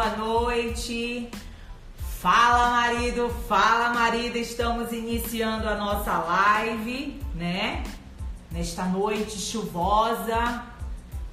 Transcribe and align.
boa 0.00 0.16
noite. 0.16 1.28
Fala 2.22 2.70
marido, 2.70 3.28
fala 3.46 3.92
marida, 3.92 4.38
estamos 4.38 4.92
iniciando 4.92 5.68
a 5.68 5.74
nossa 5.74 6.16
live, 6.16 7.20
né? 7.34 7.84
Nesta 8.50 8.86
noite 8.86 9.38
chuvosa 9.38 10.64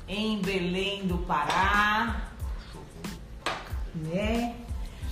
em 0.06 0.42
Belém 0.42 1.08
do 1.08 1.20
Pará, 1.20 2.28
né? 3.96 4.54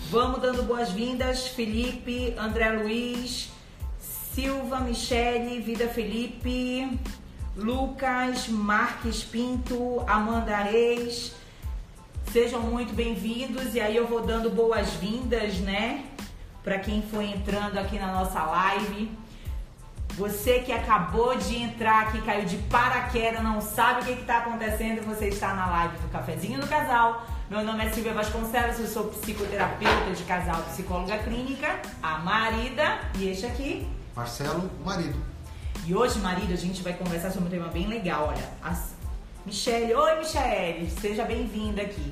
Vamos 0.10 0.42
dando 0.42 0.64
boas-vindas, 0.64 1.48
Felipe, 1.48 2.36
André 2.38 2.72
Luiz, 2.74 3.54
Silva, 4.34 4.82
Michele, 4.82 5.62
Vida 5.62 5.88
Felipe, 5.88 7.00
Lucas, 7.56 8.50
Marques 8.50 9.24
Pinto, 9.24 10.04
Amanda 10.06 10.58
Reis. 10.58 11.45
Sejam 12.32 12.60
muito 12.62 12.94
bem-vindos 12.94 13.74
e 13.74 13.80
aí 13.80 13.96
eu 13.96 14.08
vou 14.08 14.22
dando 14.22 14.50
boas-vindas, 14.50 15.60
né? 15.60 16.04
Para 16.64 16.80
quem 16.80 17.02
foi 17.02 17.26
entrando 17.26 17.78
aqui 17.78 17.98
na 17.98 18.12
nossa 18.12 18.44
live. 18.44 19.10
Você 20.16 20.60
que 20.60 20.72
acabou 20.72 21.36
de 21.38 21.58
entrar 21.58 22.04
aqui, 22.04 22.22
caiu 22.22 22.46
de 22.46 22.58
paraquedas, 22.58 23.44
não 23.44 23.62
sabe 23.62 24.02
o 24.02 24.06
que 24.06 24.22
está 24.22 24.40
acontecendo, 24.40 25.06
você 25.06 25.28
está 25.28 25.54
na 25.54 25.66
live 25.68 25.98
do 25.98 26.10
Cafezinho 26.10 26.60
do 26.60 26.68
Casal. 26.68 27.26
Meu 27.50 27.64
nome 27.64 27.86
é 27.86 27.90
Silvia 27.92 28.14
Vasconcelos, 28.14 28.80
eu 28.80 28.88
sou 28.88 29.06
psicoterapeuta 29.06 30.12
de 30.14 30.24
casal, 30.24 30.62
psicóloga 30.64 31.18
clínica, 31.20 31.80
a 32.02 32.18
marida, 32.20 33.00
e 33.18 33.30
este 33.30 33.46
aqui. 33.46 33.88
Marcelo, 34.16 34.70
marido. 34.84 35.20
E 35.86 35.94
hoje, 35.94 36.18
marido, 36.20 36.52
a 36.52 36.58
gente 36.58 36.82
vai 36.82 36.94
conversar 36.94 37.30
sobre 37.30 37.48
um 37.48 37.52
tema 37.52 37.68
bem 37.68 37.88
legal, 37.88 38.30
olha. 38.30 38.50
As... 38.64 38.95
Michele, 39.46 39.94
oi 39.94 40.16
Michele, 40.18 40.90
seja 41.00 41.24
bem-vinda 41.24 41.84
aqui. 41.84 42.12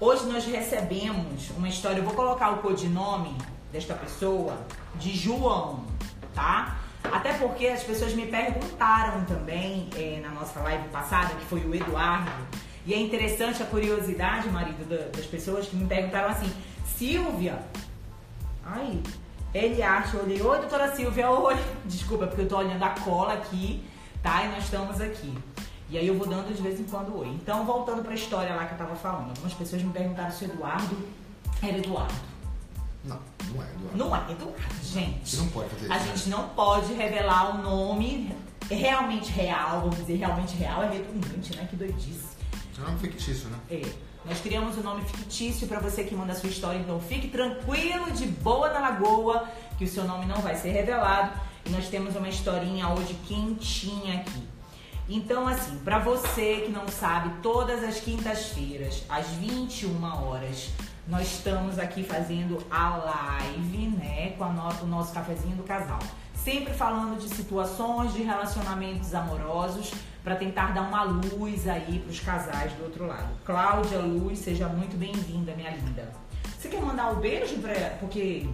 Hoje 0.00 0.26
nós 0.26 0.44
recebemos 0.44 1.48
uma 1.56 1.68
história, 1.68 1.98
eu 1.98 2.04
vou 2.04 2.12
colocar 2.12 2.50
o 2.50 2.56
codinome 2.56 3.38
desta 3.70 3.94
pessoa 3.94 4.58
de 4.96 5.16
João, 5.16 5.84
tá? 6.34 6.80
Até 7.04 7.34
porque 7.34 7.68
as 7.68 7.84
pessoas 7.84 8.14
me 8.14 8.26
perguntaram 8.26 9.24
também 9.26 9.88
é, 9.94 10.18
na 10.20 10.30
nossa 10.30 10.58
live 10.58 10.88
passada, 10.88 11.36
que 11.36 11.44
foi 11.44 11.60
o 11.60 11.72
Eduardo, 11.72 12.32
e 12.84 12.92
é 12.92 12.98
interessante 12.98 13.62
a 13.62 13.66
curiosidade, 13.66 14.48
marido, 14.48 14.88
das 15.12 15.26
pessoas 15.26 15.68
que 15.68 15.76
me 15.76 15.86
perguntaram 15.86 16.30
assim, 16.30 16.52
Silvia, 16.96 17.60
ai, 18.64 19.00
ele 19.54 19.84
acha, 19.84 20.16
eu 20.16 20.24
olhei, 20.24 20.42
oi 20.42 20.58
doutora 20.58 20.92
Silvia, 20.96 21.30
oi, 21.30 21.54
desculpa, 21.86 22.26
porque 22.26 22.42
eu 22.42 22.48
tô 22.48 22.56
olhando 22.56 22.82
a 22.82 22.90
cola 22.90 23.34
aqui, 23.34 23.84
tá? 24.20 24.42
E 24.42 24.48
nós 24.48 24.64
estamos 24.64 25.00
aqui. 25.00 25.32
E 25.88 25.96
aí 25.96 26.06
eu 26.06 26.18
vou 26.18 26.26
dando 26.26 26.54
de 26.54 26.60
vez 26.60 26.80
em 26.80 26.84
quando 26.84 27.16
oi. 27.16 27.28
Então, 27.28 27.64
voltando 27.64 28.02
para 28.02 28.12
a 28.12 28.14
história 28.14 28.54
lá 28.54 28.66
que 28.66 28.72
eu 28.72 28.78
tava 28.78 28.96
falando, 28.96 29.30
algumas 29.30 29.54
pessoas 29.54 29.82
me 29.82 29.92
perguntaram 29.92 30.30
se 30.32 30.44
o 30.44 30.50
Eduardo 30.50 30.96
era 31.62 31.78
Eduardo. 31.78 32.14
Não, 33.04 33.18
não 33.52 33.62
é 33.62 33.66
Eduardo. 33.66 33.96
Não 33.96 34.16
é 34.16 34.32
Eduardo, 34.32 34.84
gente. 34.84 35.30
Você 35.30 35.36
não 35.36 35.48
pode 35.48 35.68
fazer 35.70 35.84
isso. 35.84 35.92
A 35.92 35.98
né? 35.98 36.06
gente 36.06 36.28
não 36.28 36.48
pode 36.50 36.92
revelar 36.92 37.54
o 37.54 37.62
nome 37.62 38.34
realmente 38.68 39.30
real, 39.30 39.80
vamos 39.82 39.96
dizer, 39.96 40.16
realmente 40.16 40.56
real 40.56 40.82
é 40.82 40.90
redundante, 40.90 41.56
né? 41.56 41.66
Que 41.70 41.76
doidice. 41.76 42.36
É 42.76 42.80
um 42.80 42.84
nome 42.84 42.98
fictício, 42.98 43.48
né? 43.48 43.58
É. 43.70 43.82
Nós 44.24 44.40
criamos 44.40 44.76
um 44.76 44.82
nome 44.82 45.04
fictício 45.04 45.68
para 45.68 45.78
você 45.78 46.02
que 46.02 46.12
manda 46.12 46.32
a 46.32 46.34
sua 46.34 46.50
história, 46.50 46.78
então 46.78 46.98
fique 47.00 47.28
tranquilo, 47.28 48.10
de 48.10 48.26
boa 48.26 48.72
na 48.72 48.80
lagoa, 48.80 49.48
que 49.78 49.84
o 49.84 49.88
seu 49.88 50.02
nome 50.02 50.26
não 50.26 50.38
vai 50.38 50.56
ser 50.56 50.70
revelado. 50.70 51.30
E 51.64 51.70
nós 51.70 51.88
temos 51.88 52.16
uma 52.16 52.28
historinha 52.28 52.88
hoje 52.88 53.14
quentinha 53.26 54.16
aqui. 54.16 54.55
Então, 55.08 55.46
assim, 55.46 55.76
para 55.84 55.98
você 56.00 56.62
que 56.66 56.70
não 56.72 56.88
sabe, 56.88 57.30
todas 57.40 57.84
as 57.84 58.00
quintas-feiras, 58.00 59.04
às 59.08 59.26
21 59.28 60.02
horas, 60.02 60.70
nós 61.06 61.26
estamos 61.28 61.78
aqui 61.78 62.02
fazendo 62.02 62.58
a 62.68 62.96
live, 62.96 63.88
né, 63.88 64.30
com 64.36 64.44
no, 64.52 64.68
o 64.82 64.86
nosso 64.86 65.12
cafezinho 65.12 65.56
do 65.56 65.62
casal. 65.62 66.00
Sempre 66.34 66.72
falando 66.74 67.18
de 67.18 67.28
situações 67.28 68.12
de 68.14 68.22
relacionamentos 68.22 69.14
amorosos 69.14 69.92
para 70.24 70.34
tentar 70.34 70.74
dar 70.74 70.82
uma 70.82 71.04
luz 71.04 71.68
aí 71.68 72.00
para 72.00 72.10
os 72.10 72.18
casais 72.20 72.72
do 72.72 72.84
outro 72.84 73.06
lado. 73.06 73.28
Cláudia 73.44 73.98
Luz, 73.98 74.40
seja 74.40 74.68
muito 74.68 74.96
bem-vinda, 74.96 75.54
minha 75.54 75.70
linda. 75.70 76.08
Você 76.58 76.68
quer 76.68 76.80
mandar 76.80 77.12
um 77.12 77.16
beijo 77.20 77.56
para 77.58 77.72
ela? 77.72 77.96
Porque 77.98 78.48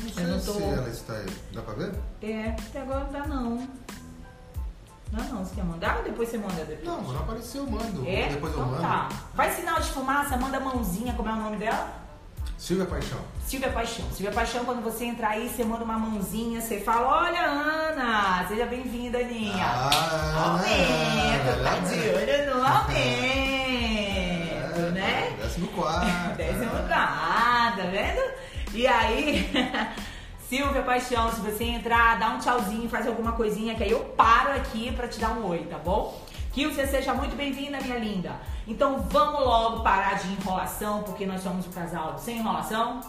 Não 0.00 0.08
sei 0.10 0.24
eu 0.24 0.28
não 0.28 0.40
tô. 0.40 0.52
se 0.52 0.62
ela 0.62 0.88
está 0.88 1.12
aí. 1.14 1.26
Dá 1.52 1.62
pra 1.62 1.74
ver? 1.74 1.92
É, 2.22 2.50
até 2.50 2.82
agora 2.82 3.04
não 3.04 3.12
dá 3.12 3.26
não. 3.26 3.68
Não, 5.12 5.24
não, 5.24 5.44
você 5.44 5.54
quer 5.54 5.64
mandar 5.64 5.98
ou 5.98 6.04
depois 6.04 6.28
você 6.28 6.38
manda 6.38 6.64
depois? 6.64 6.84
Não, 6.84 7.02
quando 7.04 7.18
aparecer 7.18 7.58
eu 7.58 7.66
mando. 7.66 8.04
É? 8.06 8.28
Depois 8.28 8.52
eu 8.52 8.58
então 8.60 8.70
mando. 8.72 8.82
tá. 8.82 9.08
Faz 9.34 9.54
sinal 9.54 9.80
de 9.80 9.88
fumaça, 9.88 10.36
manda 10.36 10.60
mãozinha, 10.60 11.14
como 11.14 11.28
é 11.28 11.32
o 11.32 11.36
nome 11.36 11.56
dela? 11.56 11.88
Silvia 12.58 12.86
Paixão. 12.86 13.18
Silvia 13.46 13.70
Paixão. 13.70 14.04
Silvia 14.10 14.32
Paixão, 14.32 14.64
quando 14.64 14.82
você 14.82 15.04
entrar 15.04 15.28
aí, 15.30 15.48
você 15.48 15.64
manda 15.64 15.84
uma 15.84 15.96
mãozinha, 15.98 16.60
você 16.60 16.80
fala, 16.80 17.22
olha, 17.22 17.40
Ana, 17.40 18.44
seja 18.48 18.66
bem-vinda, 18.66 19.18
Aninha. 19.18 19.64
Ah, 19.64 20.44
aumento, 20.44 21.62
tá 21.62 21.78
de 21.78 22.00
olho 22.10 22.46
no 22.56 22.66
aumento, 22.66 24.80
É, 24.80 24.90
né? 24.92 25.36
Décimo 25.40 25.68
quarto. 25.68 26.06
Décimo 26.36 26.70
quarto, 26.88 27.76
tá 27.76 27.84
vendo? 27.92 28.20
E 28.74 28.86
aí, 28.86 29.50
Silvia 30.48 30.82
Paixão, 30.82 31.30
se 31.30 31.40
você 31.40 31.64
entrar, 31.64 32.18
dá 32.18 32.30
um 32.30 32.38
tchauzinho, 32.38 32.88
faz 32.88 33.06
alguma 33.06 33.32
coisinha, 33.32 33.74
que 33.74 33.82
aí 33.84 33.90
eu 33.90 34.00
paro 34.16 34.52
aqui 34.52 34.90
pra 34.92 35.06
te 35.06 35.18
dar 35.20 35.30
um 35.32 35.46
oi, 35.46 35.58
tá 35.70 35.76
bom? 35.78 36.18
Que 36.52 36.66
você 36.66 36.86
seja 36.86 37.12
muito 37.12 37.36
bem-vinda, 37.36 37.78
minha 37.82 37.98
linda. 37.98 38.32
Então 38.66 38.98
vamos 39.10 39.40
logo 39.40 39.82
parar 39.82 40.14
de 40.14 40.28
enrolação, 40.32 41.02
porque 41.02 41.26
nós 41.26 41.42
somos 41.42 41.66
um 41.66 41.70
casal 41.70 42.18
sem 42.18 42.38
enrolação, 42.38 43.00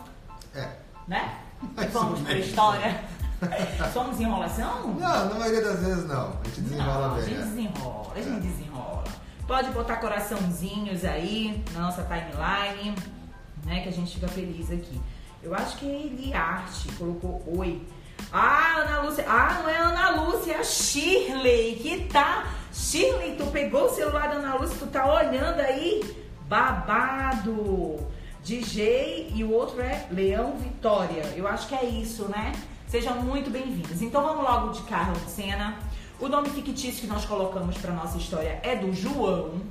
É. 0.54 0.68
né? 1.08 1.38
Mais 1.76 1.92
vamos 1.94 2.20
pra 2.22 2.34
história. 2.38 3.04
somos 3.94 4.20
enrolação? 4.20 4.88
Não, 5.00 5.30
na 5.30 5.36
maioria 5.36 5.62
das 5.62 5.80
vezes 5.80 6.06
não. 6.08 6.34
A 6.42 6.46
gente 6.46 6.62
desenrola 6.62 7.08
Não, 7.08 7.14
a 7.14 7.18
bem. 7.20 7.26
gente 7.26 7.38
né? 7.40 7.46
desenrola, 7.46 8.12
a 8.16 8.22
gente 8.22 8.36
É. 8.38 8.40
desenrola. 8.42 9.04
Pode 9.48 9.72
botar 9.72 9.96
coraçãozinhos 9.96 11.06
aí 11.06 11.64
na 11.74 11.80
nossa 11.84 12.04
timeline, 12.04 12.96
né? 13.66 13.80
Que 13.82 13.90
a 13.90 13.94
gente 13.94 14.14
fica 14.16 14.28
feliz 14.28 14.70
aqui. 14.70 15.02
Eu 15.42 15.56
acho 15.56 15.78
que 15.78 15.90
é 15.90 16.06
Eliarte 16.06 16.92
colocou 16.98 17.42
oi. 17.58 17.82
Ah, 18.32 18.76
Ana 18.80 19.02
Lúcia. 19.04 19.26
Ah, 19.28 19.62
não 19.62 19.70
é 19.70 19.78
Ana 19.78 20.10
Lúcia, 20.22 20.54
é 20.54 20.58
a 20.58 20.64
Shirley 20.64 21.76
que 21.76 22.06
tá. 22.06 22.46
Shirley, 22.74 23.36
tu 23.38 23.46
pegou 23.48 23.86
o 23.86 23.90
celular 23.90 24.28
da 24.28 24.36
Ana 24.36 24.56
Lúcia, 24.56 24.76
tu 24.78 24.88
tá 24.88 25.06
olhando 25.06 25.62
aí? 25.62 26.04
Babado. 26.48 28.06
DJ 28.44 29.32
e 29.34 29.44
o 29.44 29.52
outro 29.52 29.82
é 29.82 30.08
Leão 30.12 30.58
Vitória. 30.58 31.24
Eu 31.36 31.48
acho 31.48 31.68
que 31.68 31.76
é 31.76 31.86
isso, 31.86 32.26
né? 32.26 32.52
Sejam 32.88 33.22
muito 33.22 33.50
bem-vindos. 33.50 34.02
Então 34.02 34.22
vamos 34.22 34.44
logo 34.44 34.74
de 34.74 34.82
carro 34.84 35.14
de 35.14 35.32
cena. 35.32 35.78
O 36.20 36.28
nome 36.28 36.50
fictício 36.50 37.02
que 37.02 37.08
nós 37.08 37.24
colocamos 37.24 37.78
para 37.78 37.94
nossa 37.94 38.18
história 38.18 38.60
é 38.62 38.76
do 38.76 38.94
João. 38.94 39.62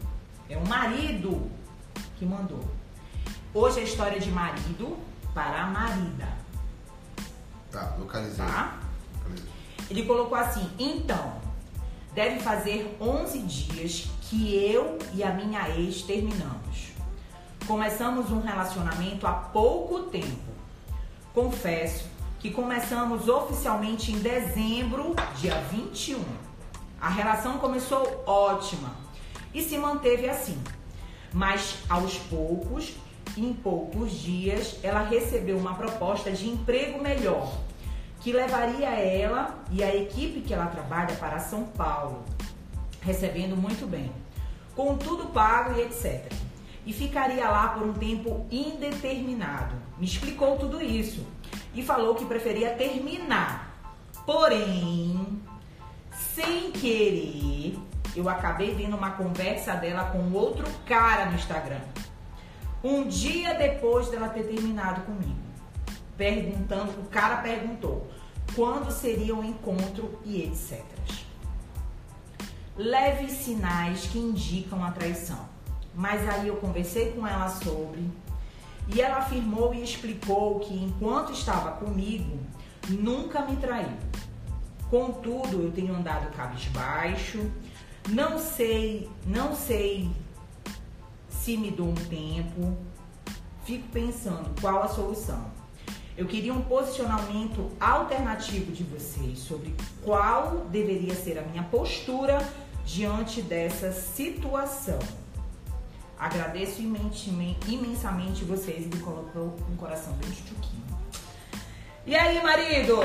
É 0.49 0.57
o 0.57 0.67
marido 0.67 1.51
que 2.19 2.25
mandou. 2.25 2.65
Hoje 3.53 3.81
é 3.81 3.83
a 3.83 3.85
história 3.85 4.19
de 4.19 4.31
marido 4.31 4.97
para 5.35 5.63
a 5.63 5.67
marida, 5.67 6.29
Tá, 7.71 7.95
localizei. 7.99 8.45
tá? 8.45 8.79
Localizei. 9.19 9.49
Ele 9.91 10.05
colocou 10.05 10.37
assim: 10.37 10.69
então, 10.79 11.35
deve 12.15 12.41
fazer 12.41 12.97
11 13.01 13.39
dias 13.41 14.09
que 14.23 14.55
eu 14.65 14.99
e 15.15 15.23
a 15.23 15.33
minha 15.33 15.69
ex 15.71 16.03
terminamos. 16.03 16.89
Começamos 17.67 18.31
um 18.31 18.41
relacionamento 18.41 19.27
há 19.27 19.33
pouco 19.33 20.05
tempo. 20.05 20.49
Confesso 21.35 22.07
que 22.41 22.51
começamos 22.51 23.29
oficialmente 23.29 24.13
em 24.13 24.19
dezembro, 24.21 25.15
dia 25.37 25.61
21. 25.71 26.23
A 27.01 27.09
relação 27.09 27.59
começou 27.59 28.25
ótima 28.27 28.91
e 29.53 29.63
se 29.63 29.77
manteve 29.77 30.29
assim. 30.29 30.61
Mas 31.33 31.79
aos 31.89 32.17
poucos, 32.17 32.95
em 33.37 33.53
poucos 33.53 34.13
dias, 34.13 34.79
ela 34.83 35.03
recebeu 35.03 35.57
uma 35.57 35.75
proposta 35.75 36.31
de 36.31 36.49
emprego 36.49 37.01
melhor, 37.03 37.53
que 38.21 38.33
levaria 38.33 38.89
ela 38.89 39.59
e 39.71 39.83
a 39.83 39.95
equipe 39.95 40.41
que 40.41 40.53
ela 40.53 40.67
trabalha 40.67 41.15
para 41.17 41.39
São 41.39 41.65
Paulo, 41.65 42.25
recebendo 43.01 43.57
muito 43.57 43.87
bem, 43.87 44.11
com 44.75 44.97
tudo 44.97 45.27
pago 45.27 45.79
e 45.79 45.83
etc. 45.83 46.33
E 46.87 46.93
ficaria 46.93 47.49
lá 47.49 47.69
por 47.69 47.87
um 47.87 47.93
tempo 47.93 48.47
indeterminado. 48.51 49.77
Me 49.99 50.07
explicou 50.07 50.57
tudo 50.57 50.83
isso 50.83 51.27
e 51.75 51.83
falou 51.83 52.15
que 52.15 52.25
preferia 52.25 52.71
terminar. 52.71 53.79
Porém, 54.25 55.41
sem 56.35 56.71
querer, 56.73 57.79
eu 58.17 58.29
acabei 58.29 58.75
vendo 58.75 58.97
uma 58.97 59.13
conversa 59.13 59.75
dela 59.75 60.05
com 60.11 60.33
outro 60.33 60.67
cara 60.87 61.27
no 61.27 61.35
Instagram. 61.35 61.81
Um 62.83 63.09
dia 63.09 63.55
depois 63.55 64.09
dela 64.09 64.29
ter 64.29 64.45
terminado 64.45 65.01
comigo. 65.03 65.37
Perguntando, 66.17 66.93
o 67.01 67.07
cara 67.07 67.39
perguntou 67.39 68.09
quando 68.55 68.93
seria 68.93 69.35
o 69.35 69.45
encontro 69.45 70.19
e 70.25 70.43
etc. 70.43 70.85
Leves 72.77 73.33
sinais 73.33 74.07
que 74.07 74.19
indicam 74.19 74.85
a 74.85 74.93
traição. 74.93 75.49
Mas 75.93 76.29
aí 76.29 76.47
eu 76.47 76.57
conversei 76.57 77.11
com 77.11 77.27
ela 77.27 77.49
sobre 77.49 78.09
E 78.87 79.01
ela 79.01 79.19
afirmou 79.19 79.75
e 79.75 79.83
explicou 79.83 80.61
que 80.61 80.73
enquanto 80.73 81.33
estava 81.33 81.73
comigo, 81.73 82.39
nunca 82.89 83.45
me 83.45 83.57
traiu. 83.57 83.97
Contudo, 84.89 85.63
eu 85.63 85.73
tenho 85.73 85.95
andado 85.95 86.31
cabisbaixo, 86.35 87.51
não 88.09 88.39
sei, 88.39 89.11
não 89.27 89.55
sei 89.55 90.11
se 91.49 91.57
me 91.57 91.71
dou 91.71 91.89
um 91.89 91.95
tempo, 91.95 92.77
fico 93.65 93.89
pensando 93.89 94.55
qual 94.61 94.83
a 94.83 94.89
solução. 94.89 95.51
Eu 96.15 96.27
queria 96.27 96.53
um 96.53 96.61
posicionamento 96.61 97.71
alternativo 97.81 98.71
de 98.71 98.85
vocês 98.85 99.39
sobre 99.39 99.75
qual 100.05 100.67
deveria 100.71 101.15
ser 101.15 101.39
a 101.39 101.43
minha 101.43 101.63
postura 101.63 102.37
diante 102.85 103.41
dessa 103.41 103.93
situação. 103.93 104.99
Agradeço 106.19 106.83
imensamente 106.83 108.45
vocês 108.45 108.85
e 108.85 108.95
me 108.95 109.01
colocou 109.01 109.57
um 109.73 109.77
coração 109.77 110.13
bem 110.17 110.29
chuchuquinho. 110.29 110.85
E 112.05 112.15
aí, 112.15 112.43
marido? 112.43 113.01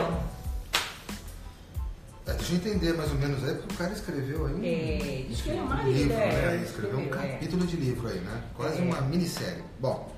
É, 2.25 2.33
deixa 2.33 2.53
eu 2.53 2.57
entender 2.57 2.93
mais 2.93 3.11
ou 3.11 3.17
menos 3.17 3.43
aí, 3.43 3.53
porque 3.55 3.73
o 3.73 3.77
cara 3.77 3.91
escreveu 3.91 4.45
aí 4.45 4.53
um, 4.53 4.63
é, 4.63 5.25
escreveu 5.29 5.63
um 5.63 5.91
livro, 5.91 6.13
é, 6.13 6.31
né? 6.31 6.63
Escreveu 6.63 6.99
um 6.99 7.09
capítulo 7.09 7.63
é. 7.63 7.67
de 7.67 7.75
livro 7.75 8.07
aí, 8.07 8.19
né? 8.19 8.43
Quase 8.55 8.79
é. 8.79 8.81
uma 8.81 9.01
minissérie. 9.01 9.63
Bom, 9.77 10.09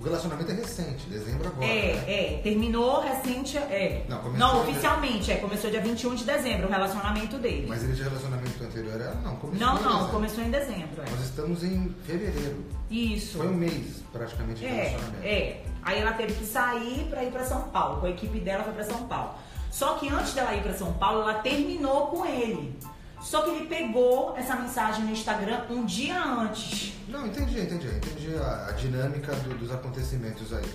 o 0.00 0.04
relacionamento 0.04 0.50
é 0.50 0.54
recente, 0.54 1.06
dezembro 1.08 1.48
agora. 1.48 1.64
É, 1.64 1.94
né? 1.94 2.04
é. 2.06 2.40
Terminou 2.42 3.00
recente. 3.00 3.56
É. 3.56 4.04
Não, 4.08 4.32
Não 4.34 4.60
oficialmente, 4.60 5.32
é. 5.32 5.36
Começou 5.36 5.70
dia 5.70 5.80
21 5.80 6.14
de 6.14 6.24
dezembro 6.24 6.66
o 6.66 6.70
relacionamento 6.70 7.38
dele. 7.38 7.66
Mas 7.68 7.82
ele 7.82 7.94
de 7.94 8.02
relacionamento 8.02 8.62
anterior 8.62 9.00
era. 9.00 9.14
Não, 9.14 9.36
começou 9.36 9.66
Não, 9.66 9.78
em 9.78 9.82
não, 9.82 9.90
dezembro. 9.90 10.12
começou 10.12 10.44
em 10.44 10.50
dezembro. 10.50 11.02
É. 11.04 11.10
Nós 11.10 11.20
estamos 11.20 11.64
em 11.64 11.94
fevereiro. 12.06 12.64
Isso. 12.90 13.38
Foi 13.38 13.48
um 13.48 13.54
mês 13.54 14.02
praticamente 14.12 14.60
de 14.60 14.66
é, 14.66 14.72
relacionamento. 14.72 15.24
É. 15.24 15.62
Aí 15.82 16.00
ela 16.00 16.12
teve 16.12 16.34
que 16.34 16.44
sair 16.44 17.06
pra 17.08 17.24
ir 17.24 17.32
pra 17.32 17.44
São 17.44 17.62
Paulo. 17.68 18.00
Com 18.00 18.06
a 18.06 18.10
equipe 18.10 18.38
dela 18.40 18.62
foi 18.62 18.72
pra 18.72 18.84
São 18.84 19.06
Paulo. 19.06 19.34
Só 19.74 19.94
que 19.94 20.08
antes 20.08 20.34
dela 20.34 20.54
ir 20.54 20.62
pra 20.62 20.72
São 20.72 20.92
Paulo, 20.92 21.22
ela 21.22 21.34
terminou 21.40 22.06
com 22.06 22.24
ele. 22.24 22.78
Só 23.20 23.42
que 23.42 23.50
ele 23.50 23.66
pegou 23.66 24.32
essa 24.36 24.54
mensagem 24.54 25.04
no 25.04 25.10
Instagram 25.10 25.62
um 25.68 25.84
dia 25.84 26.22
antes. 26.22 26.92
Não, 27.08 27.26
entendi, 27.26 27.60
entendi. 27.60 27.88
Entendi 27.88 28.36
a, 28.36 28.68
a 28.68 28.72
dinâmica 28.72 29.34
do, 29.34 29.58
dos 29.58 29.72
acontecimentos 29.72 30.52
aí. 30.52 30.70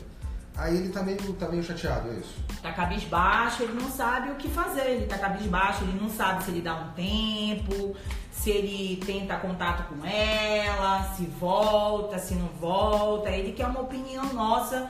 Aí 0.57 0.75
ele 0.75 0.89
tá 0.89 1.01
meio, 1.01 1.17
tá 1.35 1.47
meio 1.47 1.63
chateado, 1.63 2.09
é 2.09 2.15
isso? 2.15 2.43
Tá 2.61 2.73
cabisbaixo, 2.73 3.63
ele 3.63 3.81
não 3.81 3.89
sabe 3.89 4.31
o 4.31 4.35
que 4.35 4.49
fazer. 4.49 4.81
Ele 4.81 5.05
tá 5.05 5.17
cabisbaixo, 5.17 5.85
ele 5.85 5.97
não 5.97 6.09
sabe 6.09 6.43
se 6.43 6.51
ele 6.51 6.61
dá 6.61 6.75
um 6.75 6.91
tempo, 6.91 7.95
se 8.33 8.49
ele 8.49 9.01
tenta 9.05 9.37
contato 9.37 9.87
com 9.87 10.05
ela, 10.05 11.03
se 11.15 11.23
volta, 11.23 12.19
se 12.19 12.35
não 12.35 12.49
volta. 12.59 13.29
Ele 13.29 13.53
quer 13.53 13.67
uma 13.67 13.79
opinião 13.79 14.33
nossa 14.33 14.89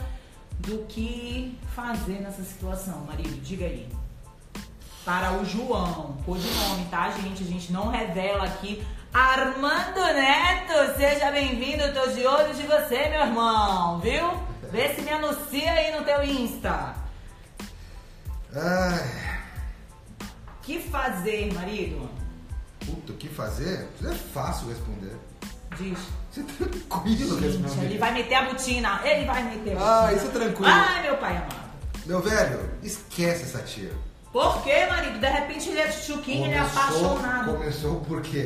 do 0.60 0.86
que 0.86 1.58
fazer 1.76 2.22
nessa 2.22 2.44
situação, 2.44 3.06
marido. 3.06 3.42
Diga 3.42 3.66
aí 3.66 3.90
para 5.06 5.34
o 5.34 5.46
João. 5.46 6.18
Codinome, 6.26 6.86
tá, 6.86 7.10
gente? 7.12 7.44
A 7.44 7.48
gente 7.48 7.72
não 7.72 7.90
revela 7.90 8.46
aqui. 8.46 8.86
Armando 9.14 10.00
Neto, 10.00 10.98
seja 10.98 11.32
bem-vindo. 11.32 11.82
Eu 11.82 11.94
tô 11.94 12.12
de 12.12 12.26
olho 12.26 12.54
de 12.54 12.64
você, 12.64 13.10
meu 13.10 13.22
irmão, 13.22 14.00
viu? 14.00 14.40
Vê 14.72 14.94
se 14.94 15.02
me 15.02 15.10
anuncia 15.10 15.72
aí 15.72 15.98
no 15.98 16.06
teu 16.06 16.24
Insta. 16.24 16.94
Ai. 18.54 19.30
Que 20.62 20.80
fazer, 20.80 21.52
marido? 21.54 22.08
Puta, 22.86 23.14
o 23.14 23.16
que 23.16 23.28
fazer? 23.28 23.90
É 24.04 24.14
fácil 24.14 24.70
responder. 24.70 25.16
Diz. 25.80 26.00
Você 26.30 26.42
é 26.42 26.44
tranquilo 26.44 27.40
responder. 27.40 27.86
Ele 27.86 27.98
vai 27.98 28.14
meter 28.14 28.36
a 28.36 28.46
botina. 28.46 29.02
Ele 29.04 29.26
vai 29.26 29.44
meter 29.44 29.76
a 29.76 29.80
botina. 29.80 30.08
Ah, 30.08 30.14
isso 30.14 30.26
é 30.26 30.30
tranquilo. 30.30 30.72
Ai, 30.72 31.02
meu 31.04 31.18
pai 31.18 31.38
amado. 31.38 31.70
Meu 32.06 32.22
velho, 32.22 32.70
esquece 32.84 33.44
essa 33.44 33.60
tia. 33.60 33.92
Por 34.32 34.62
quê, 34.64 34.86
marido? 34.88 35.20
De 35.20 35.28
repente 35.28 35.70
ele 35.70 35.80
é 35.80 35.92
chuquinho, 35.92 36.46
ele 36.46 36.54
é 36.54 36.60
apaixonado. 36.60 37.54
Começou 37.54 38.02
por 38.02 38.22
quê? 38.22 38.46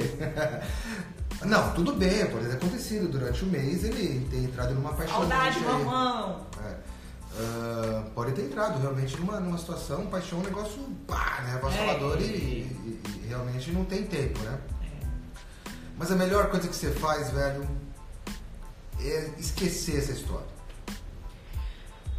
Não, 1.43 1.73
tudo 1.73 1.93
bem, 1.93 2.25
pode 2.27 2.45
ter 2.45 2.53
acontecido. 2.53 3.09
Durante 3.09 3.43
o 3.43 3.47
mês 3.47 3.83
ele 3.83 4.25
ter 4.29 4.37
entrado 4.37 4.73
numa 4.73 4.93
paixão. 4.93 5.19
Saudade, 5.19 5.59
mamão. 5.59 6.45
É. 6.63 6.93
Uh, 7.35 8.09
pode 8.11 8.31
ter 8.33 8.43
entrado 8.43 8.79
realmente 8.79 9.17
numa, 9.17 9.39
numa 9.39 9.57
situação, 9.57 10.05
paixão, 10.05 10.39
um 10.39 10.43
negócio 10.43 10.79
pá, 11.07 11.41
né? 11.43 11.55
Avassalador 11.55 12.17
é. 12.19 12.21
e, 12.21 12.25
e, 12.25 13.01
e, 13.23 13.27
realmente 13.27 13.71
não 13.71 13.83
tem 13.85 14.03
tempo, 14.03 14.39
né? 14.39 14.57
É. 15.93 15.97
Mas 15.97 16.11
a 16.11 16.15
melhor 16.15 16.49
coisa 16.49 16.67
que 16.67 16.75
você 16.75 16.91
faz, 16.91 17.31
velho, 17.31 17.67
é 18.99 19.31
esquecer 19.37 19.97
essa 19.97 20.11
história. 20.11 20.53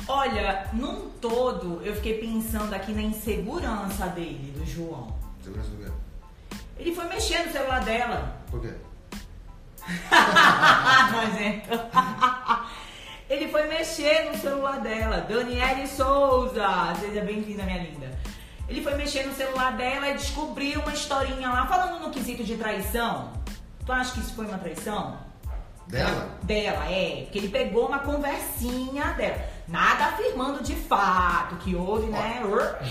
Olha, 0.07 0.69
num 0.73 1.09
todo, 1.21 1.81
eu 1.83 1.95
fiquei 1.95 2.19
pensando 2.19 2.75
aqui 2.75 2.93
na 2.93 3.03
insegurança 3.03 4.07
dele, 4.09 4.53
do 4.57 4.67
João. 4.67 5.17
Segurança 5.43 5.71
do 5.71 5.77
quê? 5.79 5.91
Ele 6.79 6.95
foi 6.95 7.05
mexer 7.07 7.47
no 7.47 7.53
celular 7.53 7.83
dela. 7.85 8.37
Por 8.51 8.61
quê? 8.61 8.75
Nojento. 11.13 11.71
Ele 13.29 13.49
foi 13.49 13.67
mexer 13.67 14.31
no 14.31 14.39
celular 14.39 14.81
dela. 14.81 15.23
Daniele 15.23 15.87
Souza, 15.87 16.95
seja 17.01 17.23
bem-vinda, 17.23 17.63
minha 17.63 17.83
linda. 17.83 18.19
Ele 18.69 18.83
foi 18.83 18.95
mexer 18.97 19.27
no 19.27 19.35
celular 19.35 19.77
dela 19.77 20.11
e 20.11 20.15
descobriu 20.15 20.81
uma 20.81 20.93
historinha 20.93 21.49
lá, 21.49 21.67
falando 21.67 22.01
no 22.01 22.11
quesito 22.11 22.45
de 22.45 22.57
traição. 22.57 23.33
Tu 23.85 23.93
acha 23.93 24.13
que 24.13 24.21
isso 24.21 24.35
foi 24.35 24.47
uma 24.47 24.59
traição? 24.59 25.19
Dela? 25.87 26.31
Dela, 26.43 26.91
é. 26.91 27.23
Porque 27.25 27.39
ele 27.39 27.49
pegou 27.49 27.87
uma 27.87 27.99
conversinha 27.99 29.13
dela. 29.13 29.45
Nada 29.69 30.07
afirmando 30.07 30.63
de 30.63 30.75
fato 30.75 31.57
que 31.57 31.75
houve, 31.75 32.07
né? 32.07 32.43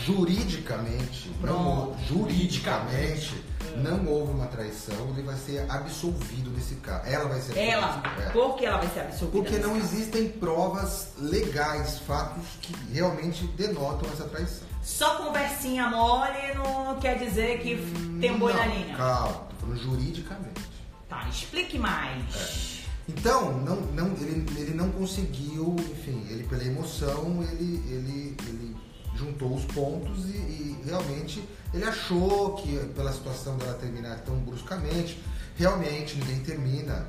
Juridicamente, 0.06 1.32
não, 1.42 1.96
juridicamente, 2.08 3.44
não 3.78 4.06
houve 4.08 4.34
uma 4.34 4.48
traição, 4.48 5.10
ele 5.10 5.24
vai 5.24 5.36
ser 5.36 5.66
absolvido 5.70 6.52
nesse 6.52 6.76
caso. 6.76 7.08
Ela 7.08 7.30
vai 7.30 7.42
ser 7.42 7.58
Ela? 7.58 8.02
É. 8.20 8.30
Por 8.30 8.56
que 8.56 8.66
ela 8.66 8.78
vai 8.78 8.88
ser 8.90 9.02
absolvida? 9.02 9.32
Porque 9.32 9.58
não 9.58 9.74
caso? 9.74 9.96
existem 9.96 10.30
provas 10.30 11.14
legais, 11.18 12.00
fatos 12.00 12.44
que 12.62 12.76
realmente 12.92 13.46
denotam 13.48 14.10
essa 14.12 14.26
traição. 14.26 14.68
Só 14.82 15.16
conversinha 15.16 15.88
mole 15.88 16.54
não 16.56 17.00
quer 17.00 17.18
dizer 17.18 17.60
que 17.62 17.76
hum, 17.76 18.20
tem 18.20 18.32
um 18.32 18.40
boi 18.40 18.54
na 18.54 18.66
linha. 18.66 18.96
Calma, 18.98 19.48
tô 19.50 19.56
falando 19.66 19.80
juridicamente. 19.80 20.73
Tá, 21.14 21.30
explique 21.30 21.78
mais. 21.78 22.36
É. 22.36 22.84
Então, 23.08 23.60
não, 23.60 23.76
não, 23.94 24.08
ele, 24.18 24.46
ele 24.58 24.74
não 24.74 24.90
conseguiu, 24.90 25.76
enfim, 25.92 26.26
ele 26.30 26.44
pela 26.46 26.64
emoção, 26.64 27.44
ele, 27.52 27.84
ele, 27.88 28.38
ele 28.48 28.76
juntou 29.16 29.54
os 29.54 29.64
pontos 29.66 30.26
e, 30.26 30.38
e 30.38 30.84
realmente 30.86 31.48
ele 31.72 31.84
achou 31.84 32.56
que 32.56 32.78
pela 32.96 33.12
situação 33.12 33.58
dela 33.58 33.74
terminar 33.74 34.22
tão 34.22 34.38
bruscamente, 34.38 35.22
realmente 35.56 36.18
ninguém 36.18 36.40
termina. 36.40 37.06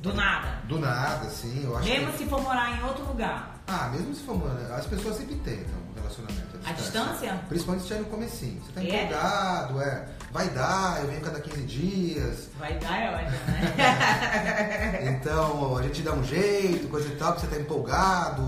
Do 0.00 0.14
nada. 0.14 0.62
Do 0.66 0.78
nada, 0.78 1.28
sim. 1.30 1.62
Eu 1.62 1.76
acho 1.76 1.88
mesmo 1.88 2.12
que... 2.12 2.18
se 2.18 2.26
for 2.26 2.42
morar 2.42 2.76
em 2.76 2.82
outro 2.84 3.04
lugar. 3.04 3.60
Ah, 3.68 3.88
mesmo 3.92 4.14
se 4.14 4.22
for 4.22 4.36
morar. 4.36 4.74
As 4.74 4.86
pessoas 4.86 5.16
sempre 5.16 5.36
tentam 5.36 5.74
um 5.90 5.94
relacionamento 5.94 6.56
à 6.64 6.72
distância. 6.72 7.02
A 7.02 7.12
distância? 7.12 7.40
Principalmente 7.48 7.86
se 7.86 7.94
no 7.94 8.04
comecinho. 8.06 8.62
Você 8.62 8.72
tá 8.72 8.82
é? 8.82 9.04
empolgado, 9.04 9.80
é 9.82 10.08
vai 10.32 10.48
dar, 10.50 11.00
eu 11.00 11.08
venho 11.08 11.20
cada 11.20 11.40
15 11.40 11.62
dias. 11.62 12.48
Vai 12.58 12.78
dar 12.78 13.00
é 13.00 13.14
ótimo, 13.14 13.38
né? 13.46 15.08
então, 15.18 15.76
a 15.76 15.82
gente 15.82 16.02
dá 16.02 16.12
um 16.12 16.24
jeito, 16.24 16.88
coisa 16.88 17.08
e 17.08 17.16
tal, 17.16 17.32
porque 17.32 17.46
você 17.46 17.54
tá 17.54 17.60
empolgado. 17.60 18.42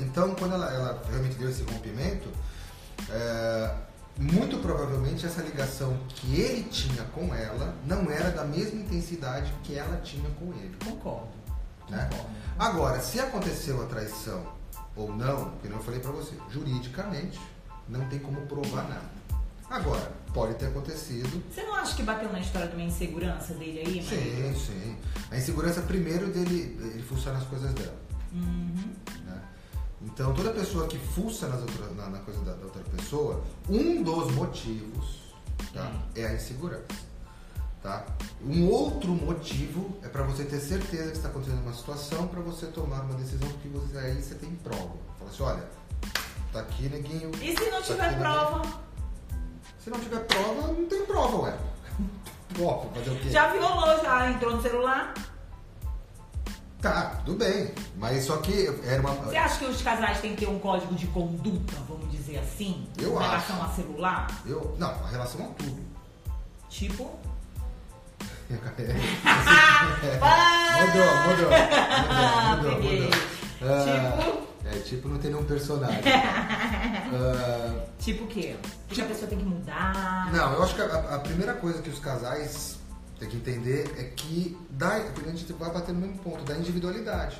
Então, 0.00 0.34
quando 0.34 0.54
ela, 0.54 0.72
ela 0.72 1.02
realmente 1.08 1.36
deu 1.36 1.48
esse 1.48 1.62
rompimento, 1.62 2.28
é, 3.10 3.74
muito 4.18 4.58
provavelmente 4.58 5.24
essa 5.24 5.42
ligação 5.42 5.96
que 6.08 6.40
ele 6.40 6.64
tinha 6.64 7.02
com 7.14 7.34
ela 7.34 7.74
não 7.86 8.10
era 8.10 8.30
da 8.30 8.44
mesma 8.44 8.80
intensidade 8.80 9.52
que 9.62 9.76
ela 9.76 9.96
tinha 9.98 10.28
com 10.38 10.52
ele. 10.52 10.76
Concordo. 10.84 11.32
Né? 11.88 12.08
Concordo. 12.10 12.30
Agora, 12.58 13.00
se 13.00 13.18
aconteceu 13.18 13.82
a 13.82 13.86
traição 13.86 14.46
ou 14.94 15.14
não, 15.14 15.52
como 15.62 15.74
eu 15.74 15.82
falei 15.82 16.00
para 16.00 16.10
você, 16.10 16.34
juridicamente 16.50 17.40
não 17.88 18.06
tem 18.08 18.18
como 18.18 18.42
provar 18.42 18.88
nada. 18.88 19.21
Agora, 19.72 20.12
pode 20.34 20.54
ter 20.56 20.66
acontecido. 20.66 21.42
Você 21.50 21.62
não 21.62 21.74
acha 21.74 21.96
que 21.96 22.02
bateu 22.02 22.30
na 22.30 22.40
história 22.40 22.68
de 22.68 22.76
uma 22.76 22.84
insegurança 22.84 23.54
dele 23.54 23.80
aí, 23.80 24.02
Sim, 24.02 24.54
sim. 24.54 24.96
A 25.30 25.38
insegurança 25.38 25.80
primeiro 25.80 26.26
dele, 26.26 26.78
ele 26.78 27.02
fuçar 27.02 27.32
nas 27.32 27.44
coisas 27.44 27.72
dela. 27.72 27.96
Uhum. 28.34 28.92
Né? 29.24 29.42
Então 30.02 30.34
toda 30.34 30.50
pessoa 30.50 30.86
que 30.86 30.98
fuça 30.98 31.48
nas 31.48 31.62
outra, 31.62 31.86
na, 31.94 32.10
na, 32.10 32.18
coisa 32.18 32.40
da, 32.40 32.52
da, 32.52 32.66
outra 32.66 32.82
pessoa, 32.82 33.42
um 33.66 34.02
dos 34.02 34.30
motivos 34.32 35.32
tá, 35.72 35.90
é 36.14 36.26
a 36.26 36.34
insegurança. 36.34 36.84
Tá? 37.82 38.04
Um 38.44 38.68
outro 38.68 39.08
motivo 39.08 39.96
é 40.02 40.08
para 40.08 40.22
você 40.22 40.44
ter 40.44 40.60
certeza 40.60 41.12
que 41.12 41.16
está 41.16 41.30
acontecendo 41.30 41.62
uma 41.62 41.72
situação 41.72 42.28
para 42.28 42.42
você 42.42 42.66
tomar 42.66 43.00
uma 43.00 43.14
decisão, 43.14 43.48
porque 43.48 43.68
você, 43.68 43.96
aí 43.96 44.22
você 44.22 44.34
tem 44.34 44.50
prova. 44.56 44.92
Fala 45.18 45.30
assim, 45.30 45.42
olha, 45.42 45.68
tá 46.52 46.60
aqui, 46.60 46.90
neguinho. 46.90 47.30
E 47.40 47.56
se 47.56 47.70
não 47.70 47.80
tá 47.80 47.82
tiver 47.82 48.18
prova? 48.18 48.58
Neguinho. 48.58 48.91
Se 49.82 49.90
não 49.90 49.98
tiver 49.98 50.20
prova, 50.26 50.68
não 50.68 50.86
tem 50.86 51.04
prova, 51.06 51.36
ué. 51.42 51.54
Prova, 52.54 52.88
fazer 52.94 53.10
o 53.10 53.16
quê? 53.18 53.30
Já 53.30 53.48
violou, 53.52 54.00
já 54.02 54.30
entrou 54.30 54.56
no 54.56 54.62
celular? 54.62 55.14
Tá, 56.80 57.20
tudo 57.24 57.38
bem. 57.38 57.72
Mas 57.96 58.24
só 58.24 58.36
que 58.38 58.66
era 58.84 59.00
uma. 59.00 59.10
Você 59.12 59.36
acha 59.36 59.58
que 59.58 59.64
os 59.66 59.82
casais 59.82 60.20
têm 60.20 60.34
que 60.34 60.44
ter 60.44 60.50
um 60.50 60.58
código 60.58 60.94
de 60.94 61.06
conduta, 61.08 61.74
vamos 61.88 62.10
dizer 62.10 62.38
assim? 62.38 62.86
Eu 62.98 63.12
em 63.14 63.18
acho. 63.18 63.28
relação 63.28 63.62
a 63.64 63.68
celular? 63.68 64.26
Eu, 64.44 64.74
não, 64.78 64.90
a 64.90 65.06
relação 65.08 65.44
a 65.44 65.48
tudo. 65.54 65.80
Tipo. 66.68 67.10
mudou, 70.82 71.16
mudou. 71.26 71.50
Mudou, 72.56 72.56
mudou, 72.56 72.82
mudou. 72.82 73.10
Ah, 73.62 74.20
Tipo. 74.20 74.51
É, 74.72 74.78
tipo, 74.80 75.08
não 75.08 75.18
tem 75.18 75.30
nenhum 75.30 75.44
personagem. 75.44 76.00
Ah, 77.14 77.84
Tipo 77.98 78.24
o 78.24 78.26
quê? 78.26 78.56
Que 78.88 79.02
a 79.02 79.04
pessoa 79.04 79.28
tem 79.28 79.38
que 79.38 79.44
mudar. 79.44 80.32
não, 80.32 80.54
eu 80.54 80.62
acho 80.62 80.74
que 80.74 80.80
a, 80.80 81.14
a 81.14 81.18
primeira 81.18 81.52
coisa 81.54 81.82
que 81.82 81.90
os 81.90 81.98
casais 81.98 82.78
têm 83.18 83.28
que 83.28 83.36
entender 83.36 83.94
é 83.98 84.04
que 84.04 84.56
dá, 84.70 84.94
a 84.94 85.30
gente 85.30 85.52
vai 85.52 85.70
bater 85.70 85.92
no 85.92 86.00
mesmo 86.00 86.18
ponto, 86.18 86.42
da 86.44 86.56
individualidade. 86.56 87.38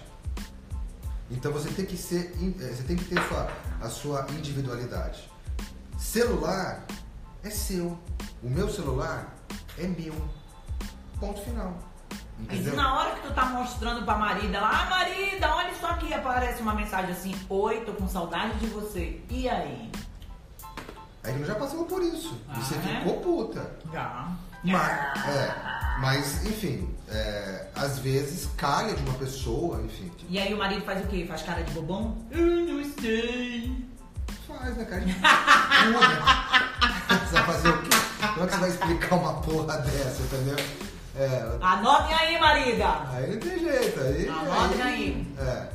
Então 1.30 1.50
você 1.52 1.70
tem 1.70 1.86
que 1.86 1.96
ser, 1.96 2.34
eh, 2.38 2.68
você 2.68 2.82
tem 2.82 2.96
que 2.96 3.04
ter 3.06 3.18
sua, 3.28 3.48
a 3.80 3.88
sua 3.88 4.26
individualidade. 4.32 5.30
Celular 5.98 6.84
é 7.42 7.48
seu. 7.50 7.98
O 8.42 8.50
meu 8.50 8.68
celular 8.68 9.34
é 9.78 9.86
meu. 9.86 10.14
Ponto 11.18 11.40
final. 11.40 11.78
Mas 12.38 12.56
e 12.56 12.60
Entendeu? 12.60 12.76
na 12.76 12.94
hora 12.98 13.10
que 13.12 13.20
tu 13.26 13.32
tá 13.34 13.44
mostrando 13.46 14.04
pra 14.04 14.16
marida 14.16 14.60
lá, 14.60 14.82
ah, 14.86 14.90
marida, 14.90 15.54
olha 15.54 15.70
isso 15.70 15.86
aqui, 15.86 16.12
aparece 16.12 16.60
uma 16.62 16.74
mensagem 16.74 17.12
assim, 17.12 17.34
oi, 17.48 17.80
tô 17.82 17.92
com 17.92 18.08
saudade 18.08 18.58
de 18.58 18.66
você. 18.66 19.20
E 19.30 19.48
aí? 19.48 19.90
Aí 21.24 21.34
ele 21.34 21.44
já 21.44 21.54
passou 21.54 21.84
por 21.84 22.02
isso. 22.02 22.36
Ah, 22.48 22.54
e 22.58 22.62
você 22.64 22.74
é? 22.74 22.78
ficou 22.78 23.20
puta. 23.20 23.76
Já. 23.92 24.28
Mas, 24.64 25.26
é, 25.28 25.54
mas 26.00 26.46
enfim, 26.46 26.88
é, 27.08 27.66
às 27.74 27.98
vezes 27.98 28.48
calha 28.56 28.94
de 28.94 29.02
uma 29.02 29.14
pessoa, 29.18 29.80
enfim. 29.82 30.08
tipo, 30.16 30.32
E 30.32 30.38
aí 30.38 30.52
o 30.54 30.58
marido 30.58 30.84
faz 30.84 31.04
o 31.04 31.08
quê? 31.08 31.24
Faz 31.28 31.42
cara 31.42 31.62
de 31.62 31.72
bobão? 31.72 32.16
Eu 32.30 32.46
não 32.46 32.84
sei. 33.00 33.86
faz, 34.48 34.76
né, 34.76 34.84
cara? 34.84 35.02
Você 37.26 37.34
vai 37.34 37.44
fazer 37.44 37.68
o 37.70 37.82
quê? 37.82 37.88
Como 38.34 38.44
é 38.44 38.46
que 38.46 38.54
você 38.54 38.60
vai 38.60 38.68
explicar 38.70 39.14
uma 39.16 39.34
porra 39.42 39.78
dessa, 39.78 40.22
entendeu? 40.22 40.56
É, 41.14 41.58
Anotem 41.60 42.14
aí, 42.14 42.38
marida. 42.40 42.88
aí 43.12 43.30
não 43.32 43.38
tem 43.40 43.58
jeito. 43.58 44.00
Aí, 44.00 44.28
Anotem 44.28 44.82
aí. 44.82 45.34
É. 45.38 45.68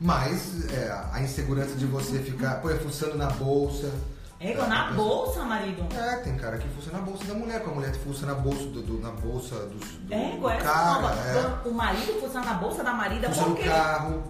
Mas 0.00 0.70
é, 0.72 0.90
a 1.12 1.20
insegurança 1.20 1.74
de 1.74 1.84
você 1.86 2.18
ficar, 2.20 2.60
pô, 2.62 2.70
é 2.70 2.76
fuçando 2.76 3.16
na 3.16 3.26
bolsa. 3.30 3.92
É, 4.40 4.54
tá, 4.54 4.66
na 4.68 4.84
pessoa- 4.88 4.96
bolsa, 5.08 5.42
marido. 5.44 5.84
É, 5.96 6.16
tem 6.18 6.36
cara 6.36 6.56
que 6.58 6.68
fuça 6.68 6.92
na 6.92 7.00
bolsa 7.00 7.24
da 7.24 7.34
mulher, 7.34 7.60
com 7.64 7.70
a 7.72 7.74
mulher 7.74 7.90
que 7.90 7.98
fuça 7.98 8.24
na 8.24 8.34
bolsa 8.34 8.62
do, 8.68 8.82
do- 8.82 9.00
na 9.00 9.10
bolsa 9.10 9.56
dos, 9.66 9.84
do, 9.98 10.14
É, 10.14 10.36
do 10.36 10.48
é 10.48 10.56
cara, 10.58 11.08
é. 11.08 11.68
O 11.68 11.74
marido 11.74 12.20
funciona 12.20 12.46
na 12.46 12.54
bolsa 12.54 12.84
da 12.84 12.92
marida 12.92 13.28
Fuça 13.28 13.40
por 13.42 13.50
no 13.50 13.56
quê? 13.56 13.64
carro. 13.64 14.22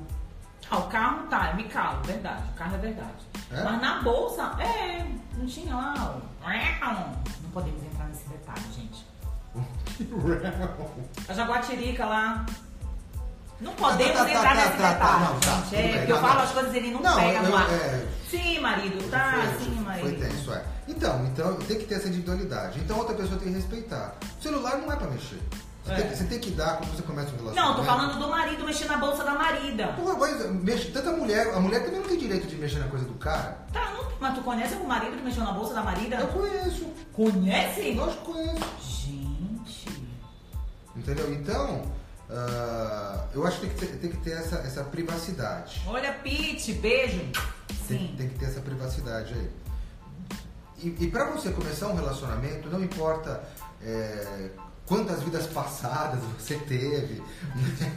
Ah, 0.70 0.78
o 0.78 0.82
carro 0.88 1.26
tá, 1.28 1.52
me 1.54 1.64
calo, 1.64 2.02
verdade. 2.04 2.42
O 2.54 2.58
carro 2.58 2.74
é 2.74 2.78
verdade. 2.78 3.28
É? 3.52 3.62
Mas 3.62 3.80
na 3.82 4.02
bolsa, 4.02 4.42
é, 4.60 5.06
não 5.36 5.46
tinha 5.46 5.74
lá. 5.74 6.16
o- 6.16 6.38
Não 7.42 7.50
podemos 7.52 7.82
entrar 7.84 8.06
nesse 8.06 8.26
detalhe, 8.28 8.62
gente. 8.74 9.06
A 11.28 11.32
jaguatirica 11.34 12.04
lá. 12.06 12.46
Não 13.60 13.72
podemos 13.72 14.12
Tá, 14.16 14.24
tá, 14.24 14.30
entrar 14.30 14.42
tá, 14.50 14.54
nesse 14.54 14.68
tá, 14.68 14.76
tá, 14.76 14.92
detalhe, 14.92 15.24
não, 15.24 15.40
tá, 15.40 15.50
gente. 15.62 15.74
é, 15.74 15.82
bem, 15.82 15.96
porque 15.98 16.12
eu 16.12 16.16
não, 16.16 16.22
falo 16.22 16.34
não. 16.34 16.42
as 16.44 16.52
coisas 16.52 16.74
e 16.74 16.76
ele 16.76 16.90
não, 16.92 17.00
Não, 17.02 17.16
pega 17.16 17.42
no 17.42 17.56
ar. 17.56 17.68
é. 17.72 18.06
Sim, 18.30 18.60
marido, 18.60 19.10
tá, 19.10 19.32
Foi- 19.32 19.64
sim, 19.64 19.74
Foi 19.74 19.84
marido. 19.84 20.20
tenso, 20.20 20.52
é. 20.52 20.64
Então, 20.86 21.24
então, 21.26 21.54
tem 21.56 21.76
que 21.78 21.84
ter 21.86 21.96
essa 21.96 22.06
individualidade. 22.06 22.78
Então, 22.78 22.98
outra 22.98 23.16
pessoa 23.16 23.36
tem 23.36 23.48
que 23.48 23.54
respeitar. 23.54 24.14
O 24.38 24.42
celular 24.42 24.76
não 24.78 24.92
é 24.92 24.96
pra 24.96 25.08
mexer. 25.08 25.40
Você, 25.84 25.92
É. 25.92 25.96
tem, 25.96 26.06
que- 26.08 26.16
você 26.16 26.24
tem 26.24 26.38
que 26.38 26.50
dar 26.52 26.76
quando 26.76 26.94
você 26.94 27.02
começa 27.02 27.30
um 27.30 27.32
Não, 27.32 27.38
relacionamento. 27.46 27.80
tô 27.80 27.84
falando 27.84 28.18
do 28.20 28.28
marido 28.28 28.64
mexer 28.64 28.84
na 28.84 28.96
bolsa 28.98 29.24
da 29.24 29.34
marida. 29.34 29.86
Porra, 29.88 30.14
mas 30.18 30.50
mexe, 30.62 30.90
tanta 30.92 31.10
mulher, 31.12 31.52
a 31.52 31.58
mulher 31.58 31.84
também 31.84 31.98
não 32.00 32.06
tem 32.08 32.18
direito 32.18 32.46
de 32.46 32.54
mexer 32.54 32.78
na 32.78 32.86
coisa 32.86 33.06
do 33.06 33.14
cara. 33.14 33.58
Tá, 33.72 33.90
não, 33.92 34.04
mas 34.20 34.34
tu 34.36 34.42
conhece 34.42 34.74
algum 34.74 34.86
marido 34.86 35.16
que 35.16 35.22
mexeu 35.24 35.42
na 35.42 35.50
bolsa 35.52 35.74
da 35.74 35.82
marida? 35.82 36.14
Eu 36.16 36.28
conheço. 36.28 36.86
Conhece? 37.12 37.92
Lógico 37.94 38.24
que 38.24 38.32
conheço. 38.32 38.64
Gente. 38.82 39.17
Entendeu? 40.98 41.32
Então, 41.32 41.82
ah, 42.30 43.26
eu 43.34 43.46
acho 43.46 43.60
que 43.60 43.66
tem 43.66 43.76
que 43.76 43.86
ter, 43.86 43.98
tem 43.98 44.10
que 44.10 44.16
ter 44.18 44.32
essa, 44.32 44.56
essa 44.56 44.84
privacidade. 44.84 45.82
Olha, 45.86 46.12
Pete, 46.12 46.74
beijo. 46.74 47.20
Tem, 47.86 47.98
Sim. 47.98 48.14
tem 48.16 48.28
que 48.28 48.38
ter 48.38 48.46
essa 48.46 48.60
privacidade 48.60 49.32
aí. 49.34 49.50
E, 50.82 51.04
e 51.04 51.10
para 51.10 51.30
você 51.30 51.50
começar 51.50 51.88
um 51.88 51.94
relacionamento, 51.94 52.68
não 52.68 52.82
importa 52.82 53.42
é, 53.82 54.50
quantas 54.86 55.22
vidas 55.22 55.46
passadas 55.46 56.20
você 56.38 56.56
teve, 56.56 57.22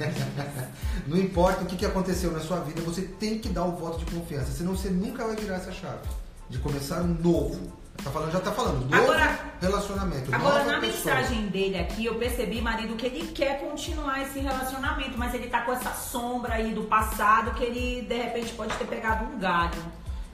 não 1.06 1.18
importa 1.18 1.64
o 1.64 1.66
que, 1.66 1.76
que 1.76 1.86
aconteceu 1.86 2.32
na 2.32 2.40
sua 2.40 2.60
vida, 2.62 2.82
você 2.82 3.02
tem 3.02 3.38
que 3.38 3.50
dar 3.50 3.66
o 3.66 3.76
voto 3.76 4.04
de 4.04 4.12
confiança, 4.12 4.52
senão 4.52 4.76
você 4.76 4.90
nunca 4.90 5.26
vai 5.26 5.36
virar 5.36 5.56
essa 5.56 5.72
chave 5.72 6.08
de 6.52 6.60
começar 6.60 7.02
um 7.02 7.08
novo. 7.16 7.80
Tá 8.04 8.10
falando, 8.10 8.32
já 8.32 8.40
tá 8.40 8.52
falando, 8.52 8.82
novo 8.90 8.96
Agora- 8.96 9.40
relacionamento. 9.62 10.34
Agora, 10.34 10.64
na 10.66 10.80
pessoa. 10.80 11.16
mensagem 11.16 11.48
dele 11.50 11.78
aqui, 11.78 12.06
eu 12.06 12.16
percebi, 12.16 12.60
marido, 12.62 12.96
que 12.96 13.06
ele 13.06 13.28
quer 13.28 13.60
continuar 13.60 14.22
esse 14.24 14.40
relacionamento, 14.40 15.18
mas 15.18 15.34
ele 15.36 15.48
tá 15.48 15.62
com 15.62 15.72
essa 15.72 15.92
sombra 15.94 16.56
aí 16.56 16.74
do 16.74 16.84
passado 16.84 17.52
que 17.54 17.64
ele, 17.64 18.02
de 18.08 18.16
repente, 18.16 18.54
pode 18.54 18.74
ter 18.76 18.86
pegado 18.86 19.26
um 19.26 19.38
galho. 19.40 19.78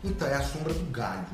Então, 0.03 0.27
é 0.27 0.35
a 0.35 0.41
sombra 0.43 0.73
do 0.73 0.85
galho. 0.91 1.25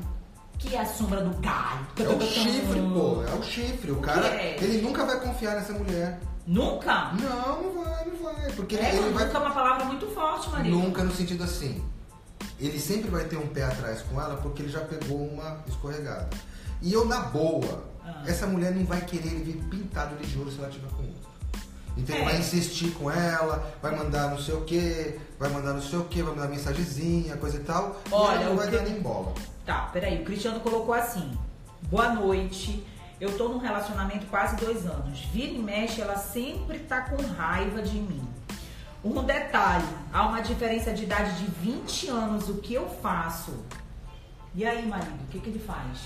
Que 0.58 0.74
é 0.74 0.80
a 0.80 0.86
sombra 0.86 1.20
do 1.20 1.36
galho. 1.40 1.86
É 1.98 2.08
o 2.08 2.20
chifre, 2.20 2.80
pô. 2.80 3.22
É 3.22 3.34
o 3.38 3.42
chifre. 3.42 3.90
O 3.92 3.98
O 3.98 4.00
cara, 4.00 4.26
é? 4.26 4.56
ele 4.60 4.82
nunca 4.82 5.04
vai 5.04 5.20
confiar 5.20 5.54
nessa 5.54 5.72
mulher. 5.72 6.18
Nunca? 6.46 7.12
Não, 7.12 7.62
não 7.62 7.84
vai, 7.84 8.04
não 8.06 8.16
vai. 8.22 8.50
Porque 8.52 8.76
É, 8.76 8.88
ele 8.96 9.10
vai. 9.12 9.24
nunca 9.24 9.38
é 9.38 9.40
uma 9.40 9.50
palavra 9.54 9.84
muito 9.84 10.06
forte, 10.08 10.48
marido. 10.50 10.76
Nunca 10.76 11.02
no 11.04 11.12
sentido 11.12 11.44
assim. 11.44 11.82
Ele 12.58 12.78
sempre 12.78 13.10
vai 13.10 13.24
ter 13.24 13.36
um 13.36 13.48
pé 13.48 13.64
atrás 13.64 14.02
com 14.02 14.20
ela 14.20 14.36
porque 14.36 14.62
ele 14.62 14.70
já 14.70 14.80
pegou 14.80 15.18
uma 15.26 15.58
escorregada. 15.66 16.28
E 16.80 16.92
eu, 16.92 17.04
na 17.04 17.20
boa, 17.20 17.84
Ah. 18.04 18.22
essa 18.26 18.46
mulher 18.46 18.72
não 18.74 18.84
vai 18.84 19.00
querer 19.00 19.28
ele 19.28 19.44
vir 19.52 19.62
pintado 19.64 20.14
de 20.16 20.38
ouro 20.38 20.50
se 20.50 20.58
ela 20.58 20.68
tiver 20.68 20.88
com 20.90 21.02
outro. 21.02 21.24
Então 21.96 22.16
É. 22.16 22.24
vai 22.24 22.38
insistir 22.38 22.90
com 22.92 23.10
ela, 23.10 23.64
vai 23.80 23.96
mandar 23.96 24.28
não 24.30 24.38
sei 24.38 24.54
o 24.54 24.62
que, 24.62 25.18
vai 25.38 25.48
mandar 25.48 25.72
não 25.72 25.80
sei 25.82 25.98
o 25.98 26.04
que, 26.04 26.22
vai 26.22 26.34
mandar 26.34 26.48
mensagenzinha, 26.48 27.36
coisa 27.36 27.56
e 27.56 27.60
tal. 27.60 28.00
Olha, 28.10 28.38
e 28.38 28.42
ela 28.42 28.50
não 28.50 28.56
vai 28.56 28.68
que- 28.70 28.76
dar 28.76 28.82
nem 28.82 29.00
bola. 29.00 29.32
Tá, 29.64 29.88
peraí. 29.92 30.20
O 30.20 30.24
Cristiano 30.24 30.60
colocou 30.60 30.94
assim: 30.94 31.36
Boa 31.82 32.12
noite. 32.14 32.84
Eu 33.20 33.36
tô 33.38 33.48
num 33.48 33.58
relacionamento 33.58 34.26
quase 34.26 34.56
dois 34.56 34.84
anos. 34.86 35.20
Vira 35.32 35.52
e 35.52 35.58
mexe, 35.58 36.00
ela 36.00 36.16
sempre 36.16 36.80
tá 36.80 37.02
com 37.02 37.22
raiva 37.22 37.80
de 37.80 37.96
mim. 37.96 38.20
Um 39.04 39.22
detalhe: 39.24 39.84
há 40.12 40.26
uma 40.26 40.40
diferença 40.40 40.92
de 40.92 41.04
idade 41.04 41.38
de 41.38 41.50
20 41.60 42.08
anos. 42.08 42.48
O 42.48 42.54
que 42.54 42.74
eu 42.74 42.88
faço? 42.88 43.52
E 44.54 44.64
aí, 44.64 44.86
marido, 44.86 45.12
o 45.24 45.26
que, 45.30 45.40
que 45.40 45.50
ele 45.50 45.58
faz? 45.58 45.98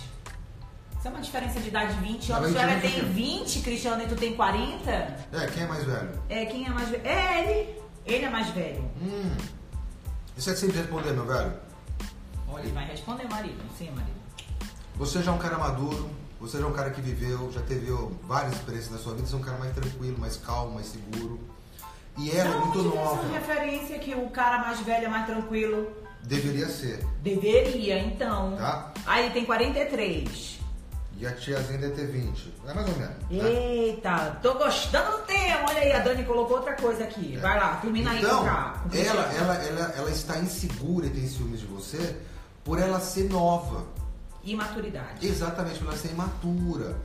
Isso 0.99 1.07
é 1.07 1.11
uma 1.11 1.21
diferença 1.21 1.61
de 1.61 1.69
idade 1.69 1.95
de 1.95 2.01
20 2.01 2.29
Não, 2.31 2.37
anos. 2.39 2.49
20 2.51 2.57
Se 2.59 2.63
ela 2.65 2.81
tem 2.81 2.91
o 2.91 3.05
quê? 3.05 3.11
20, 3.13 3.61
Cristiano, 3.61 4.03
e 4.03 4.07
tu 4.09 4.17
tem 4.17 4.35
40, 4.35 4.91
É, 4.91 5.47
quem 5.53 5.63
é 5.63 5.67
mais 5.67 5.85
velho? 5.85 6.23
é 6.29 6.47
quem 6.47 6.67
é 6.67 6.71
mais 6.71 6.89
velho? 6.89 7.07
É 7.07 7.41
ele. 7.41 7.79
Ele 8.05 8.25
é 8.25 8.31
mais 8.31 8.49
velho. 8.51 8.83
Hum. 9.01 9.37
Isso 10.37 10.51
é 10.51 10.57
sempre 10.57 10.79
responder, 10.79 11.13
meu 11.13 11.27
velho. 11.27 11.53
Olha, 12.49 12.63
ele 12.63 12.73
vai 12.73 12.87
responder, 12.87 13.29
marido. 13.29 13.61
Sim, 13.77 13.91
marido. 13.91 14.19
Você 14.97 15.23
já 15.23 15.31
é 15.31 15.35
um 15.35 15.39
cara 15.39 15.59
maduro, 15.59 16.11
você 16.41 16.59
já 16.59 16.65
é 16.65 16.67
um 16.67 16.73
cara 16.73 16.91
que 16.91 17.01
viveu, 17.01 17.53
já 17.53 17.61
teve 17.61 17.87
várias 18.25 18.55
experiências 18.55 18.91
na 18.93 18.99
sua 18.99 19.15
vida, 19.15 19.27
você 19.29 19.35
é 19.35 19.39
um 19.39 19.43
cara 19.43 19.59
mais 19.59 19.73
tranquilo, 19.75 20.19
mais 20.19 20.37
calmo, 20.39 20.75
mais 20.75 20.87
seguro. 20.87 21.39
E 22.19 22.31
ela 22.31 22.51
é 22.51 22.53
Não, 22.53 22.67
muito 22.67 22.83
nova. 22.83 23.23
essa 23.23 23.33
referência 23.33 23.99
que 23.99 24.15
o 24.15 24.29
cara 24.31 24.59
mais 24.59 24.81
velho 24.81 25.07
é 25.07 25.09
mais 25.09 25.27
tranquilo. 25.27 25.91
Deveria 26.23 26.69
ser, 26.69 27.05
Deveria, 27.23 27.99
então. 28.01 28.57
tá? 28.57 28.93
Aí 29.07 29.31
tem 29.31 29.45
43. 29.45 30.59
E 31.17 31.27
a 31.27 31.33
tiazinha 31.33 31.79
deve 31.79 31.95
ter 31.95 32.07
20. 32.07 32.55
É 32.67 32.75
mais 32.75 32.89
ou 32.89 32.97
menos. 32.97 33.15
Né? 33.31 33.51
Eita, 33.51 34.39
tô 34.43 34.55
gostando 34.55 35.19
do 35.19 35.25
tema. 35.25 35.69
Olha 35.69 35.81
aí, 35.81 35.93
a 35.93 35.99
Dani 36.01 36.25
colocou 36.25 36.59
outra 36.59 36.75
coisa 36.75 37.05
aqui. 37.05 37.35
É. 37.37 37.41
Vai 37.41 37.59
lá, 37.59 37.77
termina 37.77 38.11
aí 38.11 38.19
então, 38.19 38.39
com 38.39 38.45
o 38.45 38.49
ela, 39.01 39.23
ela, 39.35 39.55
ela, 39.57 39.95
ela 39.97 40.11
está 40.11 40.39
insegura 40.39 41.07
e 41.07 41.11
tem 41.11 41.27
ciúmes 41.27 41.61
de 41.61 41.67
você 41.67 42.17
por 42.65 42.79
ela 42.79 43.01
ser 43.01 43.29
nova. 43.31 43.85
Imaturidade. 44.45 45.27
Exatamente, 45.27 45.79
por 45.81 45.89
ela 45.89 45.97
ser 45.97 46.11
imatura. 46.11 46.97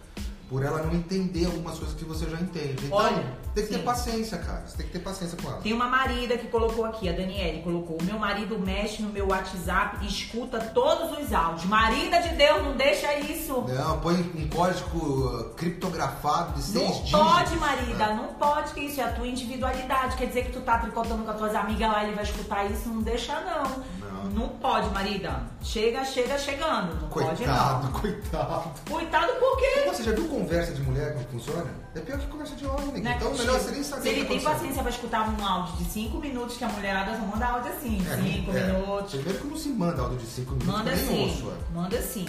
Por 0.48 0.64
ela 0.64 0.84
não 0.84 0.94
entender 0.94 1.46
algumas 1.46 1.80
coisas 1.80 1.96
que 1.96 2.06
você 2.06 2.30
já 2.30 2.40
entende. 2.40 2.86
Então, 2.86 2.98
Olha, 2.98 3.38
tem 3.54 3.64
que 3.64 3.70
ter 3.70 3.80
sim. 3.80 3.84
paciência, 3.84 4.38
cara. 4.38 4.64
Você 4.66 4.78
tem 4.78 4.86
que 4.88 4.92
ter 4.94 5.00
paciência 5.00 5.38
com 5.42 5.50
ela. 5.50 5.62
Tem 5.62 5.74
uma 5.74 5.88
marida 5.88 6.38
que 6.38 6.48
colocou 6.48 6.86
aqui, 6.86 7.08
a 7.08 7.12
Daniele 7.12 7.62
colocou. 7.62 7.98
Meu 8.04 8.18
marido 8.18 8.58
mexe 8.60 9.02
no 9.02 9.10
meu 9.10 9.28
WhatsApp 9.28 9.98
e 10.02 10.08
escuta 10.08 10.60
todos 10.60 11.18
os 11.18 11.32
áudios. 11.34 11.66
Marida 11.66 12.22
de 12.22 12.30
Deus, 12.30 12.64
não 12.64 12.76
deixa 12.76 13.14
isso. 13.20 13.64
Não, 13.68 14.00
põe 14.00 14.16
um 14.16 14.48
código 14.50 15.54
criptografado 15.56 16.54
de 16.54 16.64
seis 16.64 16.84
Não 16.84 17.02
dígitos. 17.02 17.12
pode, 17.12 17.56
marida, 17.58 18.08
né? 18.08 18.14
não 18.16 18.34
pode, 18.34 18.74
que 18.74 18.82
isso 18.82 19.00
é 19.00 19.04
a 19.04 19.12
tua 19.12 19.28
individualidade. 19.28 20.16
Quer 20.18 20.28
dizer 20.28 20.46
que 20.46 20.52
tu 20.52 20.62
tá 20.62 20.80
tricotando 20.80 21.24
com 21.24 21.32
as 21.32 21.38
tuas 21.38 21.56
amigas 21.56 21.90
lá 21.90 22.04
e 22.04 22.08
ele 22.08 22.16
vai 22.16 22.24
escutar 22.24 22.66
isso? 22.70 22.90
Não 22.90 23.02
deixa, 23.02 23.40
não. 23.42 23.84
Não. 24.24 24.50
pode, 24.50 24.90
marida. 24.92 25.42
Chega, 25.62 26.04
chega 26.06 26.38
chegando. 26.38 27.00
Não 27.02 27.08
pode, 27.10 27.38
Coitado, 27.44 27.84
não. 27.86 27.92
coitado. 28.00 28.72
Coitado 28.90 29.34
por 29.34 29.58
quê? 29.58 29.80
Como 29.84 29.96
você 29.96 30.04
já 30.04 30.12
viu 30.12 30.28
conversa 30.28 30.72
de 30.74 30.82
mulher 30.82 31.14
como 31.14 31.26
funciona? 31.28 31.66
É 31.96 32.00
pior 32.00 32.18
que 32.20 32.28
conversa 32.28 32.56
de 32.56 32.66
homem, 32.66 33.06
é 33.08 33.12
Então, 33.16 33.32
melhor 33.34 33.60
você 33.60 33.72
nem 33.72 33.84
saber 33.84 34.02
Se 34.02 34.10
ele 34.10 34.26
tem 34.26 34.42
paciência 34.42 34.82
pra 34.82 34.90
escutar 34.92 35.30
um 35.30 35.46
áudio 35.46 35.76
de 35.78 35.86
5 35.86 36.18
minutos 36.18 36.58
que 36.58 36.64
a 36.64 36.70
mulherada 36.70 37.16
só 37.18 37.24
manda 37.26 37.46
áudio 37.46 37.72
assim, 37.72 38.04
É, 38.10 38.16
5 38.18 38.52
é. 38.52 38.66
minutos. 38.68 39.12
Primeiro 39.14 39.40
que 39.40 39.48
não 39.48 39.58
se 39.58 39.70
manda 39.70 40.02
áudio 40.02 40.18
de 40.18 40.26
5 40.26 40.52
minutos, 40.56 40.74
Manda 40.74 40.96
sim, 40.96 41.22
ouço. 41.30 41.52
é. 41.52 41.74
manda 41.76 42.02
sim. 42.02 42.26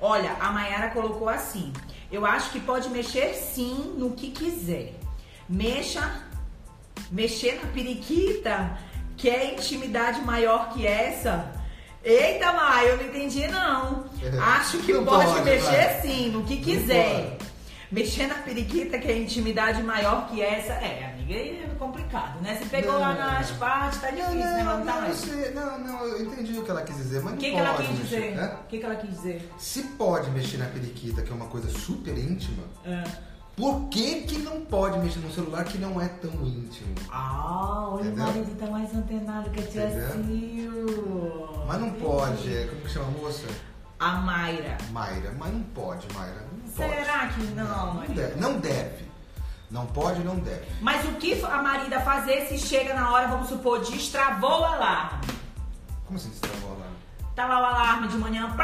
Olha, 0.00 0.32
a 0.40 0.52
Mayara 0.52 0.90
colocou 0.90 1.28
assim: 1.28 1.72
eu 2.12 2.26
acho 2.26 2.50
que 2.50 2.60
pode 2.60 2.88
mexer 2.90 3.32
sim 3.34 3.94
no 3.96 4.10
que 4.10 4.30
quiser. 4.30 4.94
Mexa, 5.48 6.22
mexer 7.10 7.60
na 7.62 7.70
periquita, 7.70 8.78
quer 9.16 9.54
intimidade 9.54 10.20
maior 10.22 10.70
que 10.72 10.86
essa? 10.86 11.50
Eita, 12.04 12.52
Maia, 12.52 12.88
eu 12.90 12.96
não 12.98 13.04
entendi 13.04 13.48
não. 13.48 14.04
É. 14.22 14.38
Acho 14.38 14.78
que 14.78 14.92
Não 14.92 15.04
pode, 15.04 15.26
pode, 15.26 15.44
mexer 15.44 15.70
vai. 15.70 16.00
sim, 16.02 16.30
no 16.30 16.44
que 16.44 16.58
quiser. 16.58 17.36
Mexer 17.90 18.26
na 18.26 18.34
periquita, 18.36 18.98
que 18.98 19.08
é 19.08 19.16
intimidade 19.18 19.82
maior 19.82 20.28
que 20.28 20.40
essa. 20.42 20.72
É, 20.74 21.12
amiga, 21.14 21.34
é 21.34 21.66
complicado, 21.78 22.40
né? 22.42 22.56
Você 22.60 22.68
pegou 22.68 22.98
lá 22.98 23.12
Não. 23.14 23.20
nas 23.32 23.50
partes, 23.52 24.00
tá 24.00 24.10
difícil, 24.10 24.34
né? 24.34 24.56
Não, 24.58 24.64
Mas 24.64 24.78
não 24.78 24.86
tá 24.86 25.00
não, 25.02 25.14
sei, 25.14 25.50
não, 25.52 25.78
não, 25.78 26.04
eu 26.06 26.22
entendi 26.26 26.58
o 26.58 26.62
que 26.64 26.70
ela 26.70 26.82
quis 26.82 26.96
dizer, 26.96 27.22
mas 27.22 27.26
O 27.26 27.30
não 27.30 27.36
que, 27.38 27.46
que 27.46 27.52
pode 27.56 27.66
ela 27.68 27.76
quis 27.76 27.88
mexer, 27.98 28.20
dizer? 28.20 28.34
né? 28.36 28.56
O 28.60 28.66
que, 28.68 28.78
que 28.78 28.84
ela 28.84 28.96
quis 28.96 29.10
dizer? 29.10 29.52
Se 29.58 29.82
pode 29.82 30.30
mexer 30.30 30.56
na 30.58 30.66
periquita, 30.66 31.22
que 31.22 31.30
é 31.30 31.34
uma 31.34 31.46
coisa 31.46 31.68
super 31.70 32.16
íntima, 32.18 32.62
É. 32.84 33.02
por 33.56 33.88
que 33.88 34.22
que 34.22 34.38
não 34.38 34.60
pode 34.62 34.98
mexer 34.98 35.18
no 35.20 35.32
celular 35.32 35.64
que 35.64 35.78
não 35.78 36.00
é 36.00 36.08
tão 36.08 36.30
íntimo? 36.44 36.94
Ah, 37.10 37.88
olha, 37.90 38.02
Entendeu? 38.08 38.24
o 38.24 38.26
marido 38.28 38.56
tá 38.58 38.66
mais 38.66 38.94
antenado 38.94 39.50
que 39.50 39.60
a 39.60 39.66
tia? 39.66 39.90
Sil. 40.12 41.64
Mas 41.66 41.80
não 41.80 41.90
pode, 41.92 42.54
é, 42.54 42.66
como 42.66 42.80
que 42.82 42.90
chama 42.90 43.06
a 43.06 43.10
moça? 43.10 43.46
A 43.98 44.12
Mayra. 44.12 44.76
Mayra, 44.90 45.34
mas 45.38 45.52
não 45.52 45.62
pode, 45.62 46.06
Mayra, 46.14 46.44
não 46.52 46.70
pode. 46.70 46.94
Será 46.94 47.26
que 47.28 47.42
não, 47.46 47.64
Não 47.86 47.94
marido? 47.94 48.14
deve, 48.14 48.40
não 48.40 48.58
deve. 48.60 49.06
Não 49.70 49.86
pode, 49.86 50.20
não 50.22 50.36
deve. 50.36 50.64
Mas 50.80 51.04
o 51.06 51.12
que 51.14 51.42
a 51.44 51.62
marida 51.62 52.00
fazer 52.00 52.46
se 52.46 52.58
chega 52.58 52.94
na 52.94 53.10
hora, 53.10 53.26
vamos 53.26 53.48
supor, 53.48 53.80
destravou 53.80 54.60
o 54.60 54.64
alarme? 54.64 55.26
Como 56.04 56.16
assim 56.18 56.28
destravou 56.28 56.78
lá? 56.78 56.86
Tá 57.34 57.46
lá 57.46 57.60
o 57.60 57.64
alarme 57.64 58.08
de 58.08 58.16
manhã. 58.16 58.54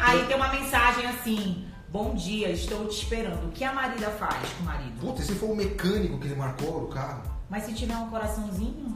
Aí 0.00 0.24
tem 0.26 0.36
uma 0.36 0.48
mensagem 0.48 1.06
assim: 1.06 1.67
Bom 1.90 2.14
dia, 2.14 2.50
estou 2.50 2.86
te 2.86 3.02
esperando. 3.02 3.48
O 3.48 3.52
que 3.52 3.64
a 3.64 3.72
marida 3.72 4.10
faz 4.10 4.52
com 4.52 4.62
o 4.62 4.66
marido? 4.66 5.00
Puta, 5.00 5.22
e 5.22 5.24
se 5.24 5.34
for 5.34 5.50
o 5.50 5.56
mecânico 5.56 6.18
que 6.18 6.26
ele 6.26 6.34
marcou 6.34 6.84
o 6.84 6.88
carro? 6.88 7.22
Mas 7.48 7.64
se 7.64 7.72
tiver 7.72 7.96
um 7.96 8.10
coraçãozinho? 8.10 8.94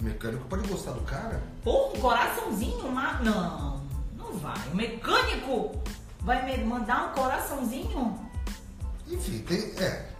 O 0.00 0.02
mecânico 0.02 0.44
pode 0.48 0.66
gostar 0.66 0.92
do 0.92 1.02
cara? 1.02 1.40
Pô, 1.62 1.92
um 1.94 2.00
coraçãozinho? 2.00 2.88
Uma... 2.88 3.20
Não, 3.20 3.80
não 4.16 4.32
vai. 4.32 4.58
O 4.72 4.74
mecânico 4.74 5.80
vai 6.22 6.44
me 6.44 6.64
mandar 6.64 7.10
um 7.10 7.20
coraçãozinho? 7.20 8.18
Enfim, 9.08 9.38
tem. 9.46 9.60
É. 9.80 10.11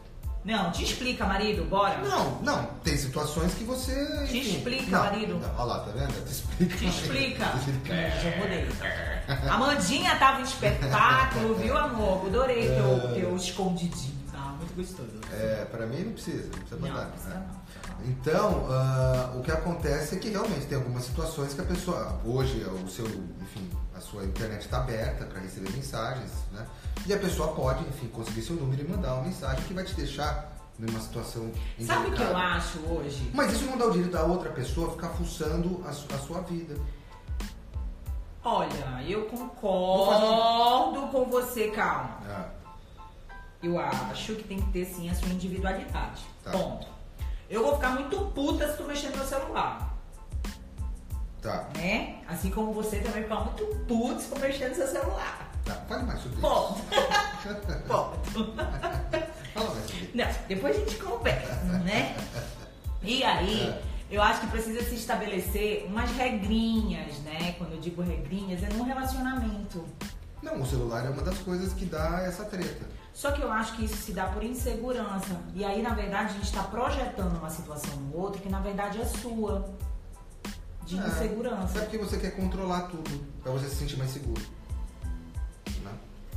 Não, 0.45 0.73
te 0.73 0.83
explica, 0.83 1.25
marido, 1.25 1.65
bora. 1.65 1.99
Não, 1.99 2.41
não. 2.43 2.65
Tem 2.83 2.97
situações 2.97 3.55
que 3.55 3.63
você. 3.63 3.95
Te 4.27 4.39
enfim, 4.39 4.57
explica, 4.57 4.91
não, 4.91 5.05
marido. 5.05 5.39
não, 5.39 5.55
Olha 5.55 5.65
lá, 5.65 5.79
tá 5.81 5.93
vendo? 5.93 6.25
Te 6.25 6.33
explica. 6.33 6.77
Te 6.77 6.87
explica. 6.87 7.47
Te 7.65 7.71
explica. 7.71 7.95
É, 7.95 8.21
já 8.21 8.37
mudei. 8.39 8.69
Amandinha 9.51 10.17
tava 10.17 10.41
em 10.41 10.45
espetáculo, 10.45 11.55
viu, 11.63 11.77
amor? 11.77 12.27
Adorei 12.27 12.69
teu, 12.69 13.15
teu 13.15 13.37
escondidinho. 13.37 14.22
Tá 14.73 14.77
muito 14.77 14.77
gostoso. 14.77 15.21
É, 15.33 15.65
pra 15.67 15.87
mim 15.87 16.05
não 16.05 16.13
precisa, 16.13 16.43
não 16.45 16.51
precisa 16.51 16.77
Não, 16.81 16.89
mandar. 16.89 17.07
precisa 17.11 17.35
né? 17.35 17.47
não. 17.53 17.63
Então, 18.09 18.67
ah, 18.71 19.33
o 19.37 19.43
que 19.43 19.51
acontece 19.53 20.17
é 20.17 20.19
que 20.19 20.31
realmente 20.31 20.67
tem 20.67 20.77
algumas 20.77 21.05
situações 21.05 21.55
que 21.55 21.61
a 21.61 21.65
pessoa. 21.65 22.21
Hoje, 22.25 22.65
o 22.65 22.89
seu, 22.89 23.07
enfim, 23.07 23.71
a 23.95 24.01
sua 24.01 24.25
internet 24.25 24.63
está 24.63 24.79
aberta 24.79 25.25
para 25.27 25.41
receber 25.41 25.71
mensagens, 25.71 26.31
né? 26.53 26.67
E 27.07 27.13
a 27.15 27.19
pessoa 27.19 27.55
pode, 27.55 27.85
enfim, 27.87 28.09
conseguir 28.09 28.43
seu 28.43 28.57
número 28.57 28.83
e 28.83 28.89
mandar 28.89 29.15
uma 29.15 29.23
mensagem 29.25 29.63
que 29.65 29.75
vai 29.75 29.85
te 29.85 29.95
deixar 29.95 30.51
numa 30.79 30.99
situação 31.01 31.51
Sabe 31.81 32.09
o 32.09 32.13
que 32.15 32.23
eu 32.23 32.37
acho 32.37 32.79
hoje? 32.89 33.31
Mas 33.35 33.53
isso 33.53 33.67
não 33.67 33.77
dá 33.79 33.87
o 33.87 33.91
direito 33.93 34.13
da 34.13 34.25
outra 34.25 34.51
pessoa 34.51 34.91
ficar 34.93 35.11
fuçando 35.11 35.85
a, 35.87 35.93
su- 35.93 36.07
a 36.13 36.19
sua 36.19 36.41
vida. 36.41 36.75
Olha, 38.45 39.03
eu 39.07 39.27
concordo 39.27 41.07
com 41.09 41.25
você, 41.27 41.69
calma. 41.69 42.19
Ah, 42.29 42.49
Eu 43.63 43.79
acho 43.79 44.35
que 44.35 44.43
tem 44.45 44.61
que 44.61 44.71
ter 44.73 44.85
sim 44.85 45.09
a 45.09 45.15
sua 45.15 45.29
individualidade. 45.29 46.23
Tá. 46.43 46.51
Ponto. 46.51 46.87
Eu 47.49 47.63
vou 47.63 47.75
ficar 47.77 47.91
muito 47.91 48.17
puta 48.35 48.69
se 48.71 48.77
tu 48.77 48.85
mexer 48.85 49.11
no 49.11 49.17
meu 49.19 49.27
celular, 49.27 49.95
tá, 51.41 51.69
né? 51.77 52.17
Assim 52.27 52.51
como 52.51 52.73
você 52.73 52.99
também 53.01 53.23
fica 53.25 53.35
muito 53.37 53.65
puto 53.87 54.21
se 54.21 54.29
tu 54.29 54.39
mexer 54.41 54.69
no 54.71 54.75
seu 54.75 54.87
celular. 54.87 55.51
tá. 55.65 55.75
Fale 55.89 56.05
mais 56.05 56.21
sobre 56.21 56.41
Ponto. 56.41 56.79
isso. 56.79 57.83
Ponto. 57.87 58.55
Fala 59.55 59.75
mais 59.75 59.85
sobre 59.87 60.05
isso. 60.05 60.11
Não, 60.17 60.27
depois 60.49 60.77
a 60.77 60.79
gente 60.81 60.97
conversa, 60.97 61.55
né? 61.85 62.17
E 63.03 63.23
aí, 63.23 63.69
É. 63.69 63.83
eu 64.11 64.23
acho 64.23 64.41
que 64.41 64.47
precisa 64.47 64.83
se 64.83 64.95
estabelecer 64.95 65.85
umas 65.87 66.11
regrinhas, 66.13 67.19
né? 67.21 67.55
Quando 67.59 67.73
eu 67.75 67.81
digo 67.81 68.01
regrinhas, 68.03 68.63
é 68.63 68.69
num 68.71 68.85
relacionamento. 68.85 69.85
Não, 70.43 70.61
o 70.61 70.67
celular 70.67 71.05
é 71.05 71.11
uma 71.11 71.23
das 71.23 71.39
coisas 71.39 71.73
que 71.75 71.85
dá 71.85 72.23
essa 72.23 72.45
treta. 72.45 72.87
Só 73.15 73.31
que 73.33 73.43
eu 73.43 73.53
acho 73.53 73.77
que 73.77 73.85
isso 73.85 73.97
se 73.97 74.13
dá 74.13 74.25
por 74.27 74.43
insegurança. 74.43 75.37
E 75.55 75.65
aí, 75.65 75.83
na 75.83 75.91
verdade, 75.95 76.31
a 76.31 76.33
gente 76.33 76.45
está 76.45 76.63
projetando 76.63 77.37
uma 77.39 77.51
situação 77.51 77.95
no 77.97 78.17
outro 78.19 78.41
que, 78.41 78.49
na 78.49 78.61
verdade, 78.61 79.01
é 79.01 79.05
sua. 79.05 79.69
De 80.87 80.99
É. 80.99 81.07
insegurança. 81.07 81.79
É 81.79 81.83
porque 81.83 81.99
você 81.99 82.17
quer 82.19 82.33
controlar 82.35 82.83
tudo, 82.89 83.09
pra 83.43 83.53
você 83.53 83.69
se 83.69 83.77
sentir 83.77 83.97
mais 83.99 84.11
seguro. 84.11 84.43
Né? 85.85 85.93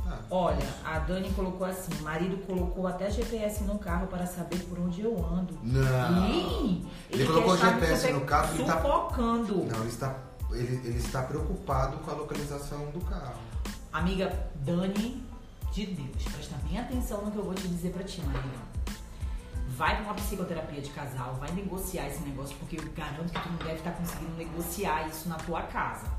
Ah, 0.06 0.18
Olha, 0.30 0.64
a 0.84 0.98
Dani 1.00 1.30
colocou 1.32 1.66
assim: 1.66 1.92
marido 2.02 2.36
colocou 2.46 2.86
até 2.86 3.10
GPS 3.10 3.64
no 3.64 3.76
carro 3.78 4.06
para 4.06 4.24
saber 4.26 4.58
por 4.68 4.78
onde 4.78 5.00
eu 5.02 5.16
ando. 5.26 5.58
Não. 5.64 6.28
Ih, 6.30 6.86
Ele 7.10 7.26
colocou 7.26 7.56
GPS 7.56 8.12
no 8.12 8.20
carro 8.20 8.54
e 8.54 8.64
tá- 8.64 8.76
Sufocando. 8.80 9.64
Não, 9.64 9.80
ele 9.80 9.88
está, 9.88 10.14
ele, 10.52 10.80
ele 10.84 10.98
está 10.98 11.22
preocupado 11.22 11.96
com 11.98 12.10
a 12.10 12.14
localização 12.14 12.86
do 12.92 13.00
carro. 13.00 13.34
Amiga 13.92 14.48
Dani 14.56 15.24
de 15.76 15.86
Deus, 15.86 16.24
presta 16.32 16.56
bem 16.68 16.78
atenção 16.78 17.22
no 17.22 17.30
que 17.30 17.36
eu 17.36 17.44
vou 17.44 17.52
te 17.54 17.68
dizer 17.68 17.92
pra 17.92 18.02
ti, 18.02 18.22
Maria. 18.22 18.40
Vai 19.76 19.94
pra 19.96 20.04
uma 20.06 20.14
psicoterapia 20.14 20.80
de 20.80 20.88
casal, 20.90 21.34
vai 21.34 21.50
negociar 21.52 22.06
esse 22.08 22.20
negócio, 22.22 22.56
porque 22.56 22.78
eu 22.78 22.84
garanto 22.92 23.30
que 23.30 23.38
tu 23.40 23.48
não 23.50 23.58
deve 23.58 23.74
estar 23.74 23.90
conseguindo 23.92 24.32
negociar 24.36 25.06
isso 25.06 25.28
na 25.28 25.36
tua 25.36 25.62
casa. 25.64 26.10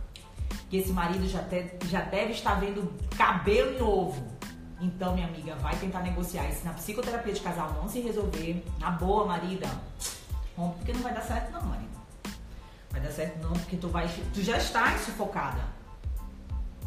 Que 0.69 0.77
esse 0.77 0.91
marido 0.91 1.27
já, 1.27 1.41
te- 1.43 1.75
já 1.85 2.01
deve 2.01 2.33
estar 2.33 2.53
vendo 2.59 2.93
cabelo 3.17 3.71
em 3.75 3.81
ovo. 3.81 4.27
Então, 4.79 5.15
minha 5.15 5.25
amiga, 5.25 5.55
vai 5.55 5.75
tentar 5.77 6.01
negociar 6.01 6.47
isso 6.49 6.63
na 6.63 6.73
psicoterapia 6.73 7.33
de 7.33 7.39
casal, 7.41 7.73
não 7.73 7.89
se 7.89 7.99
resolver. 7.99 8.63
Na 8.77 8.91
boa, 8.91 9.25
marida. 9.25 9.67
Rompe, 10.55 10.77
porque 10.77 10.93
não 10.93 11.01
vai 11.01 11.13
dar 11.15 11.21
certo 11.21 11.51
não, 11.51 11.63
marido. 11.63 11.97
Vai 12.91 13.01
dar 13.01 13.09
certo 13.11 13.39
não, 13.41 13.53
porque 13.53 13.75
tu 13.77 13.87
vai. 13.89 14.07
Tu 14.35 14.43
já 14.43 14.57
está 14.57 14.95
sufocada. 14.99 15.61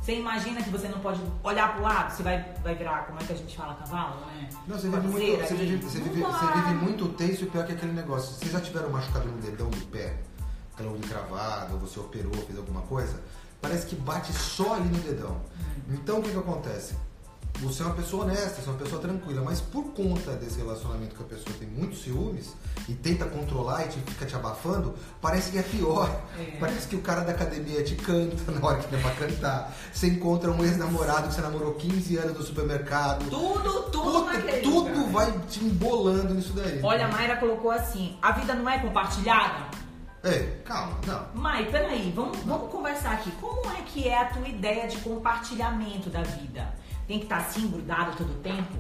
Você 0.01 0.15
imagina 0.15 0.63
que 0.63 0.71
você 0.71 0.89
não 0.89 0.99
pode 0.99 1.21
olhar 1.45 1.75
pro 1.75 1.83
lado, 1.83 2.11
você 2.11 2.23
vai, 2.23 2.43
vai 2.63 2.75
virar, 2.75 3.07
como 3.07 3.21
é 3.21 3.23
que 3.23 3.33
a 3.33 3.37
gente 3.37 3.55
fala, 3.55 3.75
cavalo, 3.75 4.21
né? 4.27 4.49
Não, 4.67 4.79
você 4.79 4.89
vive, 4.89 5.07
muito, 5.07 5.43
você, 5.43 5.55
vive, 5.55 5.77
você, 5.77 5.99
vive, 6.01 6.23
você 6.23 6.47
vive 6.55 6.75
muito 6.75 7.09
tenso 7.11 7.45
e 7.45 7.47
pior 7.47 7.67
que 7.67 7.73
aquele 7.73 7.93
negócio. 7.93 8.35
Vocês 8.35 8.51
já 8.51 8.61
tiveram 8.61 8.89
machucado 8.89 9.29
no 9.29 9.39
dedão 9.43 9.69
do 9.69 9.87
pé? 9.87 10.17
Aquela 10.73 10.91
unha 10.93 11.07
cravada, 11.07 11.75
ou 11.75 11.81
você 11.81 12.01
operou, 12.01 12.33
fez 12.33 12.59
alguma 12.59 12.81
coisa? 12.83 13.21
Parece 13.61 13.87
que 13.87 13.95
bate 13.95 14.33
só 14.33 14.75
ali 14.75 14.89
no 14.89 14.99
dedão. 15.01 15.33
Hum. 15.33 15.95
Então 15.95 16.19
o 16.19 16.23
que, 16.23 16.31
que 16.31 16.39
acontece? 16.39 16.97
Você 17.59 17.83
é 17.83 17.87
uma 17.87 17.95
pessoa 17.95 18.25
honesta, 18.25 18.63
você 18.63 18.69
é 18.69 18.73
uma 18.73 18.79
pessoa 18.79 19.03
tranquila, 19.03 19.43
mas 19.45 19.61
por 19.61 19.85
conta 19.93 20.33
desse 20.33 20.59
relacionamento 20.59 21.15
que 21.15 21.23
a 21.23 21.27
pessoa 21.27 21.55
tem 21.59 21.69
muitos 21.69 22.03
ciúmes 22.03 22.55
e 22.89 22.95
tenta 22.95 23.27
controlar 23.27 23.85
e 23.85 23.89
te, 23.89 23.99
fica 24.01 24.25
te 24.25 24.35
abafando, 24.35 24.95
parece 25.21 25.51
que 25.51 25.59
é 25.59 25.63
pior. 25.63 26.23
É. 26.39 26.57
Parece 26.59 26.89
que 26.89 26.97
o 26.97 27.03
cara 27.03 27.21
da 27.21 27.33
academia 27.33 27.85
te 27.85 27.97
canta 27.97 28.51
na 28.51 28.67
hora 28.67 28.79
que 28.79 28.87
ele 28.87 28.97
é 28.97 29.01
pra 29.01 29.15
cantar. 29.27 29.77
Você 29.93 30.07
encontra 30.07 30.51
um 30.51 30.65
ex-namorado 30.65 31.29
que 31.29 31.35
você 31.35 31.43
namorou 31.43 31.75
15 31.75 32.17
anos 32.17 32.39
no 32.39 32.43
supermercado. 32.43 33.29
Tudo, 33.29 33.83
tudo 33.91 34.25
Puta, 34.25 34.61
tudo 34.63 34.99
lugar. 34.99 35.13
vai 35.13 35.39
te 35.49 35.63
embolando 35.63 36.33
nisso 36.33 36.55
daí. 36.55 36.81
Olha, 36.83 37.07
a 37.07 37.09
Mayra 37.09 37.37
colocou 37.37 37.71
assim, 37.71 38.17
a 38.23 38.33
vida 38.33 38.55
não 38.55 38.69
é 38.71 38.79
compartilhada? 38.79 39.69
Ei, 40.23 40.61
calma, 40.67 40.99
não. 41.07 41.27
Mai, 41.35 41.65
peraí, 41.71 42.13
vamos, 42.15 42.39
vamos 42.41 42.71
conversar 42.71 43.13
aqui. 43.13 43.31
Como 43.33 43.71
é 43.71 43.83
que 43.83 44.07
é 44.07 44.19
a 44.21 44.27
tua 44.27 44.47
ideia 44.49 44.87
de 44.87 44.99
compartilhamento 44.99 46.11
da 46.11 46.23
vida? 46.23 46.75
Tem 47.11 47.19
que 47.19 47.25
estar 47.25 47.39
assim, 47.39 47.67
grudado 47.69 48.17
todo 48.17 48.31
o 48.31 48.37
tempo? 48.37 48.73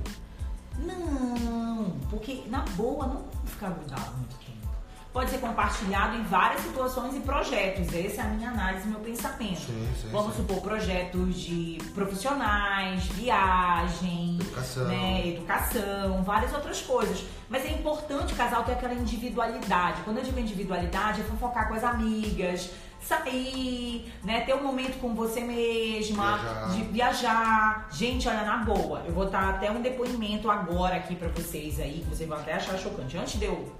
Não, 0.79 1.99
porque 2.09 2.45
na 2.47 2.61
boa 2.77 3.05
não 3.09 3.25
ficar 3.45 3.71
grudado 3.71 4.13
muito 4.19 4.37
tempo. 4.37 4.69
Pode 5.13 5.31
ser 5.33 5.39
compartilhado 5.39 6.17
em 6.17 6.23
várias 6.23 6.61
situações 6.61 7.17
e 7.17 7.19
projetos. 7.19 7.93
Essa 7.93 8.21
é 8.21 8.25
a 8.27 8.29
minha 8.29 8.51
análise, 8.51 8.87
meu 8.87 9.01
pensamento. 9.01 9.59
Sim, 9.63 9.89
sim, 10.01 10.09
Vamos 10.13 10.37
sim. 10.37 10.43
supor 10.43 10.61
projetos 10.63 11.35
de 11.41 11.79
profissionais, 11.93 13.03
viagem, 13.07 14.37
Educação. 14.41 14.85
né, 14.85 15.27
educação, 15.27 16.23
várias 16.23 16.53
outras 16.55 16.81
coisas. 16.83 17.25
Mas 17.49 17.65
é 17.65 17.73
importante 17.73 18.33
o 18.33 18.37
casal 18.37 18.63
ter 18.63 18.75
aquela 18.75 18.95
individualidade. 18.95 20.03
Quando 20.03 20.19
eu 20.19 20.23
digo 20.23 20.39
individualidade, 20.39 21.21
é 21.21 21.25
fofocar 21.25 21.67
com 21.67 21.75
as 21.75 21.83
amigas, 21.83 22.71
sair, 23.01 24.13
né? 24.23 24.41
Ter 24.43 24.55
um 24.55 24.63
momento 24.63 25.01
com 25.01 25.15
você 25.15 25.41
mesma, 25.41 26.37
Viajar. 26.39 26.69
de 26.71 26.83
viajar. 26.85 27.89
Gente, 27.93 28.29
olha, 28.29 28.45
na 28.45 28.59
boa, 28.59 29.03
eu 29.07 29.13
vou 29.13 29.29
dar 29.29 29.51
até 29.51 29.71
um 29.71 29.81
depoimento 29.81 30.51
agora 30.51 30.97
aqui 30.97 31.17
pra 31.17 31.29
vocês 31.29 31.81
aí, 31.81 32.01
que 32.01 32.15
vocês 32.15 32.29
vão 32.29 32.39
até 32.39 32.55
achar 32.55 32.79
chocante. 32.79 33.17
Antes 33.17 33.39
de 33.39 33.47
eu 33.47 33.75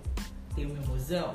ter 0.55 0.67
o 0.67 0.71
meu 0.71 0.83
mozão, 0.87 1.35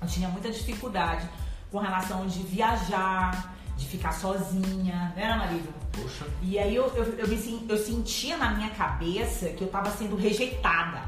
eu 0.00 0.06
tinha 0.08 0.28
muita 0.28 0.50
dificuldade 0.50 1.28
com 1.70 1.78
relação 1.78 2.26
de 2.26 2.40
viajar, 2.42 3.54
de 3.76 3.86
ficar 3.86 4.12
sozinha, 4.12 5.12
né, 5.16 5.34
marido? 5.34 5.72
Poxa. 5.92 6.24
E 6.42 6.58
aí 6.58 6.74
eu, 6.74 6.86
eu, 6.94 7.04
eu, 7.18 7.28
me, 7.28 7.66
eu 7.68 7.76
sentia 7.76 8.36
na 8.36 8.50
minha 8.50 8.70
cabeça 8.70 9.48
que 9.50 9.62
eu 9.62 9.68
tava 9.68 9.90
sendo 9.90 10.16
rejeitada. 10.16 11.02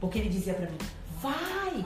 Porque 0.00 0.18
ele 0.18 0.28
dizia 0.28 0.54
pra 0.54 0.66
mim, 0.70 0.78
vai! 1.20 1.84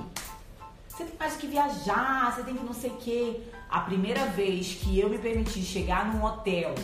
Você 0.92 1.04
tem 1.04 1.14
mais 1.18 1.36
que 1.36 1.46
viajar, 1.46 2.34
você 2.34 2.42
tem 2.42 2.54
que 2.54 2.62
não 2.62 2.74
sei 2.74 2.90
o 2.90 2.96
quê. 2.96 3.40
A 3.70 3.80
primeira 3.80 4.26
vez 4.26 4.74
que 4.74 5.00
eu 5.00 5.08
me 5.08 5.16
permiti 5.16 5.62
chegar 5.62 6.12
num 6.12 6.22
hotel 6.22 6.74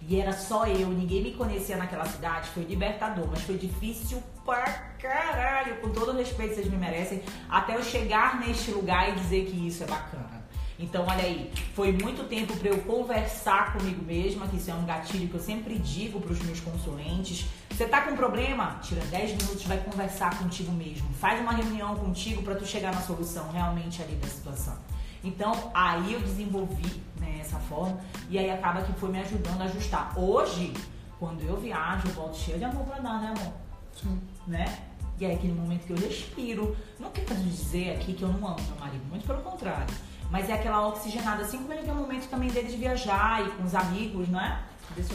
e 0.00 0.18
era 0.18 0.32
só 0.32 0.66
eu, 0.66 0.88
ninguém 0.88 1.22
me 1.22 1.32
conhecia 1.32 1.76
naquela 1.76 2.06
cidade, 2.06 2.48
foi 2.48 2.62
libertador, 2.62 3.28
mas 3.30 3.42
foi 3.42 3.58
difícil 3.58 4.22
pra 4.46 4.64
caralho, 4.98 5.76
com 5.76 5.90
todo 5.90 6.12
o 6.12 6.16
respeito 6.16 6.54
que 6.54 6.54
vocês 6.54 6.70
me 6.70 6.78
merecem, 6.78 7.22
até 7.50 7.76
eu 7.76 7.82
chegar 7.82 8.40
neste 8.40 8.70
lugar 8.70 9.10
e 9.10 9.12
dizer 9.20 9.44
que 9.44 9.66
isso 9.68 9.84
é 9.84 9.86
bacana. 9.86 10.42
Então, 10.78 11.04
olha 11.06 11.22
aí, 11.22 11.52
foi 11.74 11.92
muito 11.92 12.26
tempo 12.26 12.56
para 12.56 12.70
eu 12.70 12.78
conversar 12.78 13.74
comigo 13.74 14.02
mesma, 14.02 14.48
que 14.48 14.56
isso 14.56 14.70
é 14.70 14.74
um 14.74 14.86
gatilho 14.86 15.28
que 15.28 15.34
eu 15.34 15.40
sempre 15.40 15.78
digo 15.78 16.18
para 16.18 16.32
os 16.32 16.40
meus 16.40 16.60
consulentes. 16.60 17.44
Você 17.80 17.88
tá 17.88 18.02
com 18.02 18.14
problema? 18.14 18.78
Tira 18.82 19.00
10 19.06 19.42
minutos, 19.42 19.64
vai 19.64 19.78
conversar 19.78 20.38
contigo 20.38 20.70
mesmo. 20.70 21.08
Faz 21.14 21.40
uma 21.40 21.52
reunião 21.52 21.96
contigo 21.96 22.42
para 22.42 22.54
tu 22.54 22.66
chegar 22.66 22.94
na 22.94 23.00
solução 23.00 23.50
realmente 23.50 24.02
ali 24.02 24.16
da 24.16 24.28
situação. 24.28 24.76
Então, 25.24 25.70
aí 25.72 26.12
eu 26.12 26.20
desenvolvi 26.20 27.02
né, 27.18 27.38
essa 27.40 27.58
forma 27.58 27.98
e 28.28 28.38
aí 28.38 28.50
acaba 28.50 28.82
que 28.82 28.92
foi 29.00 29.08
me 29.08 29.18
ajudando 29.20 29.62
a 29.62 29.64
ajustar. 29.64 30.12
Hoje, 30.14 30.74
quando 31.18 31.40
eu 31.40 31.56
viajo, 31.58 32.06
eu 32.06 32.12
volto 32.12 32.36
cheia 32.36 32.58
de 32.58 32.64
amor 32.64 32.84
pra 32.84 32.98
dar, 32.98 33.18
né, 33.18 33.28
amor? 33.34 33.54
Sim. 33.98 34.20
né? 34.46 34.78
E 35.18 35.24
é 35.24 35.32
aquele 35.32 35.54
momento 35.54 35.86
que 35.86 35.94
eu 35.94 35.98
respiro. 35.98 36.76
Não 36.98 37.10
quero 37.10 37.34
dizer 37.36 37.94
aqui 37.94 38.12
que 38.12 38.22
eu 38.22 38.28
não 38.28 38.46
amo 38.46 38.60
meu 38.60 38.78
marido, 38.78 39.04
muito 39.08 39.26
pelo 39.26 39.40
contrário. 39.40 39.94
Mas 40.30 40.48
é 40.48 40.54
aquela 40.54 40.86
oxigenada, 40.88 41.42
assim 41.42 41.58
como 41.58 41.72
ele 41.72 41.82
tem 41.82 41.92
o 41.92 41.96
momento 41.96 42.28
também 42.28 42.50
dele 42.50 42.68
de 42.68 42.76
viajar 42.76 43.46
e 43.46 43.50
com 43.52 43.64
os 43.64 43.74
amigos, 43.74 44.28
não 44.28 44.40
é? 44.40 44.62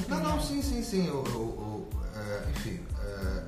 Não, 0.09 0.17
não, 0.35 0.41
sim, 0.41 0.61
sim, 0.61 0.83
sim. 0.83 1.09
O, 1.09 1.17
o- 1.17 1.89
o- 1.89 1.89
é, 2.17 2.49
enfim, 2.51 2.79
é, 3.03 3.43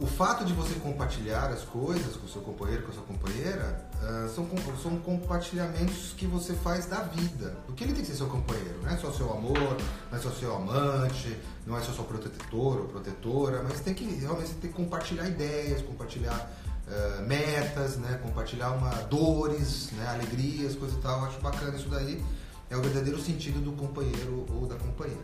o 0.00 0.06
fato 0.06 0.44
de 0.44 0.52
você 0.52 0.74
compartilhar 0.80 1.46
as 1.50 1.62
coisas 1.62 2.16
com 2.16 2.26
o 2.26 2.28
seu 2.28 2.42
companheiro, 2.42 2.82
com 2.82 2.90
a 2.90 2.94
sua 2.94 3.02
companheira, 3.04 3.88
é, 4.02 4.28
são, 4.28 4.46
são 4.82 4.96
compartilhamentos 4.98 6.12
que 6.16 6.26
você 6.26 6.52
faz 6.54 6.86
da 6.86 7.00
vida. 7.00 7.56
Porque 7.66 7.84
ele 7.84 7.92
tem 7.92 8.02
que 8.02 8.08
ser 8.10 8.16
seu 8.16 8.26
companheiro, 8.28 8.80
não 8.82 8.90
é 8.90 8.96
só 8.96 9.10
seu 9.12 9.32
amor, 9.32 9.76
não 10.10 10.18
é 10.18 10.20
só 10.20 10.30
seu 10.30 10.54
amante, 10.54 11.38
não 11.66 11.76
é 11.76 11.80
só 11.80 11.92
seu 11.92 12.04
protetor 12.04 12.80
ou 12.80 12.88
protetora, 12.88 13.62
mas 13.62 13.80
tem 13.80 13.94
que 13.94 14.04
realmente 14.04 14.50
tem 14.54 14.70
que 14.70 14.76
compartilhar 14.76 15.26
ideias, 15.28 15.80
compartilhar 15.82 16.50
é, 16.90 17.22
metas, 17.22 17.96
né, 17.96 18.18
compartilhar 18.22 18.70
uma, 18.70 18.90
dores, 19.04 19.90
né, 19.92 20.06
alegrias, 20.08 20.74
coisa 20.74 20.96
e 20.96 21.00
tal. 21.00 21.24
Acho 21.24 21.40
bacana 21.40 21.76
isso 21.76 21.88
daí. 21.88 22.24
É 22.70 22.76
o 22.76 22.82
verdadeiro 22.82 23.20
sentido 23.20 23.60
do 23.60 23.72
companheiro 23.72 24.46
ou 24.50 24.66
da 24.66 24.76
companheira. 24.76 25.22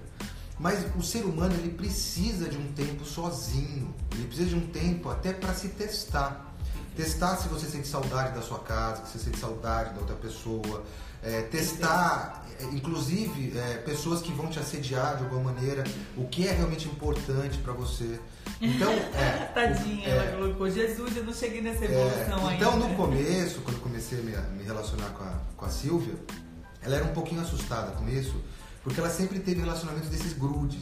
Mas 0.59 0.85
o 0.94 1.03
ser 1.03 1.25
humano 1.25 1.55
ele 1.55 1.70
precisa 1.70 2.49
de 2.49 2.57
um 2.57 2.73
tempo 2.73 3.05
sozinho. 3.05 3.94
Ele 4.12 4.27
precisa 4.27 4.51
de 4.51 4.57
um 4.57 4.66
tempo 4.68 5.09
até 5.09 5.33
para 5.33 5.55
se 5.55 5.68
testar. 5.68 6.55
Testar 6.94 7.37
se 7.37 7.49
você 7.49 7.66
sente 7.66 7.88
saudade 7.88 8.35
da 8.35 8.42
sua 8.42 8.59
casa, 8.59 9.07
se 9.07 9.12
você 9.12 9.25
sente 9.25 9.38
saudade 9.38 9.94
da 9.94 10.01
outra 10.01 10.16
pessoa. 10.16 10.85
É, 11.22 11.42
testar, 11.42 12.46
é, 12.59 12.64
inclusive, 12.64 13.56
é, 13.59 13.78
pessoas 13.78 14.20
que 14.20 14.33
vão 14.33 14.48
te 14.48 14.59
assediar 14.59 15.16
de 15.16 15.24
alguma 15.24 15.52
maneira, 15.52 15.85
o 16.16 16.26
que 16.26 16.46
é 16.46 16.52
realmente 16.52 16.88
importante 16.88 17.59
para 17.59 17.72
você. 17.72 18.18
Então, 18.61 18.90
é, 18.90 19.50
Tadinha, 19.54 20.09
é, 20.09 20.11
ela 20.11 20.37
colocou, 20.37 20.70
Jesus, 20.70 21.16
eu 21.16 21.24
não 21.24 21.33
cheguei 21.33 21.61
nessa 21.61 21.85
é, 21.85 21.88
evolução 21.90 22.48
ainda. 22.48 22.64
então, 22.64 22.76
no 22.76 22.94
começo, 22.94 23.61
quando 23.61 23.76
eu 23.76 23.83
comecei 23.83 24.18
a 24.18 24.22
me, 24.22 24.33
me 24.56 24.64
relacionar 24.64 25.11
com 25.11 25.24
a, 25.24 25.38
com 25.56 25.64
a 25.66 25.68
Silvia, 25.68 26.14
ela 26.83 26.96
era 26.96 27.04
um 27.04 27.12
pouquinho 27.12 27.42
assustada 27.42 27.92
com 27.92 28.09
isso, 28.09 28.35
porque 28.83 28.98
ela 28.98 29.11
sempre 29.11 29.38
teve 29.40 29.61
relacionamentos 29.61 30.09
desses 30.09 30.33
grudes, 30.33 30.80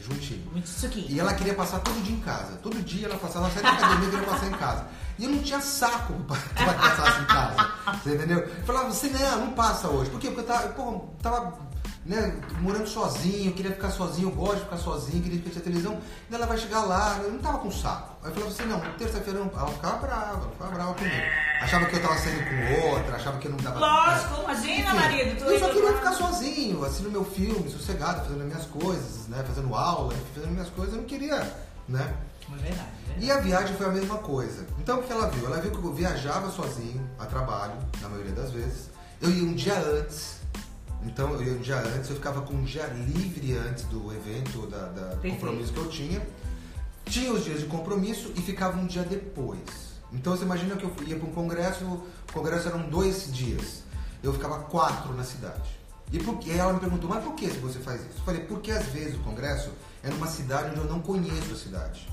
juntinho. 0.00 0.42
Muito 0.52 0.68
aqui. 0.86 1.06
E 1.08 1.20
ela 1.20 1.34
queria 1.34 1.54
passar 1.54 1.80
todo 1.80 2.00
dia 2.02 2.14
em 2.14 2.20
casa. 2.20 2.56
Todo 2.62 2.82
dia 2.82 3.06
ela 3.06 3.16
passava, 3.16 3.46
ela 3.46 3.54
saía 3.54 3.62
da 3.62 3.72
academia 3.72 4.08
e 4.08 4.10
queria 4.10 4.26
passar 4.26 4.46
em 4.46 4.52
casa. 4.52 4.86
E 5.20 5.24
eu 5.24 5.30
não 5.30 5.42
tinha 5.42 5.60
saco 5.60 6.14
ela 6.56 6.72
passasse 6.80 7.20
em 7.20 7.26
casa. 7.26 7.70
Você 8.02 8.14
entendeu? 8.14 8.38
Eu 8.38 8.64
falava, 8.64 8.90
você 8.90 9.08
não, 9.08 9.46
não 9.46 9.52
passa 9.52 9.86
hoje. 9.86 10.10
Por 10.10 10.18
quê? 10.18 10.28
Porque 10.28 10.40
eu 10.40 10.46
tava, 10.46 10.68
pô, 10.70 11.04
tava 11.22 11.58
né, 12.06 12.40
morando 12.62 12.88
sozinho, 12.88 13.52
queria 13.52 13.72
ficar 13.72 13.90
sozinho, 13.90 14.30
eu 14.30 14.34
gosto 14.34 14.56
de 14.56 14.62
ficar 14.62 14.78
sozinho, 14.78 15.22
queria 15.22 15.38
assistir 15.38 15.58
a 15.58 15.62
televisão. 15.62 16.00
E 16.30 16.34
ela 16.34 16.46
vai 16.46 16.56
chegar 16.56 16.84
lá, 16.84 17.20
eu 17.22 17.32
não 17.32 17.38
tava 17.38 17.58
com 17.58 17.70
saco. 17.70 18.16
Aí 18.22 18.30
eu 18.30 18.34
falava 18.34 18.50
assim, 18.50 18.64
não, 18.64 18.80
terça-feira. 18.96 19.40
Ela 19.40 19.66
ficava 19.68 19.96
brava, 19.98 20.38
ela 20.38 20.50
ficava 20.52 20.70
brava 20.70 20.94
comigo. 20.94 21.22
Achava 21.60 21.84
que 21.84 21.96
eu 21.96 22.02
tava 22.02 22.18
saindo 22.18 22.42
com 22.48 22.88
outra, 22.88 23.16
achava 23.16 23.38
que 23.38 23.46
eu 23.46 23.50
não 23.50 23.58
dava. 23.58 23.78
Lógico, 23.78 24.42
imagina, 24.42 24.94
marido. 24.94 25.36
Tu 25.36 25.44
eu 25.44 25.60
só 25.60 25.68
queria 25.68 25.92
ficar 25.92 26.12
sozinho, 26.12 26.82
assistindo 26.82 27.10
meu 27.10 27.24
filme, 27.26 27.68
sossegado, 27.68 28.22
fazendo 28.22 28.40
as 28.40 28.46
minhas 28.46 28.64
coisas, 28.64 29.28
né? 29.28 29.44
Fazendo 29.46 29.74
aula, 29.74 30.14
fazendo 30.34 30.52
minhas 30.52 30.70
coisas, 30.70 30.94
eu 30.94 31.02
não 31.02 31.06
queria, 31.06 31.54
né? 31.86 32.14
É 32.52 32.62
verdade, 32.62 32.88
é 32.88 33.06
verdade. 33.06 33.26
E 33.26 33.30
a 33.30 33.38
viagem 33.38 33.76
foi 33.76 33.86
a 33.86 33.90
mesma 33.90 34.18
coisa. 34.18 34.66
Então 34.78 35.00
o 35.00 35.02
que 35.02 35.12
ela 35.12 35.28
viu? 35.28 35.46
Ela 35.46 35.60
viu 35.60 35.70
que 35.70 35.78
eu 35.78 35.92
viajava 35.92 36.50
sozinho 36.50 37.08
a 37.18 37.26
trabalho, 37.26 37.74
na 38.00 38.08
maioria 38.08 38.32
das 38.32 38.50
vezes. 38.50 38.90
Eu 39.20 39.30
ia 39.30 39.44
um 39.44 39.54
dia 39.54 39.78
antes. 39.78 40.40
Então 41.02 41.32
eu 41.34 41.42
ia 41.42 41.52
um 41.52 41.60
dia 41.60 41.78
antes, 41.78 42.10
eu 42.10 42.16
ficava 42.16 42.42
com 42.42 42.54
um 42.54 42.64
dia 42.64 42.86
livre 42.86 43.56
antes 43.56 43.84
do 43.84 44.12
evento, 44.12 44.66
da, 44.66 44.86
da 44.88 45.16
compromisso 45.16 45.72
que 45.72 45.78
eu 45.78 45.88
tinha. 45.88 46.26
Tinha 47.04 47.32
os 47.32 47.44
dias 47.44 47.60
de 47.60 47.66
compromisso 47.66 48.32
e 48.36 48.40
ficava 48.42 48.78
um 48.78 48.86
dia 48.86 49.02
depois. 49.02 49.90
Então 50.12 50.36
você 50.36 50.44
imagina 50.44 50.76
que 50.76 50.84
eu 50.84 50.92
ia 51.06 51.16
para 51.16 51.28
um 51.28 51.32
congresso, 51.32 51.84
o 51.84 52.32
congresso 52.32 52.68
eram 52.68 52.88
dois 52.88 53.32
dias. 53.32 53.82
Eu 54.22 54.32
ficava 54.32 54.58
quatro 54.58 55.14
na 55.14 55.24
cidade. 55.24 55.80
E 56.12 56.18
por? 56.18 56.38
Aí 56.44 56.58
ela 56.58 56.72
me 56.72 56.80
perguntou, 56.80 57.08
mas 57.08 57.22
por 57.22 57.34
que 57.34 57.46
você 57.48 57.78
faz 57.78 58.00
isso? 58.00 58.18
Eu 58.18 58.24
falei, 58.24 58.42
porque 58.42 58.70
às 58.70 58.84
vezes 58.86 59.14
o 59.14 59.20
congresso 59.20 59.70
é 60.02 60.10
numa 60.10 60.26
cidade 60.26 60.70
onde 60.70 60.80
eu 60.80 60.84
não 60.84 61.00
conheço 61.00 61.52
a 61.52 61.56
cidade. 61.56 62.08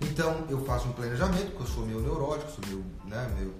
Então 0.00 0.44
eu 0.48 0.64
faço 0.64 0.88
um 0.88 0.92
planejamento, 0.92 1.50
porque 1.52 1.62
eu 1.62 1.66
sou 1.66 1.86
meio 1.86 2.00
neurótico, 2.00 2.50
sou 2.50 2.64
meio, 2.66 2.84
né, 3.04 3.30
meio 3.36 3.54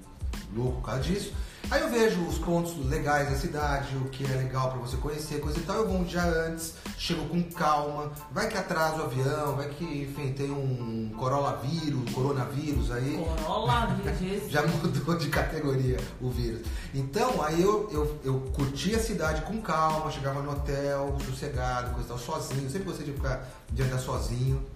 louco 0.54 0.80
por 0.80 0.86
causa 0.86 1.02
disso. 1.02 1.32
Aí 1.70 1.82
eu 1.82 1.88
vejo 1.88 2.20
os 2.26 2.38
pontos 2.38 2.76
legais 2.88 3.30
da 3.30 3.36
cidade, 3.36 3.94
o 3.96 4.08
que 4.08 4.24
é 4.24 4.36
legal 4.36 4.72
pra 4.72 4.80
você 4.80 4.96
conhecer, 4.96 5.40
coisa 5.40 5.58
e 5.58 5.62
tal. 5.62 5.76
Eu 5.76 5.88
vou 5.88 5.98
um 5.98 6.04
dia 6.04 6.24
antes, 6.24 6.74
chego 6.98 7.28
com 7.28 7.40
calma. 7.44 8.10
Vai 8.32 8.48
que 8.48 8.58
atrasa 8.58 8.96
o 8.96 9.04
avião, 9.04 9.54
vai 9.54 9.68
que, 9.68 9.84
enfim, 9.84 10.32
tem 10.32 10.50
um 10.50 11.12
coronavírus, 11.16 12.12
coronavírus 12.12 12.90
aí. 12.90 13.16
Corolla, 13.18 13.96
Jesus. 14.18 14.50
Já 14.50 14.66
mudou 14.66 15.16
de 15.16 15.28
categoria 15.28 15.98
o 16.20 16.28
vírus. 16.28 16.62
Então, 16.92 17.40
aí 17.40 17.62
eu, 17.62 17.88
eu, 17.92 18.20
eu 18.24 18.40
curti 18.52 18.94
a 18.96 18.98
cidade 18.98 19.42
com 19.42 19.60
calma, 19.62 20.10
chegava 20.10 20.42
no 20.42 20.50
hotel, 20.50 21.16
sossegado, 21.24 21.90
coisa 21.90 22.06
e 22.06 22.08
tal, 22.08 22.18
sozinho. 22.18 22.64
Eu 22.64 22.70
sempre 22.70 22.88
gostei 22.88 23.06
de 23.06 23.12
ficar 23.12 23.46
de 23.70 23.82
andar 23.82 23.98
sozinho. 23.98 24.66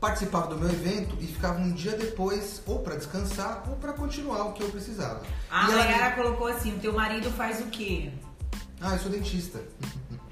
Participava 0.00 0.46
do 0.46 0.56
meu 0.56 0.68
evento 0.68 1.16
e 1.20 1.26
ficava 1.26 1.58
um 1.58 1.72
dia 1.72 1.96
depois, 1.96 2.62
ou 2.66 2.78
para 2.80 2.94
descansar, 2.96 3.64
ou 3.68 3.74
para 3.76 3.92
continuar 3.92 4.44
o 4.44 4.52
que 4.52 4.62
eu 4.62 4.68
precisava. 4.70 5.22
A 5.50 5.68
e 5.68 5.72
ela- 5.72 5.84
Mayara 5.84 6.14
colocou 6.14 6.46
assim, 6.46 6.76
o 6.76 6.78
teu 6.78 6.92
marido 6.92 7.30
faz 7.32 7.60
o 7.60 7.64
quê? 7.66 8.10
Ah, 8.80 8.92
eu 8.94 8.98
sou 9.00 9.10
dentista. 9.10 9.58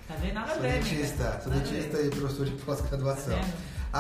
Tá 0.07 0.15
vendo? 0.21 0.35
Nada 0.35 0.53
a 0.53 0.55
Sou 0.55 0.63
ver, 0.63 0.69
amiga. 0.79 0.85
dentista, 0.85 1.41
sou 1.43 1.53
Nada 1.53 1.65
a 1.65 1.69
dentista 1.73 1.97
ver. 1.97 2.07
e 2.07 2.11
professor 2.11 2.47
de 2.47 2.53
pós-graduação. 2.53 3.39
Tá? 3.41 3.47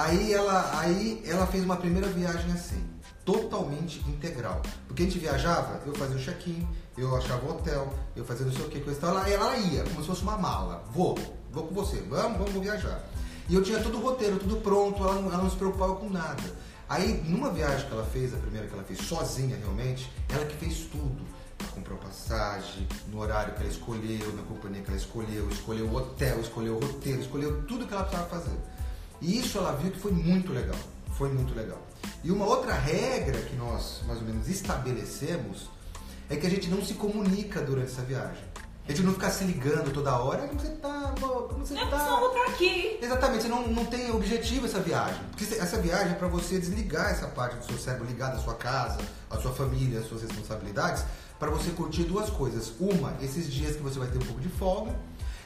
Aí 0.05 0.33
ela, 0.33 0.79
aí 0.79 1.20
ela 1.26 1.46
fez 1.48 1.64
uma 1.64 1.76
primeira 1.76 2.07
viagem 2.09 2.52
assim, 2.52 2.85
totalmente 3.24 3.98
integral. 4.09 4.62
Porque 4.87 5.02
a 5.02 5.07
gente 5.07 5.18
viajava, 5.18 5.81
eu 5.85 5.92
fazia 5.96 6.16
o 6.16 6.20
check-in, 6.20 6.66
eu 6.96 7.16
achava 7.16 7.44
o 7.44 7.50
hotel, 7.50 7.92
eu 8.14 8.24
fazia 8.24 8.46
não 8.46 8.52
sei 8.52 8.66
o 8.66 8.68
que, 8.68 8.79
coisa 8.81 8.98
e 8.98 9.00
tal. 9.02 9.11
Ela, 9.11 9.29
ela 9.29 9.57
ia, 9.57 9.83
como 9.83 10.00
se 10.00 10.07
fosse 10.07 10.22
uma 10.22 10.37
mala. 10.38 10.85
Vou, 10.92 11.18
vou 11.50 11.64
com 11.66 11.74
você, 11.74 12.00
vamos, 12.02 12.38
vamos, 12.38 12.52
viajar. 12.62 13.02
E 13.48 13.54
eu 13.54 13.62
tinha 13.62 13.80
tudo 13.80 13.98
o 13.98 14.00
roteiro, 14.00 14.38
tudo 14.38 14.56
pronto, 14.56 15.02
ela 15.02 15.14
não, 15.14 15.32
ela 15.32 15.42
não 15.42 15.50
se 15.50 15.56
preocupava 15.56 15.96
com 15.96 16.11
nada. 16.11 16.42
Aí, 16.88 17.22
numa 17.26 17.50
viagem 17.50 17.87
que 17.87 17.92
ela 17.92 18.04
fez, 18.04 18.35
a 18.35 18.38
primeira 18.38 18.66
que 18.66 18.74
ela 18.74 18.85
fez 18.85 19.00
sozinha 19.00 19.56
realmente, 19.56 20.11
ela 20.28 20.44
que 20.44 20.56
fez 20.56 20.87
tudo. 20.90 21.24
Comprou 21.74 21.98
passagem, 21.98 22.87
no 23.09 23.20
horário 23.20 23.54
que 23.54 23.61
ela 23.61 23.70
escolheu, 23.70 24.32
na 24.35 24.42
companhia 24.42 24.82
que 24.82 24.88
ela 24.88 24.96
escolheu, 24.96 25.48
escolheu 25.50 25.87
o 25.87 25.94
hotel, 25.94 26.40
escolheu 26.40 26.76
o 26.76 26.80
roteiro, 26.80 27.20
escolheu 27.20 27.62
tudo 27.62 27.87
que 27.87 27.92
ela 27.92 28.04
precisava 28.04 28.28
fazer. 28.28 28.56
E 29.20 29.38
isso 29.38 29.59
ela 29.59 29.72
viu 29.72 29.90
que 29.90 29.98
foi 29.98 30.12
muito 30.12 30.52
legal. 30.52 30.78
Foi 31.16 31.32
muito 31.32 31.54
legal. 31.54 31.80
E 32.22 32.30
uma 32.30 32.44
outra 32.44 32.74
regra 32.74 33.40
que 33.42 33.56
nós, 33.56 34.02
mais 34.06 34.20
ou 34.20 34.26
menos, 34.26 34.48
estabelecemos 34.48 35.70
é 36.28 36.37
que 36.37 36.46
a 36.46 36.50
gente 36.50 36.68
não 36.68 36.85
se 36.85 36.94
comunica 36.94 37.61
durante 37.62 37.92
essa 37.92 38.02
viagem. 38.02 38.44
A 38.88 38.92
gente 38.92 39.03
não 39.03 39.12
fica 39.14 39.29
se 39.31 39.42
ligando 39.44 39.92
toda 39.92 40.16
hora, 40.16 40.44
"Ah, 40.44 40.49
como 40.49 40.61
você 40.61 40.68
tá, 40.68 41.14
como 41.20 41.66
você 41.66 41.75
Não, 41.75 41.90
tá? 41.90 41.99
não 41.99 42.20
vou 42.20 42.29
estar 42.37 42.53
aqui. 42.53 42.99
Exatamente, 43.03 43.42
você 43.42 43.49
não, 43.49 43.66
não 43.66 43.85
tem 43.85 44.11
objetivo 44.12 44.66
essa 44.66 44.79
viagem. 44.79 45.20
Porque 45.33 45.55
essa 45.55 45.77
viagem 45.79 46.12
é 46.12 46.14
para 46.14 46.29
você 46.29 46.59
desligar 46.59 47.11
essa 47.11 47.27
parte 47.27 47.57
do 47.57 47.64
seu 47.64 47.79
cérebro 47.79 48.07
ligada 48.07 48.37
à 48.37 48.38
sua 48.38 48.55
casa, 48.55 48.99
à 49.29 49.37
sua 49.38 49.53
família, 49.53 49.99
às 50.01 50.07
suas 50.07 50.22
responsabilidades, 50.22 51.05
para 51.38 51.51
você 51.51 51.70
curtir 51.70 52.05
duas 52.05 52.31
coisas. 52.31 52.72
Uma, 52.79 53.12
esses 53.20 53.53
dias 53.53 53.75
que 53.77 53.83
você 53.83 53.99
vai 53.99 54.09
ter 54.09 54.18
um 54.18 54.27
pouco 54.27 54.40
de 54.40 54.49
folga. 54.51 54.94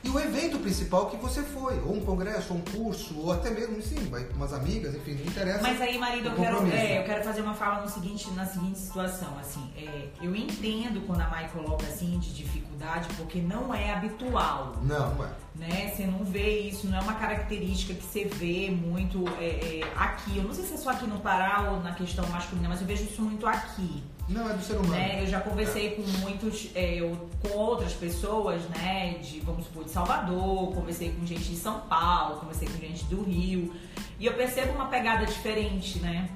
E 0.03 0.09
o 0.09 0.19
evento 0.19 0.59
principal 0.59 1.11
que 1.11 1.17
você 1.17 1.43
foi, 1.43 1.79
ou 1.81 1.95
um 1.95 2.01
congresso, 2.01 2.55
ou 2.55 2.59
um 2.59 2.63
curso, 2.63 3.19
ou 3.19 3.33
até 3.33 3.51
mesmo, 3.51 3.83
sim, 3.83 3.97
vai 4.09 4.25
com 4.25 4.35
umas 4.35 4.53
amigas, 4.53 4.95
enfim, 4.95 5.13
não 5.15 5.27
interessa. 5.27 5.61
Mas 5.61 5.81
aí, 5.81 5.99
marido, 5.99 6.29
eu 6.29 6.35
quero, 6.35 6.67
é, 6.69 6.99
eu 6.99 7.05
quero 7.05 7.23
fazer 7.23 7.43
uma 7.43 7.55
fala 7.55 7.83
no 7.83 7.89
seguinte, 7.89 8.31
na 8.31 8.47
seguinte 8.47 8.79
situação, 8.79 9.39
assim, 9.39 9.71
é, 9.77 10.09
eu 10.23 10.35
entendo 10.35 11.07
quando 11.07 11.21
a 11.21 11.29
Mai 11.29 11.49
coloca 11.51 11.87
assim 11.87 12.19
de 12.19 12.33
dificuldade, 12.35 13.09
porque 13.17 13.41
não 13.41 13.75
é 13.75 13.93
habitual. 13.93 14.77
Não, 14.83 15.15
não 15.15 15.25
é. 15.25 15.31
Né? 15.55 15.93
Você 15.95 16.07
não 16.07 16.25
vê 16.25 16.61
isso, 16.61 16.87
não 16.87 16.97
é 16.97 17.01
uma 17.03 17.15
característica 17.15 17.93
que 17.93 18.03
você 18.03 18.25
vê 18.25 18.71
muito 18.71 19.25
é, 19.39 19.81
é, 19.81 19.93
aqui. 19.97 20.39
Eu 20.39 20.45
não 20.45 20.55
sei 20.55 20.65
se 20.65 20.75
é 20.75 20.77
só 20.79 20.91
aqui 20.91 21.07
no 21.07 21.21
Pará 21.21 21.71
ou 21.73 21.81
na 21.81 21.93
questão 21.93 22.27
masculina, 22.29 22.71
mas 22.71 22.81
eu 22.81 22.87
vejo 22.87 23.05
isso 23.05 23.21
muito 23.21 23.47
aqui. 23.47 24.03
Não, 24.31 24.49
é 24.49 24.55
do 24.55 24.63
ser 24.63 24.75
humano. 24.75 24.93
Né? 24.93 25.23
Eu 25.23 25.27
já 25.27 25.41
conversei 25.41 25.91
com 25.97 26.03
muitos, 26.21 26.71
é, 26.77 26.95
eu, 26.95 27.29
com 27.43 27.59
outras 27.59 27.93
pessoas, 27.95 28.63
né, 28.69 29.19
de, 29.21 29.41
vamos 29.41 29.65
supor, 29.65 29.85
de 29.85 29.91
Salvador, 29.91 30.73
conversei 30.73 31.11
com 31.11 31.27
gente 31.27 31.51
de 31.51 31.57
São 31.57 31.81
Paulo, 31.81 32.39
conversei 32.39 32.69
com 32.69 32.79
gente 32.79 33.05
do 33.07 33.23
Rio, 33.25 33.75
e 34.21 34.27
eu 34.27 34.35
percebo 34.35 34.73
uma 34.73 34.87
pegada 34.87 35.27
diferente, 35.27 35.99
né? 35.99 36.31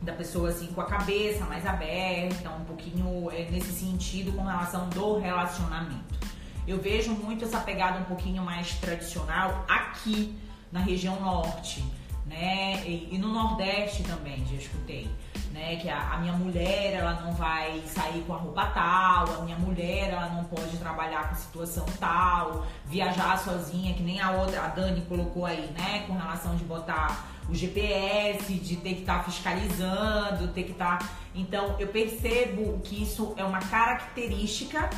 Da 0.00 0.12
pessoa 0.12 0.50
assim 0.50 0.66
com 0.68 0.80
a 0.80 0.86
cabeça 0.86 1.44
mais 1.44 1.66
aberta, 1.66 2.48
um 2.50 2.64
pouquinho 2.64 3.28
é, 3.32 3.48
nesse 3.50 3.72
sentido 3.72 4.32
com 4.32 4.44
relação 4.44 4.88
do 4.88 5.18
relacionamento. 5.18 6.20
Eu 6.66 6.80
vejo 6.80 7.10
muito 7.10 7.44
essa 7.44 7.58
pegada 7.58 7.98
um 7.98 8.04
pouquinho 8.04 8.42
mais 8.44 8.74
tradicional 8.76 9.64
aqui 9.68 10.36
na 10.70 10.80
região 10.80 11.20
norte, 11.20 11.84
né? 12.32 12.82
E, 12.86 13.08
e 13.12 13.18
no 13.18 13.28
Nordeste 13.28 14.02
também, 14.02 14.44
já 14.46 14.56
escutei 14.56 15.08
né? 15.52 15.76
Que 15.76 15.88
a, 15.88 16.14
a, 16.14 16.18
minha 16.18 16.32
mulher 16.32 16.94
ela 16.94 17.20
não 17.20 17.32
vai 17.32 17.80
sair 17.86 18.22
com 18.26 18.34
a 18.34 18.38
roupa 18.38 18.66
tal, 18.66 19.40
a 19.40 19.44
minha 19.44 19.58
mulher 19.58 20.10
ela 20.10 20.28
não 20.30 20.44
pode 20.44 20.76
trabalhar 20.78 21.28
com 21.28 21.34
situação 21.36 21.84
tal, 22.00 22.66
viajar 22.86 23.38
sozinha, 23.38 23.94
que 23.94 24.02
nem 24.02 24.20
a 24.20 24.30
outra, 24.32 24.62
a 24.62 24.68
Dani 24.68 25.02
colocou 25.02 25.46
aí, 25.46 25.70
né? 25.78 26.04
Com 26.06 26.14
relação 26.14 26.56
de 26.56 26.64
botar 26.64 27.28
o 27.48 27.54
GPS, 27.54 28.54
de 28.54 28.76
ter 28.76 28.94
que 28.94 29.00
estar 29.00 29.18
tá 29.18 29.24
fiscalizando, 29.24 30.48
ter 30.48 30.64
que 30.64 30.72
estar. 30.72 30.98
Tá... 30.98 31.08
Então 31.34 31.76
eu 31.78 31.88
percebo 31.88 32.80
que 32.80 33.02
isso 33.02 33.34
é 33.36 33.44
uma 33.44 33.60
característica, 33.60 34.88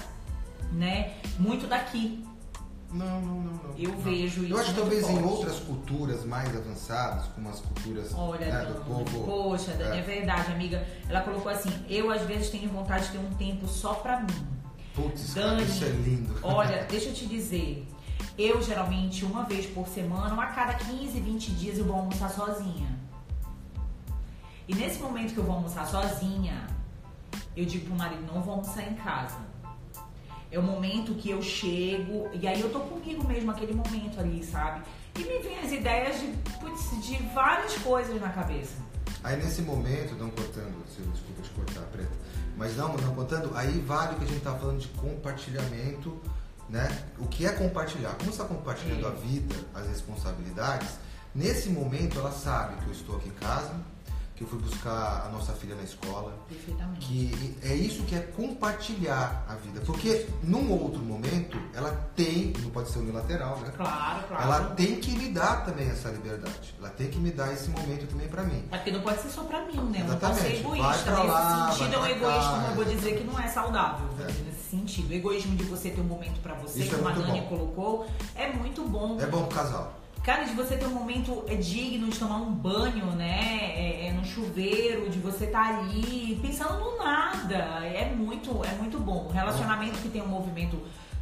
né? 0.72 1.14
Muito 1.38 1.66
daqui, 1.66 2.24
não, 2.94 3.20
não, 3.20 3.40
não, 3.40 3.52
não. 3.54 3.74
Eu 3.76 3.90
não. 3.90 3.98
vejo 3.98 4.44
isso. 4.44 4.52
Eu 4.52 4.58
acho 4.58 4.72
que 4.72 4.80
talvez 4.80 5.02
forte. 5.02 5.18
em 5.18 5.24
outras 5.24 5.58
culturas 5.60 6.24
mais 6.24 6.56
avançadas, 6.56 7.26
como 7.34 7.48
as 7.48 7.60
culturas 7.60 8.14
Olha, 8.14 8.46
né, 8.46 8.64
do 8.66 8.84
povo. 8.84 9.24
Poxa, 9.24 9.72
Dani, 9.72 9.96
é. 9.96 10.00
é 10.00 10.02
verdade, 10.02 10.52
amiga. 10.52 10.86
Ela 11.08 11.20
colocou 11.22 11.50
assim: 11.50 11.70
eu 11.88 12.10
às 12.10 12.22
vezes 12.22 12.50
tenho 12.50 12.70
vontade 12.70 13.06
de 13.06 13.12
ter 13.12 13.18
um 13.18 13.30
tempo 13.34 13.66
só 13.66 13.94
pra 13.94 14.20
mim. 14.20 14.46
Putz, 14.94 15.34
Dani, 15.34 15.64
isso 15.64 15.84
é 15.84 15.88
lindo. 15.88 16.38
Olha, 16.42 16.84
deixa 16.84 17.08
eu 17.08 17.14
te 17.14 17.26
dizer. 17.26 17.86
Eu 18.38 18.62
geralmente, 18.62 19.24
uma 19.24 19.42
vez 19.42 19.66
por 19.66 19.88
semana, 19.88 20.34
ou 20.34 20.40
a 20.40 20.46
cada 20.46 20.74
15, 20.74 21.20
20 21.20 21.50
dias, 21.52 21.78
eu 21.78 21.84
vou 21.84 21.96
almoçar 21.96 22.30
sozinha. 22.30 22.96
E 24.68 24.74
nesse 24.74 25.00
momento 25.00 25.34
que 25.34 25.38
eu 25.38 25.44
vou 25.44 25.56
almoçar 25.56 25.84
sozinha, 25.86 26.66
eu 27.56 27.64
digo 27.64 27.86
pro 27.86 27.96
marido: 27.96 28.22
não 28.32 28.40
vou 28.40 28.54
almoçar 28.54 28.88
em 28.88 28.94
casa 28.94 29.53
é 30.54 30.58
o 30.58 30.62
momento 30.62 31.14
que 31.14 31.30
eu 31.30 31.42
chego, 31.42 32.30
e 32.32 32.46
aí 32.46 32.60
eu 32.60 32.70
tô 32.70 32.80
comigo 32.80 33.26
mesmo, 33.26 33.50
aquele 33.50 33.74
momento 33.74 34.20
ali, 34.20 34.42
sabe? 34.44 34.82
E 35.18 35.20
me 35.20 35.38
vem 35.40 35.58
as 35.58 35.72
ideias 35.72 36.20
de, 36.20 36.28
putz, 36.60 37.04
de 37.04 37.16
várias 37.34 37.74
coisas 37.78 38.20
na 38.20 38.28
cabeça. 38.28 38.76
Aí 39.24 39.36
nesse 39.36 39.62
momento, 39.62 40.14
não 40.14 40.30
cortando, 40.30 40.84
desculpa 40.86 41.42
te 41.42 41.50
cortar, 41.50 41.82
preta, 41.90 42.12
mas 42.56 42.76
não, 42.76 42.96
não 42.96 43.14
contando, 43.14 43.50
aí 43.56 43.80
vale 43.80 44.14
o 44.14 44.18
que 44.18 44.24
a 44.24 44.28
gente 44.28 44.42
tá 44.42 44.54
falando 44.54 44.78
de 44.78 44.88
compartilhamento, 44.88 46.20
né? 46.68 46.88
O 47.18 47.26
que 47.26 47.46
é 47.46 47.52
compartilhar? 47.52 48.10
Como 48.10 48.30
você 48.30 48.42
está 48.42 48.44
compartilhando 48.44 49.06
é. 49.06 49.08
a 49.08 49.12
vida, 49.12 49.56
as 49.74 49.88
responsabilidades, 49.88 50.98
nesse 51.34 51.68
momento 51.68 52.18
ela 52.18 52.30
sabe 52.30 52.76
que 52.80 52.86
eu 52.86 52.92
estou 52.92 53.16
aqui 53.16 53.28
em 53.28 53.32
casa, 53.32 53.74
que 54.36 54.42
eu 54.42 54.48
fui 54.48 54.58
buscar 54.58 55.26
a 55.26 55.28
nossa 55.28 55.52
filha 55.52 55.76
na 55.76 55.82
escola. 55.82 56.36
Perfeitamente. 56.48 57.06
Que 57.06 57.56
é 57.62 57.74
isso 57.74 58.02
que 58.02 58.16
é 58.16 58.20
compartilhar 58.20 59.44
a 59.48 59.54
vida. 59.54 59.80
Porque 59.86 60.26
num 60.42 60.72
outro 60.72 61.00
momento, 61.00 61.56
ela 61.72 61.92
tem, 62.16 62.52
não 62.60 62.70
pode 62.70 62.90
ser 62.90 62.98
unilateral, 62.98 63.60
né? 63.60 63.72
Claro, 63.76 64.24
claro. 64.26 64.42
Ela 64.42 64.60
tem 64.74 64.96
que 64.96 65.12
me 65.12 65.28
dar 65.28 65.64
também 65.64 65.88
essa 65.88 66.10
liberdade. 66.10 66.74
Ela 66.80 66.90
tem 66.90 67.08
que 67.08 67.18
me 67.18 67.30
dar 67.30 67.52
esse 67.52 67.70
momento 67.70 68.08
também 68.08 68.26
para 68.26 68.42
mim. 68.42 68.64
Porque 68.70 68.90
não 68.90 69.02
pode 69.02 69.22
ser 69.22 69.28
só 69.28 69.44
para 69.44 69.64
mim, 69.66 69.80
né? 69.90 70.04
Exatamente. 70.04 70.12
Não 70.12 70.18
pode 70.18 70.40
ser 70.40 70.56
egoísta. 70.56 71.10
Lá, 71.24 71.66
Nesse 71.66 71.78
sentido, 71.78 71.94
é 71.94 71.98
um 71.98 72.06
egoísmo, 72.06 72.66
eu 72.68 72.74
vou 72.74 72.84
dizer 72.84 73.16
que 73.16 73.24
não 73.24 73.38
é 73.38 73.48
saudável. 73.48 74.08
É. 74.18 74.24
Nesse 74.24 74.70
sentido. 74.70 75.10
O 75.10 75.14
egoísmo 75.14 75.56
de 75.56 75.64
você 75.64 75.90
ter 75.90 76.00
um 76.00 76.04
momento 76.04 76.40
para 76.40 76.54
você, 76.54 76.80
isso 76.80 76.96
como 76.96 77.08
é 77.08 77.12
a 77.12 77.14
Dani 77.14 77.40
bom. 77.42 77.46
colocou, 77.46 78.06
é 78.34 78.52
muito 78.52 78.82
bom. 78.88 79.20
É 79.20 79.26
bom 79.26 79.44
pro 79.44 79.56
casal. 79.56 80.03
Cara, 80.24 80.44
de 80.44 80.54
você 80.54 80.78
ter 80.78 80.86
um 80.86 80.94
momento 80.94 81.44
é, 81.46 81.54
digno 81.54 82.08
de 82.08 82.18
tomar 82.18 82.38
um 82.38 82.50
banho, 82.50 83.10
né? 83.14 83.40
É, 83.76 84.06
é 84.06 84.12
no 84.12 84.24
chuveiro, 84.24 85.10
de 85.10 85.18
você 85.18 85.44
estar 85.44 85.68
tá 85.68 85.78
ali 85.80 86.38
pensando 86.40 86.78
no 86.78 86.96
nada. 86.96 87.54
É 87.84 88.10
muito, 88.10 88.64
é 88.64 88.72
muito 88.76 88.98
bom. 88.98 89.26
Um 89.28 89.32
relacionamento 89.32 89.98
que 89.98 90.08
tem 90.08 90.22
um 90.22 90.26
movimento 90.26 90.80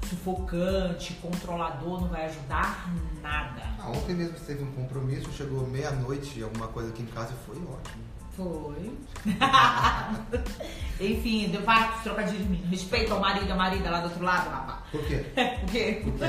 sufocante, 0.08 1.14
controlador, 1.14 2.00
não 2.00 2.08
vai 2.08 2.26
ajudar 2.26 2.94
nada. 3.20 3.62
Ah, 3.80 3.90
ontem 3.90 4.14
mesmo 4.14 4.38
teve 4.38 4.62
um 4.62 4.70
compromisso, 4.70 5.32
chegou 5.32 5.66
meia-noite, 5.66 6.40
alguma 6.40 6.68
coisa 6.68 6.90
aqui 6.90 7.02
em 7.02 7.06
casa 7.06 7.32
e 7.32 7.44
foi 7.44 7.56
ótimo. 7.56 8.11
Foi. 8.36 8.92
Enfim, 11.00 11.48
deu 11.48 11.62
para 11.62 11.88
trocar 12.02 12.24
de 12.24 12.38
mim. 12.38 12.62
Respeito 12.70 13.12
ao 13.12 13.20
marido 13.20 13.48
e 13.48 13.52
a 13.52 13.56
marida 13.56 13.90
lá 13.90 13.98
do 14.00 14.04
outro 14.04 14.24
lado, 14.24 14.50
rapaz. 14.50 14.78
Por 14.90 15.04
quê? 15.04 15.24
Por 15.34 15.70
quê? 15.70 16.02
Por 16.04 16.12
quê? 16.18 16.26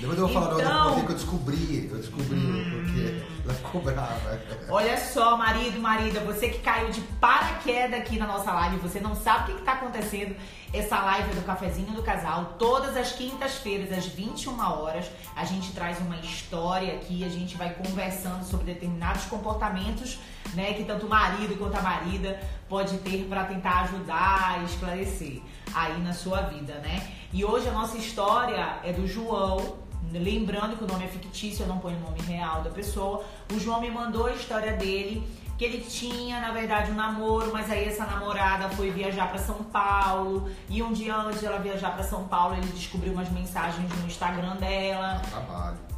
Depois 0.00 0.18
eu 0.18 0.26
vou 0.26 0.34
falar 0.34 0.60
então... 0.60 0.88
outra 0.88 1.04
que 1.04 1.12
eu 1.12 1.16
descobri, 1.16 1.88
eu 1.90 1.96
descobri 1.96 2.34
hum... 2.34 2.82
porque 2.84 3.22
ela 3.44 3.54
ficou 3.54 3.80
brava. 3.82 4.40
Olha 4.68 4.96
só, 4.98 5.36
marido, 5.36 5.80
marida, 5.80 6.18
você 6.20 6.48
que 6.48 6.58
caiu 6.58 6.90
de 6.90 7.00
paraquedas 7.20 8.00
aqui 8.00 8.18
na 8.18 8.26
nossa 8.26 8.52
live, 8.52 8.78
você 8.78 8.98
não 8.98 9.14
sabe 9.14 9.52
o 9.52 9.54
que 9.54 9.60
está 9.60 9.74
acontecendo. 9.74 10.34
Essa 10.72 10.98
live 11.00 11.30
é 11.30 11.34
do 11.34 11.42
Cafezinho 11.42 11.92
do 11.92 12.02
Casal, 12.02 12.56
todas 12.58 12.96
as 12.96 13.12
quintas-feiras, 13.12 13.96
às 13.96 14.06
21 14.06 14.58
horas, 14.58 15.04
a 15.36 15.44
gente 15.44 15.70
traz 15.72 16.00
uma 16.00 16.16
história 16.16 16.94
aqui, 16.94 17.24
a 17.24 17.28
gente 17.28 17.56
vai 17.56 17.72
conversando 17.74 18.42
sobre 18.44 18.72
determinados 18.72 19.24
comportamentos, 19.26 20.18
né, 20.54 20.74
que 20.74 20.84
tanto 20.84 21.06
o 21.06 21.08
marido 21.08 21.56
quanto 21.56 21.76
a 21.76 21.82
marida 21.82 22.40
pode 22.68 22.98
ter 22.98 23.26
para 23.28 23.44
tentar 23.44 23.82
ajudar 23.82 24.56
a 24.58 24.64
esclarecer 24.64 25.40
aí 25.74 26.00
na 26.00 26.12
sua 26.12 26.42
vida, 26.42 26.74
né? 26.74 27.06
E 27.32 27.44
hoje 27.44 27.68
a 27.68 27.72
nossa 27.72 27.96
história 27.96 28.78
é 28.84 28.92
do 28.92 29.06
João, 29.06 29.78
lembrando 30.12 30.76
que 30.76 30.84
o 30.84 30.86
nome 30.86 31.04
é 31.04 31.08
fictício, 31.08 31.62
eu 31.64 31.68
não 31.68 31.78
ponho 31.78 31.96
o 31.96 32.00
nome 32.00 32.20
real 32.22 32.62
da 32.62 32.70
pessoa. 32.70 33.24
O 33.52 33.58
João 33.58 33.80
me 33.80 33.90
mandou 33.90 34.26
a 34.26 34.32
história 34.32 34.72
dele, 34.72 35.26
que 35.56 35.64
ele 35.64 35.80
tinha, 35.80 36.40
na 36.40 36.50
verdade, 36.50 36.90
um 36.90 36.94
namoro, 36.94 37.50
mas 37.52 37.70
aí 37.70 37.84
essa 37.84 38.04
namorada 38.04 38.68
foi 38.70 38.90
viajar 38.90 39.28
para 39.28 39.38
São 39.38 39.62
Paulo. 39.64 40.50
E 40.68 40.82
um 40.82 40.92
dia 40.92 41.14
antes 41.16 41.40
de 41.40 41.46
ela 41.46 41.58
viajar 41.58 41.92
para 41.92 42.02
São 42.02 42.24
Paulo, 42.24 42.56
ele 42.56 42.66
descobriu 42.68 43.12
umas 43.12 43.30
mensagens 43.30 43.88
no 43.98 44.06
Instagram 44.06 44.56
dela. 44.56 45.20
trabalho. 45.30 45.91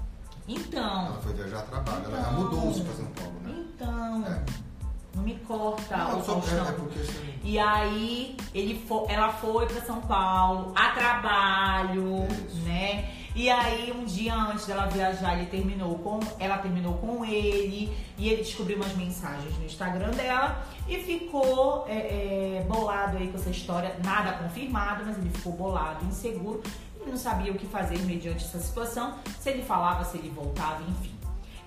Então. 0.46 1.06
Ela 1.06 1.20
foi 1.22 1.32
viajar 1.34 1.58
a 1.58 1.62
trabalho, 1.62 2.00
então, 2.00 2.16
ela 2.16 2.32
mudou-se 2.32 2.80
para 2.82 2.94
São 2.94 3.06
Paulo, 3.06 3.40
né? 3.42 3.64
Então. 3.74 4.26
É. 4.26 4.64
Não 5.14 5.22
me 5.22 5.36
corta 5.46 5.96
não, 5.96 6.18
o 6.18 6.24
só, 6.24 6.32
é, 6.32 6.68
é 6.68 6.72
porque 6.72 6.98
assim... 6.98 7.34
E 7.44 7.56
aí 7.56 8.36
ele 8.52 8.84
foi, 8.88 9.04
ela 9.12 9.32
foi 9.32 9.64
para 9.66 9.80
São 9.82 10.00
Paulo 10.00 10.72
a 10.74 10.90
trabalho, 10.90 12.26
Isso. 12.48 12.56
né? 12.64 13.10
E 13.36 13.50
aí, 13.50 13.92
um 13.92 14.04
dia 14.04 14.32
antes 14.32 14.64
dela 14.64 14.86
viajar, 14.86 15.36
ele 15.36 15.46
terminou 15.46 15.98
com, 15.98 16.20
ela 16.38 16.56
terminou 16.58 16.94
com 16.94 17.24
ele 17.24 17.92
e 18.16 18.28
ele 18.28 18.42
descobriu 18.42 18.76
umas 18.76 18.94
mensagens 18.96 19.58
no 19.58 19.64
Instagram 19.64 20.10
dela 20.10 20.64
e 20.88 20.98
ficou 20.98 21.84
é, 21.88 22.58
é, 22.58 22.66
bolado 22.68 23.16
aí 23.16 23.26
com 23.26 23.36
essa 23.36 23.50
história, 23.50 23.96
nada 24.04 24.38
confirmado, 24.38 25.04
mas 25.04 25.18
ele 25.18 25.30
ficou 25.30 25.52
bolado, 25.52 26.04
inseguro. 26.04 26.62
Ele 27.04 27.10
não 27.10 27.18
sabia 27.18 27.52
o 27.52 27.54
que 27.54 27.66
fazer 27.66 27.98
mediante 27.98 28.46
essa 28.46 28.58
situação, 28.58 29.18
se 29.38 29.50
ele 29.50 29.62
falava, 29.62 30.02
se 30.04 30.16
ele 30.16 30.30
voltava, 30.30 30.82
enfim. 30.88 31.14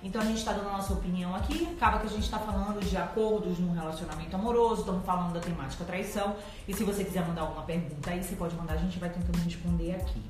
Então 0.02 0.20
a 0.20 0.24
gente 0.24 0.38
está 0.38 0.52
dando 0.52 0.68
a 0.68 0.72
nossa 0.72 0.92
opinião 0.92 1.32
aqui, 1.34 1.68
acaba 1.76 2.00
que 2.00 2.06
a 2.06 2.10
gente 2.10 2.24
está 2.24 2.40
falando 2.40 2.80
de 2.80 2.96
acordos 2.96 3.58
no 3.60 3.72
relacionamento 3.72 4.34
amoroso, 4.34 4.80
estamos 4.80 5.04
falando 5.04 5.32
da 5.32 5.40
temática 5.40 5.84
traição. 5.84 6.34
E 6.66 6.74
se 6.74 6.82
você 6.82 7.04
quiser 7.04 7.24
mandar 7.26 7.42
alguma 7.42 7.62
pergunta 7.62 8.10
aí, 8.10 8.22
você 8.22 8.34
pode 8.34 8.56
mandar, 8.56 8.74
a 8.74 8.78
gente 8.78 8.98
vai 8.98 9.10
tentando 9.10 9.38
responder 9.38 9.94
aqui. 9.94 10.22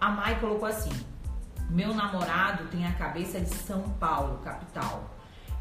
A 0.00 0.10
Mai 0.10 0.40
colocou 0.40 0.66
assim: 0.66 0.90
Meu 1.70 1.94
namorado 1.94 2.66
tem 2.68 2.84
a 2.86 2.92
cabeça 2.92 3.40
de 3.40 3.54
São 3.54 3.82
Paulo, 4.00 4.38
capital. 4.38 5.10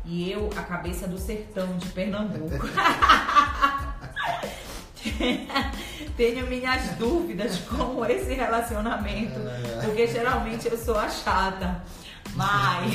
E 0.04 0.32
eu 0.32 0.50
a 0.58 0.64
cabeça 0.64 1.08
do 1.08 1.20
sertão 1.20 1.78
de 1.78 1.90
Pernambuco. 1.90 2.50
Tenho 6.16 6.46
minhas 6.48 6.92
dúvidas 6.98 7.58
com 7.60 8.06
esse 8.06 8.34
relacionamento, 8.34 9.40
porque 9.84 10.08
geralmente 10.08 10.68
eu 10.68 10.78
sou 10.78 10.98
a 10.98 11.10
chata. 11.10 11.84
Mas, 12.36 12.94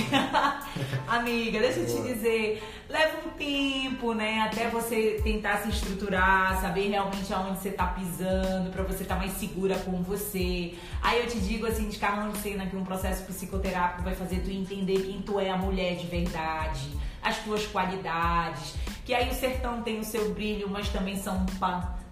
amiga, 1.07 1.61
deixa 1.61 1.81
eu 1.81 1.87
te 1.87 2.03
dizer, 2.15 2.63
leva 2.89 3.19
um 3.27 3.31
tempo, 3.31 4.13
né? 4.13 4.41
Até 4.41 4.69
você 4.69 5.21
tentar 5.23 5.59
se 5.59 5.69
estruturar, 5.69 6.61
saber 6.61 6.89
realmente 6.89 7.33
aonde 7.33 7.61
você 7.61 7.71
tá 7.71 7.87
pisando, 7.87 8.71
pra 8.71 8.83
você 8.83 9.03
estar 9.03 9.15
tá 9.15 9.21
mais 9.21 9.33
segura 9.33 9.77
com 9.79 10.03
você. 10.03 10.75
Aí 11.03 11.21
eu 11.21 11.27
te 11.29 11.39
digo 11.39 11.67
assim, 11.67 11.89
de 11.89 11.99
carro 11.99 12.33
de 12.33 12.39
cena, 12.39 12.67
que 12.67 12.77
um 12.77 12.85
processo 12.85 13.25
psicoterápico 13.25 14.03
vai 14.03 14.15
fazer 14.15 14.41
tu 14.41 14.51
entender 14.51 15.03
quem 15.03 15.23
tu 15.23 15.39
é 15.39 15.51
a 15.51 15.57
mulher 15.57 15.97
de 15.97 16.07
verdade, 16.07 16.89
as 17.23 17.39
tuas 17.39 17.65
qualidades. 17.67 18.75
Que 19.05 19.15
aí 19.15 19.29
o 19.29 19.35
sertão 19.35 19.83
tem 19.83 20.01
o 20.01 20.05
seu 20.05 20.35
brilho, 20.35 20.69
mas 20.69 20.89
também 20.89 21.17
são 21.17 21.47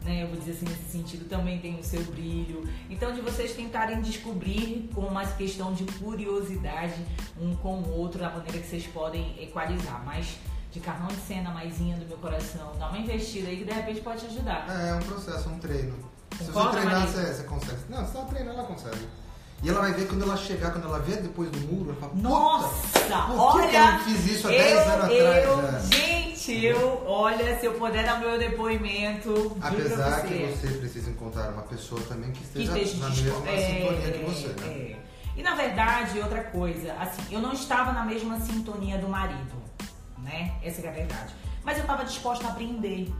né? 0.06 0.22
Eu 0.22 0.28
vou 0.28 0.38
dizer 0.38 0.52
assim, 0.52 0.64
nesse 0.66 0.90
sentido, 0.90 1.28
também 1.28 1.58
tem 1.58 1.78
o 1.78 1.84
seu 1.84 2.02
brilho. 2.04 2.62
Então, 2.88 3.12
de 3.12 3.20
vocês 3.20 3.52
tentarem 3.52 4.00
descobrir 4.00 4.88
com 4.94 5.02
uma 5.02 5.26
questão 5.26 5.74
de 5.74 5.84
curiosidade 5.84 7.04
um 7.40 7.54
com 7.56 7.80
o 7.80 7.90
outro, 7.90 8.20
da 8.20 8.30
maneira 8.30 8.58
que 8.58 8.66
vocês 8.66 8.86
podem 8.86 9.34
equalizar. 9.42 10.02
Mas 10.04 10.36
de 10.70 10.80
carrão 10.80 11.08
de 11.08 11.16
cena, 11.16 11.50
maisinha 11.50 11.96
do 11.96 12.06
meu 12.06 12.18
coração, 12.18 12.72
dá 12.78 12.88
uma 12.88 12.98
investida 12.98 13.48
aí 13.48 13.58
que 13.58 13.64
de 13.64 13.72
repente 13.72 14.00
pode 14.00 14.20
te 14.20 14.26
ajudar. 14.26 14.66
É, 14.68 14.90
é 14.90 14.94
um 14.94 15.00
processo, 15.00 15.48
um 15.48 15.58
treino. 15.58 15.94
Concorda, 16.38 16.44
Se 16.44 16.52
você 16.52 16.70
treinar, 16.70 17.06
você, 17.06 17.34
você 17.34 17.42
consegue. 17.44 17.80
Não, 17.88 18.06
se 18.06 18.16
ela 18.16 18.26
treinar, 18.26 18.54
ela 18.54 18.64
consegue. 18.64 19.08
E 19.62 19.68
ela 19.68 19.80
vai 19.80 19.92
ver 19.92 20.06
quando 20.06 20.22
ela 20.22 20.36
chegar, 20.36 20.70
quando 20.70 20.84
ela 20.84 20.98
ver 20.98 21.22
depois 21.22 21.50
do 21.50 21.58
muro, 21.60 21.90
ela 21.90 22.00
fala, 22.00 22.12
Nossa, 22.14 23.00
por 23.26 23.38
olha, 23.38 23.68
que 23.68 23.76
eu 23.76 23.84
não 23.84 23.98
fiz 24.00 24.26
isso 24.26 24.46
há 24.46 24.50
10 24.50 24.88
anos 24.88 25.10
eu, 25.10 25.28
atrás? 25.28 25.88
né? 25.88 25.90
Gente, 25.96 26.64
eu, 26.64 27.02
olha, 27.06 27.58
se 27.58 27.66
eu 27.66 27.74
puder 27.74 28.04
dar 28.04 28.20
meu 28.20 28.38
depoimento, 28.38 29.56
Apesar 29.60 30.20
você, 30.20 30.26
que 30.26 30.56
você 30.56 30.78
precisa 30.78 31.10
encontrar 31.10 31.50
uma 31.50 31.62
pessoa 31.62 32.00
também 32.02 32.30
que 32.32 32.40
que 32.40 32.44
esteja, 32.44 32.78
esteja 32.78 33.00
na 33.00 33.08
mesma 33.08 33.50
é, 33.50 33.66
sintonia 33.66 34.12
que 34.12 34.24
você, 34.24 34.48
né? 34.48 34.66
é. 34.66 34.96
E 35.36 35.42
na 35.42 35.54
verdade, 35.54 36.18
outra 36.20 36.44
coisa, 36.44 36.92
assim, 36.94 37.22
eu 37.30 37.40
não 37.40 37.52
estava 37.52 37.92
na 37.92 38.04
mesma 38.04 38.40
sintonia 38.40 38.98
do 38.98 39.08
marido, 39.08 39.54
né? 40.18 40.54
Essa 40.62 40.80
que 40.80 40.86
é 40.86 40.90
a 40.90 40.94
verdade. 40.94 41.34
Mas 41.64 41.76
eu 41.76 41.82
estava 41.82 42.04
disposta 42.04 42.46
a 42.46 42.50
aprender. 42.50 43.12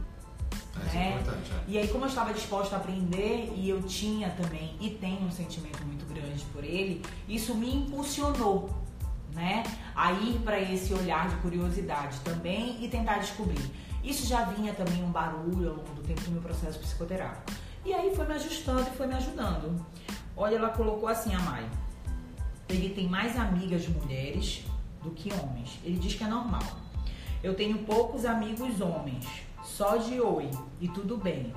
Isso 0.85 0.95
é 0.95 0.99
né? 0.99 1.23
é. 1.25 1.63
E 1.67 1.77
aí, 1.77 1.87
como 1.87 2.05
eu 2.05 2.09
estava 2.09 2.33
disposta 2.33 2.75
a 2.75 2.79
aprender 2.79 3.53
e 3.55 3.69
eu 3.69 3.81
tinha 3.83 4.29
também 4.31 4.75
e 4.79 4.89
tenho 4.89 5.21
um 5.21 5.31
sentimento 5.31 5.83
muito 5.85 6.05
grande 6.05 6.43
por 6.53 6.63
ele, 6.63 7.01
isso 7.27 7.55
me 7.55 7.73
impulsionou, 7.73 8.69
né, 9.33 9.63
a 9.95 10.11
ir 10.13 10.39
para 10.39 10.59
esse 10.59 10.93
olhar 10.93 11.29
de 11.29 11.35
curiosidade 11.37 12.19
também 12.21 12.83
e 12.83 12.87
tentar 12.87 13.19
descobrir. 13.19 13.71
Isso 14.03 14.25
já 14.25 14.45
vinha 14.45 14.73
também 14.73 15.03
um 15.03 15.11
barulho 15.11 15.69
ao 15.69 15.75
longo 15.75 15.93
do 15.93 16.01
tempo 16.01 16.21
do 16.21 16.31
meu 16.31 16.41
processo 16.41 16.79
psicoterápico. 16.79 17.51
E 17.85 17.93
aí 17.93 18.15
foi 18.15 18.25
me 18.25 18.33
ajustando 18.33 18.81
e 18.81 18.97
foi 18.97 19.07
me 19.07 19.15
ajudando. 19.15 19.85
Olha, 20.35 20.55
ela 20.55 20.69
colocou 20.69 21.09
assim 21.09 21.33
a 21.33 21.39
Mai. 21.39 21.65
Ele 22.69 22.89
tem 22.89 23.07
mais 23.07 23.37
amigas 23.37 23.87
mulheres 23.87 24.63
do 25.03 25.11
que 25.11 25.31
homens. 25.33 25.79
Ele 25.83 25.97
diz 25.97 26.13
que 26.13 26.23
é 26.23 26.27
normal. 26.27 26.63
Eu 27.43 27.55
tenho 27.55 27.79
poucos 27.79 28.25
amigos 28.25 28.81
homens, 28.81 29.25
só 29.77 29.95
de 29.97 30.19
oi 30.19 30.49
e 30.81 30.87
tudo 30.87 31.17
bem. 31.17 31.53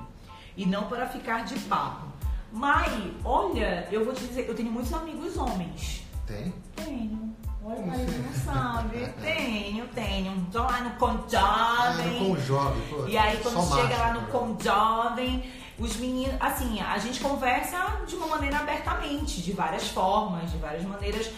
E 0.54 0.66
não 0.66 0.84
para 0.84 1.06
ficar 1.06 1.42
de 1.46 1.58
papo. 1.60 2.06
Mai, 2.52 3.14
olha, 3.24 3.88
eu 3.90 4.04
vou 4.04 4.12
te 4.12 4.26
dizer, 4.26 4.46
eu 4.46 4.54
tenho 4.54 4.70
muitos 4.70 4.92
amigos 4.92 5.38
homens. 5.38 6.02
Tem? 6.26 6.52
Tenho. 6.76 7.34
Olha, 7.64 7.86
Maria, 7.86 8.04
assim? 8.04 8.18
não 8.22 8.32
sabe. 8.34 9.06
Tenho, 9.22 9.86
tenho. 9.88 10.46
Tô 10.52 10.62
lá 10.62 10.80
no 10.80 10.90
Ah, 10.90 11.94
Conjovem. 12.18 12.82
pô. 12.88 13.06
E 13.06 13.16
aí 13.16 13.38
quando 13.38 13.54
só 13.54 13.76
chega 13.76 13.88
macho, 13.88 14.00
lá 14.00 14.12
no 14.12 14.22
pô. 14.26 14.38
Com 14.38 14.60
Jovem, 14.60 15.50
os 15.78 15.96
meninos, 15.96 16.36
assim, 16.40 16.80
a 16.80 16.98
gente 16.98 17.20
conversa 17.20 18.00
de 18.06 18.16
uma 18.16 18.26
maneira 18.26 18.58
abertamente, 18.58 19.40
de 19.40 19.52
várias 19.52 19.88
formas, 19.88 20.50
de 20.50 20.58
várias 20.58 20.84
maneiras. 20.84 21.30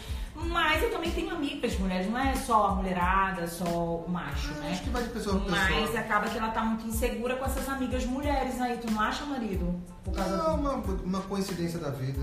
Mas 0.48 0.83
eu 0.83 0.90
também 0.90 1.11
tenho 1.11 1.31
amigas 1.35 1.78
mulheres, 1.78 2.11
não 2.11 2.18
é 2.18 2.35
só 2.35 2.68
a 2.68 2.74
mulherada, 2.74 3.46
só 3.46 3.64
o 3.64 4.09
macho, 4.09 4.50
Ah, 4.57 4.61
né? 4.61 4.70
Acho 4.72 4.83
que 4.83 4.90
vai 4.90 5.02
de 5.02 5.09
pessoa 5.11 5.40
pra 5.40 5.50
Mas 5.50 5.76
pessoa. 5.76 6.00
acaba 6.00 6.28
que 6.28 6.37
ela 6.38 6.50
tá 6.50 6.62
muito 6.64 6.87
insegura 6.87 7.37
com 7.37 7.44
essas 7.44 7.68
amigas 7.68 8.05
mulheres 8.05 8.61
aí, 8.61 8.76
tu 8.78 8.90
não 8.90 9.00
acha, 9.00 9.24
marido? 9.24 9.81
Por 10.05 10.12
causa 10.14 10.37
Não, 10.37 10.57
do... 10.57 10.61
uma, 10.62 10.72
uma 11.05 11.20
coincidência 11.22 11.78
da 11.78 11.90
vida. 11.90 12.20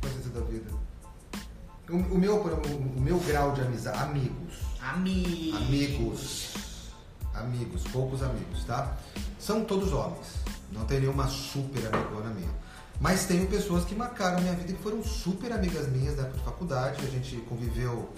Coincidência 0.00 0.30
da 0.40 0.46
vida. 0.46 0.70
O, 1.88 1.96
o 1.96 2.18
meu, 2.18 2.36
o, 2.36 2.96
o 2.96 3.00
meu 3.00 3.18
grau 3.20 3.52
de 3.52 3.60
amizade, 3.62 3.98
amigos, 3.98 4.54
Amigos. 4.82 5.56
amigos, 5.56 6.54
amigos, 7.34 7.82
poucos 7.92 8.22
amigos, 8.22 8.64
tá? 8.64 8.96
São 9.38 9.64
todos 9.64 9.92
homens. 9.92 10.36
Não 10.72 10.84
tem 10.84 11.00
nenhuma 11.00 11.28
super 11.28 11.86
amigona 11.94 12.30
minha. 12.30 12.50
Mas 13.00 13.26
tenho 13.26 13.46
pessoas 13.46 13.84
que 13.84 13.94
marcaram 13.94 14.40
minha 14.40 14.54
vida 14.54 14.72
e 14.72 14.74
que 14.74 14.82
foram 14.82 15.02
super 15.02 15.52
amigas 15.52 15.88
minhas 15.88 16.16
na 16.16 16.22
época 16.22 16.38
de 16.38 16.44
faculdade. 16.44 17.06
A 17.06 17.10
gente 17.10 17.36
conviveu 17.48 18.10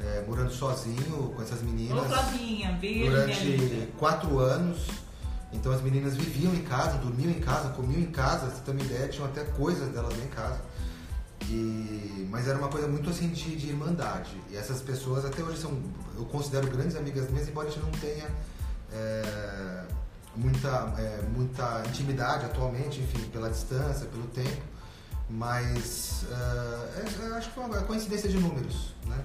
é, 0.00 0.24
morando 0.26 0.52
sozinho 0.52 1.32
com 1.34 1.42
essas 1.42 1.62
Ô, 1.62 1.64
meninas 1.64 2.06
Flavinha, 2.06 2.72
beijo, 2.72 3.10
durante 3.10 3.88
quatro 3.98 4.38
anos. 4.38 4.86
Então 5.52 5.70
as 5.70 5.80
meninas 5.80 6.16
viviam 6.16 6.52
em 6.52 6.62
casa, 6.62 6.98
dormiam 6.98 7.30
em 7.30 7.40
casa, 7.40 7.68
comiam 7.70 8.00
em 8.00 8.10
casa, 8.10 8.50
você 8.50 8.60
tem 8.62 8.74
uma 8.74 8.82
ideia, 8.82 9.08
tinham 9.08 9.26
até 9.26 9.44
coisas 9.44 9.88
delas 9.92 10.12
lá 10.16 10.24
em 10.24 10.28
casa. 10.28 10.60
E, 11.48 12.26
mas 12.30 12.48
era 12.48 12.58
uma 12.58 12.68
coisa 12.68 12.88
muito 12.88 13.10
assim 13.10 13.28
de, 13.28 13.54
de 13.54 13.68
irmandade. 13.68 14.30
E 14.50 14.56
essas 14.56 14.80
pessoas 14.80 15.24
até 15.24 15.42
hoje 15.42 15.58
são, 15.58 15.78
eu 16.16 16.24
considero 16.24 16.66
grandes 16.68 16.96
amigas 16.96 17.30
minhas, 17.30 17.48
embora 17.48 17.68
a 17.68 17.70
gente 17.70 17.82
não 17.84 17.92
tenha 17.92 18.26
é, 18.92 19.84
muita, 20.36 20.92
é, 20.98 21.22
muita 21.22 21.82
intimidade 21.88 22.46
atualmente, 22.46 23.00
enfim, 23.00 23.24
pela 23.30 23.50
distância, 23.50 24.06
pelo 24.06 24.26
tempo. 24.28 24.62
Mas 25.28 26.26
é, 26.30 27.00
é, 27.00 27.28
é, 27.28 27.36
acho 27.36 27.50
que 27.50 27.60
é 27.60 27.62
uma 27.62 27.82
coincidência 27.82 28.28
de 28.28 28.38
números, 28.38 28.94
né? 29.06 29.24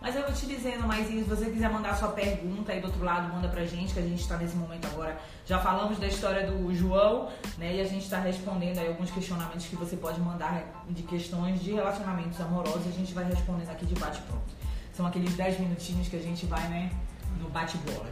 Mas 0.00 0.14
eu 0.14 0.22
vou 0.22 0.32
te 0.32 0.46
dizendo, 0.46 0.86
mas 0.86 1.08
se 1.08 1.22
você 1.22 1.50
quiser 1.50 1.68
mandar 1.68 1.96
sua 1.96 2.10
pergunta 2.10 2.70
aí 2.70 2.80
do 2.80 2.86
outro 2.86 3.02
lado, 3.02 3.34
manda 3.34 3.48
pra 3.48 3.64
gente, 3.64 3.92
que 3.92 3.98
a 3.98 4.02
gente 4.02 4.28
tá 4.28 4.36
nesse 4.36 4.54
momento 4.54 4.86
agora. 4.86 5.20
Já 5.44 5.58
falamos 5.58 5.98
da 5.98 6.06
história 6.06 6.46
do 6.46 6.72
João, 6.72 7.30
né? 7.56 7.74
E 7.74 7.80
a 7.80 7.84
gente 7.84 8.08
tá 8.08 8.20
respondendo 8.20 8.78
aí 8.78 8.86
alguns 8.86 9.10
questionamentos 9.10 9.66
que 9.66 9.74
você 9.74 9.96
pode 9.96 10.20
mandar 10.20 10.84
de 10.88 11.02
questões 11.02 11.60
de 11.60 11.72
relacionamentos 11.72 12.40
amorosos 12.40 12.86
a 12.86 12.92
gente 12.92 13.12
vai 13.12 13.24
respondendo 13.24 13.70
aqui 13.70 13.86
de 13.86 13.96
bate-pronto. 13.96 14.54
São 14.92 15.04
aqueles 15.04 15.34
10 15.34 15.58
minutinhos 15.58 16.06
que 16.06 16.16
a 16.16 16.22
gente 16.22 16.46
vai, 16.46 16.68
né, 16.68 16.92
no 17.40 17.48
bate-bola. 17.50 18.06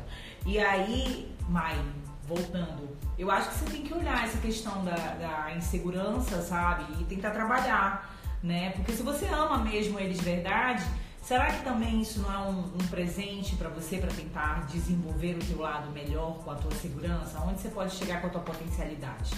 E 0.45 0.59
aí, 0.59 1.37
Mai, 1.49 1.81
voltando, 2.27 2.97
eu 3.19 3.31
acho 3.31 3.49
que 3.49 3.55
você 3.55 3.65
tem 3.71 3.83
que 3.83 3.95
olhar 3.95 4.25
essa 4.25 4.39
questão 4.39 4.85
da, 4.85 4.95
da 4.95 5.55
insegurança, 5.57 6.43
sabe? 6.43 6.85
E 7.01 7.05
tentar 7.05 7.31
trabalhar, 7.31 8.15
né? 8.43 8.71
Porque 8.71 8.93
se 8.93 9.03
você 9.03 9.27
ama 9.27 9.59
mesmo 9.59 9.99
eles 9.99 10.19
de 10.19 10.25
verdade, 10.25 10.85
será 11.23 11.47
que 11.47 11.65
também 11.65 12.01
isso 12.01 12.21
não 12.21 12.33
é 12.33 12.39
um, 12.39 12.61
um 12.61 12.89
presente 12.89 13.57
para 13.57 13.69
você 13.69 13.99
para 13.99 14.11
tentar 14.11 14.67
desenvolver 14.67 15.37
o 15.37 15.47
teu 15.47 15.61
lado 15.61 15.91
melhor 15.93 16.39
com 16.45 16.51
a 16.51 16.57
tua 16.57 16.73
segurança? 16.73 17.41
Onde 17.41 17.61
você 17.61 17.69
pode 17.69 17.95
chegar 17.95 18.21
com 18.21 18.27
a 18.27 18.31
tua 18.31 18.43
potencialidade? 18.43 19.31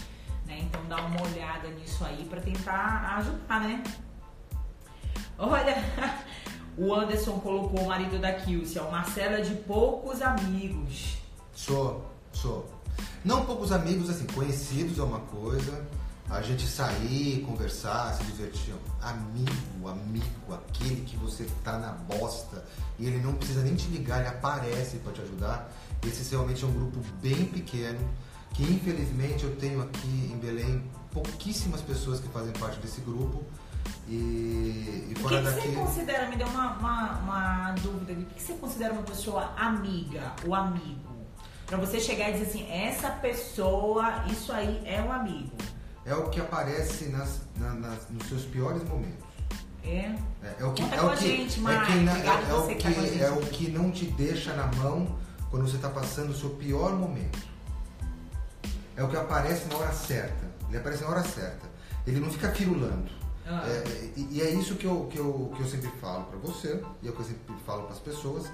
Né? 0.47 0.61
Então 0.63 0.85
dá 0.87 0.97
uma 0.97 1.23
olhada 1.23 1.69
nisso 1.69 2.05
aí 2.05 2.25
para 2.25 2.41
tentar 2.41 3.17
ajudar, 3.19 3.61
né? 3.61 3.83
Olha, 5.39 5.77
o 6.77 6.93
Anderson 6.93 7.39
colocou 7.39 7.83
o 7.83 7.87
marido 7.87 8.19
da 8.19 8.33
Kilcia, 8.33 8.83
o 8.83 8.91
Marcelo 8.91 9.37
é 9.37 9.41
de 9.43 9.55
poucos 9.55 10.21
amigos. 10.21 11.19
Sou, 11.53 12.05
sou. 12.33 12.78
Não 13.25 13.45
poucos 13.45 13.73
amigos, 13.73 14.09
assim, 14.11 14.27
conhecidos 14.27 14.99
é 14.99 15.03
uma 15.03 15.21
coisa, 15.21 15.85
a 16.31 16.43
gente 16.43 16.67
sair, 16.67 17.43
conversar, 17.47 18.15
se 18.15 18.25
divertir. 18.25 18.75
Amigo, 19.01 19.89
amigo, 19.89 20.55
aquele 20.55 21.03
que 21.03 21.17
você 21.17 21.47
tá 21.65 21.79
na 21.79 21.93
bosta 21.93 22.65
e 22.99 23.07
ele 23.07 23.19
não 23.19 23.35
precisa 23.35 23.63
nem 23.63 23.75
te 23.75 23.89
ligar, 23.89 24.21
ele 24.21 24.29
aparece 24.29 24.99
para 24.99 25.13
te 25.13 25.23
ajudar. 25.23 25.71
Esse 26.07 26.31
realmente 26.31 26.63
é 26.65 26.67
um 26.67 26.73
grupo 26.73 26.99
bem 27.21 27.47
pequeno, 27.47 27.99
que 28.55 28.63
infelizmente 28.63 29.45
eu 29.45 29.57
tenho 29.57 29.81
aqui 29.83 30.31
em 30.33 30.39
Belém 30.39 30.83
pouquíssimas 31.13 31.81
pessoas 31.81 32.21
que 32.21 32.29
fazem 32.29 32.53
parte 32.53 32.79
desse 32.81 33.01
grupo. 33.01 33.43
E, 34.07 34.13
e 34.15 35.15
O 35.19 35.29
que, 35.29 35.37
que 35.37 35.43
daqui. 35.43 35.69
você 35.69 35.75
considera, 35.75 36.29
me 36.29 36.37
deu 36.37 36.47
uma, 36.49 36.73
uma, 36.79 37.13
uma 37.19 37.73
dúvida 37.83 38.13
o 38.13 38.17
que, 38.27 38.35
que 38.35 38.43
você 38.43 38.55
considera 38.55 38.93
uma 38.93 39.03
pessoa 39.03 39.53
amiga, 39.57 40.33
o 40.47 40.55
amigo? 40.55 41.08
Pra 41.69 41.77
você 41.79 42.01
chegar 42.01 42.31
e 42.31 42.33
dizer 42.33 42.47
assim, 42.47 42.71
essa 42.71 43.11
pessoa, 43.11 44.25
isso 44.31 44.51
aí 44.53 44.83
é 44.87 45.01
um 45.03 45.13
amigo. 45.13 45.51
É 46.05 46.15
o 46.15 46.31
que 46.31 46.41
aparece 46.41 47.07
nas, 47.07 47.43
na- 47.57 47.75
nas- 47.75 48.09
nos 48.09 48.27
seus 48.27 48.45
piores 48.45 48.83
momentos. 48.85 49.27
É? 49.85 50.15
É, 50.43 50.57
é 50.61 50.65
o 50.65 50.73
que, 50.73 50.83
Conta 50.83 50.95
é 50.95 50.99
com 50.99 51.07
o 51.07 51.11
a 51.11 51.17
que, 51.17 51.27
gente, 51.29 51.61
é, 51.61 51.87
quem 51.87 52.03
na- 52.05 52.19
é, 52.19 52.27
é 52.51 52.55
o 52.55 52.67
que 52.67 52.75
tá 52.83 52.89
a 52.89 52.93
que 52.93 53.01
gente. 53.09 53.23
é 53.23 53.31
o 53.31 53.41
que 53.41 53.71
não 53.71 53.91
te 53.91 54.07
deixa 54.07 54.55
na 54.55 54.67
mão 54.79 55.19
quando 55.51 55.69
você 55.69 55.77
está 55.77 55.89
passando 55.91 56.31
o 56.31 56.35
seu 56.35 56.51
pior 56.51 56.93
momento. 56.95 57.39
É 58.97 59.03
o 59.03 59.09
que 59.09 59.17
aparece 59.17 59.67
na 59.69 59.77
hora 59.77 59.93
certa. 59.93 60.49
Ele 60.69 60.79
aparece 60.79 61.03
na 61.05 61.11
hora 61.11 61.23
certa. 61.23 61.67
Ele 62.07 62.19
não 62.21 62.31
fica 62.31 62.51
firulando. 62.51 63.11
Ah. 63.47 63.63
É, 63.67 63.71
é, 63.89 64.13
e, 64.17 64.29
e 64.33 64.43
é 64.43 64.51
isso 64.51 64.75
que 64.75 64.87
eu, 64.87 65.07
que 65.11 65.19
eu, 65.19 65.53
que 65.57 65.63
eu 65.63 65.67
sempre 65.69 65.91
falo 66.01 66.25
para 66.25 66.39
você, 66.39 66.83
e 67.03 67.07
é 67.09 67.11
o 67.11 67.15
que 67.15 67.21
eu 67.21 67.27
sempre 67.27 67.55
falo 67.65 67.83
para 67.85 67.93
as 67.93 67.99
pessoas, 68.01 68.47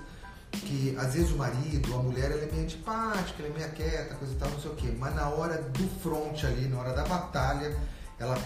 que 0.61 0.97
às 0.99 1.15
vezes 1.15 1.31
o 1.33 1.37
marido, 1.37 1.95
a 1.95 1.99
mulher, 1.99 2.31
ela 2.31 2.43
é 2.43 2.47
meio 2.51 2.63
antipática, 2.63 3.43
ela 3.43 3.55
é 3.55 3.59
meio 3.59 3.73
quieta, 3.73 4.15
coisa 4.15 4.35
e 4.35 4.37
tal, 4.37 4.51
não 4.51 4.61
sei 4.61 4.71
o 4.71 4.75
quê. 4.75 4.95
Mas 4.99 5.15
na 5.15 5.29
hora 5.29 5.61
do 5.61 5.89
front 6.01 6.45
ali, 6.45 6.69
na 6.69 6.79
hora 6.79 6.93
da 6.93 7.05
batalha, 7.05 7.77
ela 8.19 8.37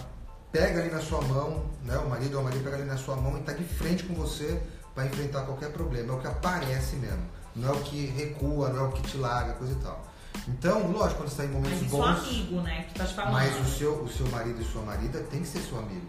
pega 0.51 0.81
ali 0.81 0.91
na 0.91 1.01
sua 1.01 1.21
mão, 1.21 1.65
né? 1.83 1.97
O 1.97 2.09
marido 2.09 2.35
ou 2.35 2.41
a 2.41 2.43
marido 2.43 2.63
pega 2.63 2.77
ali 2.77 2.85
na 2.85 2.97
sua 2.97 3.15
mão 3.15 3.37
e 3.37 3.41
tá 3.41 3.53
de 3.53 3.63
frente 3.63 4.03
com 4.03 4.13
você 4.13 4.61
para 4.95 5.05
enfrentar 5.05 5.43
qualquer 5.43 5.71
problema, 5.71 6.13
é 6.13 6.15
o 6.15 6.19
que 6.19 6.27
aparece 6.27 6.95
mesmo. 6.95 7.23
Não 7.55 7.69
é 7.69 7.71
o 7.71 7.81
que 7.81 8.05
recua, 8.07 8.69
não 8.69 8.85
é 8.85 8.87
o 8.87 8.91
que 8.91 9.01
te 9.01 9.17
larga, 9.17 9.53
coisa 9.53 9.73
e 9.73 9.83
tal. 9.83 10.07
Então, 10.47 10.91
lógico, 10.91 11.21
quando 11.21 11.29
você 11.29 11.41
está 11.41 11.45
em 11.45 11.49
momentos 11.49 11.81
Mas 11.81 11.87
isso 11.87 11.97
bons. 11.97 12.05
é 12.05 12.11
amigo, 12.11 12.61
né? 12.61 12.81
Que 12.83 12.87
tu 12.87 12.91
estás 12.91 13.11
falando. 13.11 13.33
Mas 13.33 13.59
o 13.59 13.77
seu, 13.77 13.93
o 14.03 14.09
seu 14.09 14.27
marido 14.27 14.61
e 14.61 14.65
sua 14.65 14.81
marida 14.83 15.19
tem 15.29 15.41
que 15.41 15.47
ser 15.47 15.59
seu 15.59 15.79
amigo, 15.79 16.07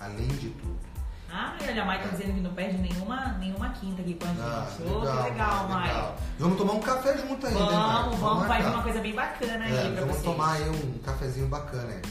além 0.00 0.28
de 0.28 0.50
tudo. 0.50 0.91
Ah, 1.34 1.56
e 1.60 1.68
olha, 1.70 1.82
a 1.82 1.86
Mai 1.86 2.02
tá 2.02 2.08
dizendo 2.08 2.34
que 2.34 2.40
não 2.40 2.52
perde 2.52 2.76
nenhuma, 2.76 3.32
nenhuma 3.38 3.70
quinta 3.70 4.02
aqui 4.02 4.14
com 4.14 4.24
a 4.26 4.28
gente. 4.28 4.40
Ah, 4.42 4.68
Ô, 4.80 5.00
que 5.00 5.30
legal, 5.30 5.68
Mai. 5.68 6.14
Vamos 6.38 6.58
tomar 6.58 6.72
um 6.74 6.80
café 6.80 7.16
junto 7.16 7.46
ainda, 7.46 7.58
hein, 7.58 7.66
Mai? 7.72 8.02
Vamos, 8.02 8.18
vamos, 8.18 8.46
marcar. 8.48 8.70
uma 8.74 8.82
coisa 8.82 9.00
bem 9.00 9.14
bacana 9.14 9.64
aí 9.64 9.74
É, 9.76 9.80
pra 9.82 10.00
vamos 10.00 10.16
vocês. 10.16 10.22
tomar 10.24 10.52
aí 10.52 10.68
um 10.68 10.98
cafezinho 10.98 11.48
bacana 11.48 11.88
aí. 11.88 12.02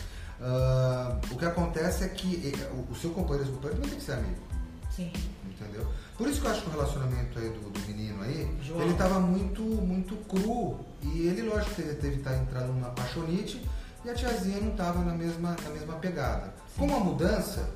Ah, 0.42 1.18
o 1.30 1.38
que 1.38 1.46
acontece 1.46 2.04
é 2.04 2.08
que 2.10 2.52
o- 2.90 2.96
seu 2.96 3.12
companheiro 3.12 3.50
o 3.52 3.54
companheiro 3.54 3.76
também 3.82 3.90
tem 3.92 4.00
que 4.00 4.06
ser 4.06 4.14
amigo, 4.14 4.42
Sim. 4.90 5.14
entendeu? 5.46 5.86
Por 6.18 6.28
isso 6.28 6.42
que 6.42 6.48
eu 6.48 6.52
acho 6.52 6.62
que 6.64 6.70
o 6.70 6.72
relacionamento 6.72 7.38
aí 7.40 7.50
do, 7.50 7.70
do 7.70 7.80
menino 7.82 8.24
aí, 8.24 8.58
João. 8.64 8.82
ele 8.82 8.94
tava 8.96 9.20
muito, 9.20 9.62
muito 9.62 10.16
cru. 10.28 10.80
E 11.04 11.28
ele, 11.28 11.44
lógico, 11.44 11.76
teve, 11.76 11.94
teve 11.96 12.14
que 12.14 12.18
estar 12.28 12.36
entrando 12.38 12.74
numa 12.74 12.90
paixonite 12.90 13.64
e 14.04 14.10
a 14.10 14.14
tiazinha 14.16 14.60
não 14.62 14.72
tava 14.72 15.00
na 15.04 15.14
mesma, 15.14 15.56
na 15.64 15.70
mesma 15.70 15.94
pegada. 15.96 16.54
Com 16.76 16.86
a 16.96 17.00
mudança, 17.00 17.70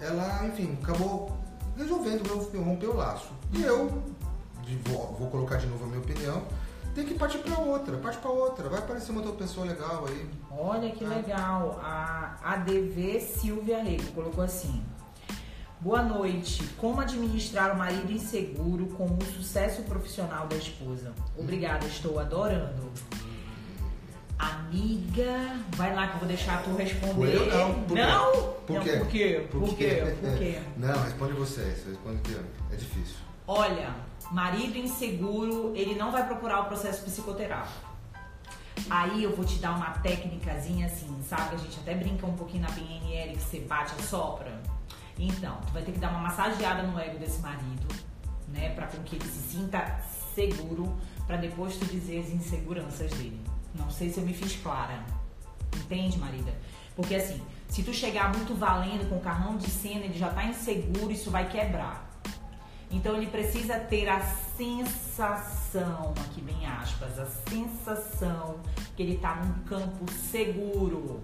ela, 0.00 0.46
enfim, 0.46 0.78
acabou 0.82 1.36
resolvendo 1.76 2.26
romper- 2.58 2.88
o 2.88 2.96
laço. 2.96 3.28
E 3.52 3.62
eu, 3.62 4.02
de- 4.62 4.76
vou, 4.90 5.14
vou 5.18 5.30
colocar 5.30 5.56
de 5.56 5.66
novo 5.66 5.84
a 5.84 5.86
minha 5.88 6.00
opinião, 6.00 6.42
tem 6.94 7.04
que 7.04 7.14
partir 7.14 7.38
pra 7.38 7.58
outra, 7.58 7.96
parte 7.98 8.18
pra 8.18 8.30
outra. 8.30 8.68
Vai 8.68 8.78
aparecer 8.78 9.12
uma 9.12 9.20
outra 9.20 9.36
pessoa 9.36 9.66
legal 9.66 10.06
aí. 10.08 10.30
Olha 10.50 10.90
que 10.90 11.04
legal. 11.04 11.78
A 11.82 12.38
ADV 12.42 13.20
Silvia 13.20 13.82
Rego 13.82 14.10
colocou 14.12 14.42
assim. 14.42 14.82
Boa 15.78 16.02
noite. 16.02 16.64
Como 16.78 17.00
administrar 17.02 17.74
o 17.74 17.78
marido 17.78 18.10
inseguro 18.10 18.86
com 18.96 19.04
o 19.04 19.18
sucesso 19.36 19.82
profissional 19.82 20.46
da 20.46 20.56
esposa? 20.56 21.12
Obrigada, 21.38 21.84
estou 21.86 22.18
adorando. 22.18 22.90
Amiga, 24.38 25.56
vai 25.76 25.94
lá 25.94 26.08
que 26.08 26.14
eu 26.14 26.18
vou 26.18 26.28
deixar 26.28 26.62
tu 26.62 26.74
responder. 26.76 27.34
Eu 27.34 27.46
não, 27.46 27.82
por 27.84 27.96
quê? 27.96 28.02
Não? 28.02 28.32
Por 28.66 28.74
Não, 28.76 28.82
quê? 28.82 28.96
Por 28.96 29.08
quê? 29.08 29.48
Por 29.50 29.76
quê? 29.76 30.16
Por 30.20 30.38
quê? 30.38 30.62
Não, 30.76 31.02
responde 31.04 31.32
você, 31.32 31.62
você 31.62 31.90
responde 31.90 32.18
que 32.20 32.36
é 32.72 32.76
difícil. 32.76 33.16
Olha, 33.46 33.94
marido 34.30 34.76
inseguro, 34.76 35.72
ele 35.74 35.94
não 35.94 36.10
vai 36.10 36.26
procurar 36.26 36.60
o 36.60 36.64
processo 36.64 37.02
psicoterápico. 37.04 37.86
Aí 38.90 39.22
eu 39.22 39.34
vou 39.34 39.44
te 39.44 39.58
dar 39.58 39.74
uma 39.74 39.90
técnicazinha 39.98 40.86
assim, 40.86 41.16
sabe? 41.26 41.54
A 41.54 41.58
gente 41.58 41.78
até 41.80 41.94
brinca 41.94 42.26
um 42.26 42.36
pouquinho 42.36 42.62
na 42.62 42.68
PNL 42.70 43.32
que 43.36 43.42
você 43.42 43.60
bate 43.60 43.94
a 43.98 44.02
sopra. 44.02 44.60
Então, 45.18 45.58
tu 45.66 45.72
vai 45.72 45.82
ter 45.82 45.92
que 45.92 45.98
dar 45.98 46.10
uma 46.10 46.20
massageada 46.20 46.82
no 46.82 46.98
ego 46.98 47.18
desse 47.18 47.40
marido, 47.40 47.86
né? 48.48 48.70
Pra 48.74 48.86
com 48.86 49.02
que 49.02 49.16
ele 49.16 49.24
se 49.24 49.56
sinta 49.56 49.98
seguro, 50.34 50.94
pra 51.26 51.36
depois 51.36 51.76
tu 51.76 51.86
dizer 51.86 52.20
as 52.20 52.28
inseguranças 52.28 53.10
dele. 53.12 53.40
Não 53.78 53.90
sei 53.90 54.10
se 54.10 54.18
eu 54.18 54.24
me 54.24 54.32
fiz 54.32 54.56
clara. 54.56 55.00
Entende, 55.76 56.18
marida? 56.18 56.52
Porque 56.94 57.14
assim, 57.14 57.40
se 57.68 57.82
tu 57.82 57.92
chegar 57.92 58.34
muito 58.34 58.54
valendo 58.54 59.08
com 59.08 59.16
o 59.16 59.20
carrão 59.20 59.56
de 59.56 59.68
cena, 59.68 60.04
ele 60.04 60.18
já 60.18 60.30
tá 60.30 60.44
inseguro, 60.44 61.12
isso 61.12 61.30
vai 61.30 61.48
quebrar. 61.48 62.06
Então 62.90 63.16
ele 63.16 63.26
precisa 63.26 63.78
ter 63.78 64.08
a 64.08 64.20
sensação, 64.56 66.14
aqui 66.24 66.40
bem 66.40 66.66
aspas, 66.66 67.18
a 67.18 67.26
sensação 67.26 68.60
que 68.96 69.02
ele 69.02 69.18
tá 69.18 69.36
num 69.36 69.64
campo 69.64 70.10
seguro. 70.12 71.20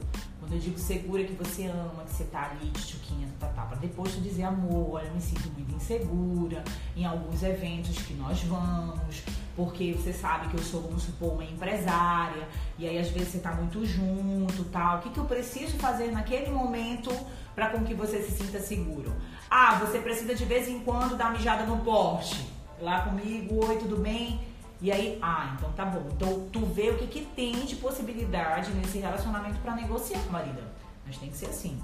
Eu 0.52 0.58
digo 0.58 0.78
seguro 0.78 1.22
é 1.22 1.24
que 1.24 1.32
você 1.32 1.64
ama, 1.64 2.04
que 2.04 2.12
você 2.12 2.24
tá 2.24 2.50
ali 2.50 2.68
de 2.68 2.82
chuquinha, 2.82 3.26
tá, 3.40 3.46
tá, 3.48 3.62
pra 3.62 3.76
depois 3.78 4.14
tu 4.14 4.20
dizer 4.20 4.42
amor, 4.42 4.96
olha, 4.96 5.06
eu 5.06 5.14
me 5.14 5.20
sinto 5.20 5.50
muito 5.50 5.74
insegura 5.74 6.62
em 6.94 7.06
alguns 7.06 7.42
eventos 7.42 7.96
que 8.02 8.12
nós 8.12 8.42
vamos, 8.42 9.22
porque 9.56 9.94
você 9.94 10.12
sabe 10.12 10.48
que 10.48 10.54
eu 10.54 10.62
sou, 10.62 10.82
vamos 10.82 11.04
supor, 11.04 11.32
uma 11.32 11.44
empresária, 11.44 12.46
e 12.78 12.86
aí 12.86 12.98
às 12.98 13.08
vezes 13.08 13.28
você 13.28 13.38
tá 13.38 13.52
muito 13.52 13.82
junto, 13.86 14.64
tal. 14.64 14.98
O 14.98 15.00
que, 15.00 15.08
que 15.08 15.18
eu 15.18 15.24
preciso 15.24 15.78
fazer 15.78 16.12
naquele 16.12 16.50
momento 16.50 17.10
para 17.54 17.70
com 17.70 17.82
que 17.82 17.94
você 17.94 18.22
se 18.22 18.32
sinta 18.32 18.60
seguro? 18.60 19.10
Ah, 19.50 19.76
você 19.76 20.00
precisa 20.00 20.34
de 20.34 20.44
vez 20.44 20.68
em 20.68 20.80
quando 20.80 21.16
dar 21.16 21.32
mijada 21.32 21.64
no 21.64 21.78
porte. 21.78 22.46
Lá 22.78 23.00
comigo, 23.00 23.64
oi, 23.66 23.78
tudo 23.78 23.96
bem? 23.96 24.51
E 24.82 24.90
aí, 24.90 25.16
ah, 25.22 25.54
então 25.56 25.70
tá 25.72 25.84
bom. 25.84 26.08
Então 26.12 26.48
tu 26.52 26.66
vê 26.66 26.90
o 26.90 26.98
que, 26.98 27.06
que 27.06 27.24
tem 27.36 27.64
de 27.64 27.76
possibilidade 27.76 28.72
nesse 28.72 28.98
relacionamento 28.98 29.60
para 29.60 29.76
negociar, 29.76 30.20
marida. 30.28 30.60
Mas 31.06 31.16
tem 31.18 31.30
que 31.30 31.36
ser 31.36 31.46
assim. 31.46 31.80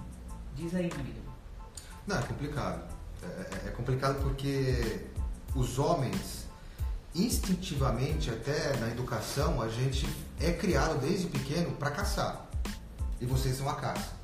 Diz 0.56 0.74
aí, 0.74 0.90
marido. 0.96 1.20
Não, 2.04 2.18
é 2.18 2.22
complicado. 2.22 2.82
É, 3.22 3.26
é- 3.26 3.68
é 3.68 3.70
complicado 3.70 4.20
porque 4.20 5.06
os 5.54 5.78
homens, 5.78 6.48
instintivamente, 7.14 8.30
até 8.30 8.76
na 8.78 8.88
educação, 8.88 9.62
a 9.62 9.68
gente 9.68 10.04
é 10.40 10.52
criado 10.52 11.00
desde 11.00 11.28
pequeno 11.28 11.70
para 11.76 11.92
caçar. 11.92 12.48
E 13.20 13.26
vocês 13.26 13.56
são 13.58 13.68
a 13.68 13.76
caça. 13.76 14.17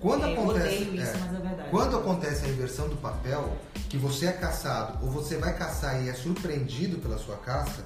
Quando 0.00 0.24
É, 0.24 0.34
eu 0.36 0.40
acontece, 0.42 0.82
isso, 0.84 1.16
é, 1.16 1.18
mas 1.18 1.34
é 1.34 1.38
verdade. 1.40 1.70
quando 1.70 1.96
acontece 1.96 2.44
a 2.44 2.48
inversão 2.48 2.88
do 2.88 2.96
papel, 2.96 3.56
que 3.88 3.96
você 3.96 4.26
é 4.26 4.32
caçado 4.32 5.04
ou 5.04 5.10
você 5.10 5.36
vai 5.38 5.56
caçar 5.56 6.02
e 6.02 6.08
é 6.08 6.14
surpreendido 6.14 6.98
pela 6.98 7.16
sua 7.18 7.36
caça, 7.36 7.84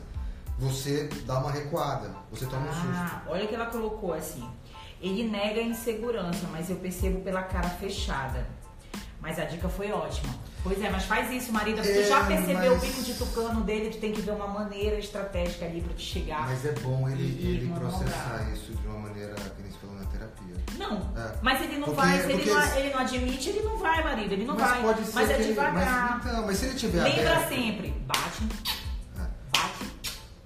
você 0.58 1.08
dá 1.24 1.38
uma 1.38 1.50
recuada, 1.50 2.10
você 2.30 2.44
toma 2.46 2.68
um 2.68 2.72
susto. 2.72 2.88
Ah, 2.94 3.22
olha 3.28 3.44
o 3.44 3.48
que 3.48 3.54
ela 3.54 3.66
colocou 3.66 4.12
assim. 4.12 4.46
Ele 5.00 5.28
nega 5.30 5.60
a 5.60 5.62
insegurança, 5.64 6.46
mas 6.52 6.68
eu 6.68 6.76
percebo 6.76 7.20
pela 7.20 7.42
cara 7.42 7.68
fechada. 7.70 8.46
Mas 9.20 9.38
a 9.38 9.44
dica 9.44 9.68
foi 9.68 9.90
ótima. 9.92 10.34
Pois 10.62 10.80
é, 10.82 10.90
mas 10.90 11.04
faz 11.04 11.30
isso, 11.30 11.52
marido. 11.52 11.76
porque 11.76 11.90
É, 11.90 12.02
já 12.04 12.24
percebeu 12.24 12.74
mas- 12.74 12.82
o 12.82 12.86
bico 12.86 13.02
de 13.02 13.14
tucano 13.14 13.62
dele, 13.62 13.90
tu 13.90 13.98
tem 13.98 14.12
que 14.12 14.20
ver 14.20 14.32
uma 14.32 14.46
maneira 14.46 14.98
estratégica 14.98 15.64
ali 15.66 15.80
pra 15.82 15.94
te 15.94 16.02
chegar. 16.02 16.46
Mas 16.46 16.64
é 16.66 16.72
bom 16.72 17.08
ele, 17.08 17.22
ele 17.46 17.72
processar 17.78 18.50
isso 18.52 18.74
de 18.74 18.86
uma 18.86 18.98
maneira 18.98 19.34
que 19.34 19.62
nem 19.62 19.70
se 19.72 19.78
falou 19.78 19.96
na 19.96 20.04
terapia. 20.06 20.54
Não, 20.80 20.96
É. 21.16 21.34
mas 21.42 21.60
ele 21.62 21.76
não 21.78 21.84
Porque- 21.88 22.00
vai, 22.00 22.22
se 22.22 22.32
ele, 22.32 22.50
não, 22.50 22.76
ele 22.76 22.90
não 22.94 23.00
admite, 23.00 23.48
ele 23.50 23.62
não 23.62 23.76
vai, 23.76 24.02
marido. 24.02 24.32
Ele 24.32 24.44
não 24.44 24.56
mas 24.56 24.70
vai. 24.70 24.82
pode 24.82 25.04
ser 25.06 25.14
mas 25.14 25.30
é 25.30 25.34
que 25.34 25.40
ele- 25.42 25.48
devagar. 25.50 26.16
Mas, 26.18 26.26
então, 26.32 26.46
mas 26.46 26.56
se 26.58 26.64
ele 26.66 26.74
tiver 26.74 27.02
Lembra 27.04 27.32
aberto- 27.36 27.48
sempre. 27.50 27.90
Bate, 28.06 28.48
É. 29.18 29.26
bate. 29.52 29.90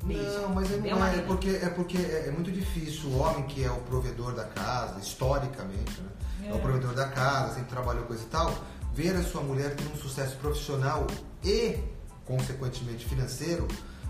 Não, 0.03 0.49
mas 0.55 0.71
é, 0.73 0.77
não 0.77 0.87
é, 0.87 0.91
é 0.91 0.95
marido? 0.95 1.27
porque, 1.27 1.49
é 1.51 1.69
porque 1.71 1.99
é, 1.99 2.25
é 2.29 2.31
muito 2.33 2.51
difícil 2.51 3.09
o 3.11 3.19
homem 3.21 3.45
que 3.45 3.65
é 3.65 3.71
o 3.71 3.77
provedor 3.83 4.35
da 4.35 4.45
casa, 4.45 4.99
historicamente, 5.01 6.01
né? 6.01 6.09
É. 6.47 6.49
É. 6.51 6.53
o 6.53 6.59
provedor 6.59 6.93
da 6.95 7.09
casa, 7.09 7.55
sempre 7.55 7.71
trabalhou 7.71 8.05
coisa 8.05 8.23
e 8.23 8.27
tal, 8.27 8.53
ver 8.93 9.15
a 9.17 9.23
sua 9.23 9.41
mulher 9.41 9.75
ter 9.77 9.85
um 9.93 9.97
sucesso 9.97 10.37
profissional 10.37 11.07
e, 11.43 11.79
consequentemente, 12.27 13.07
financeiro 13.07 13.67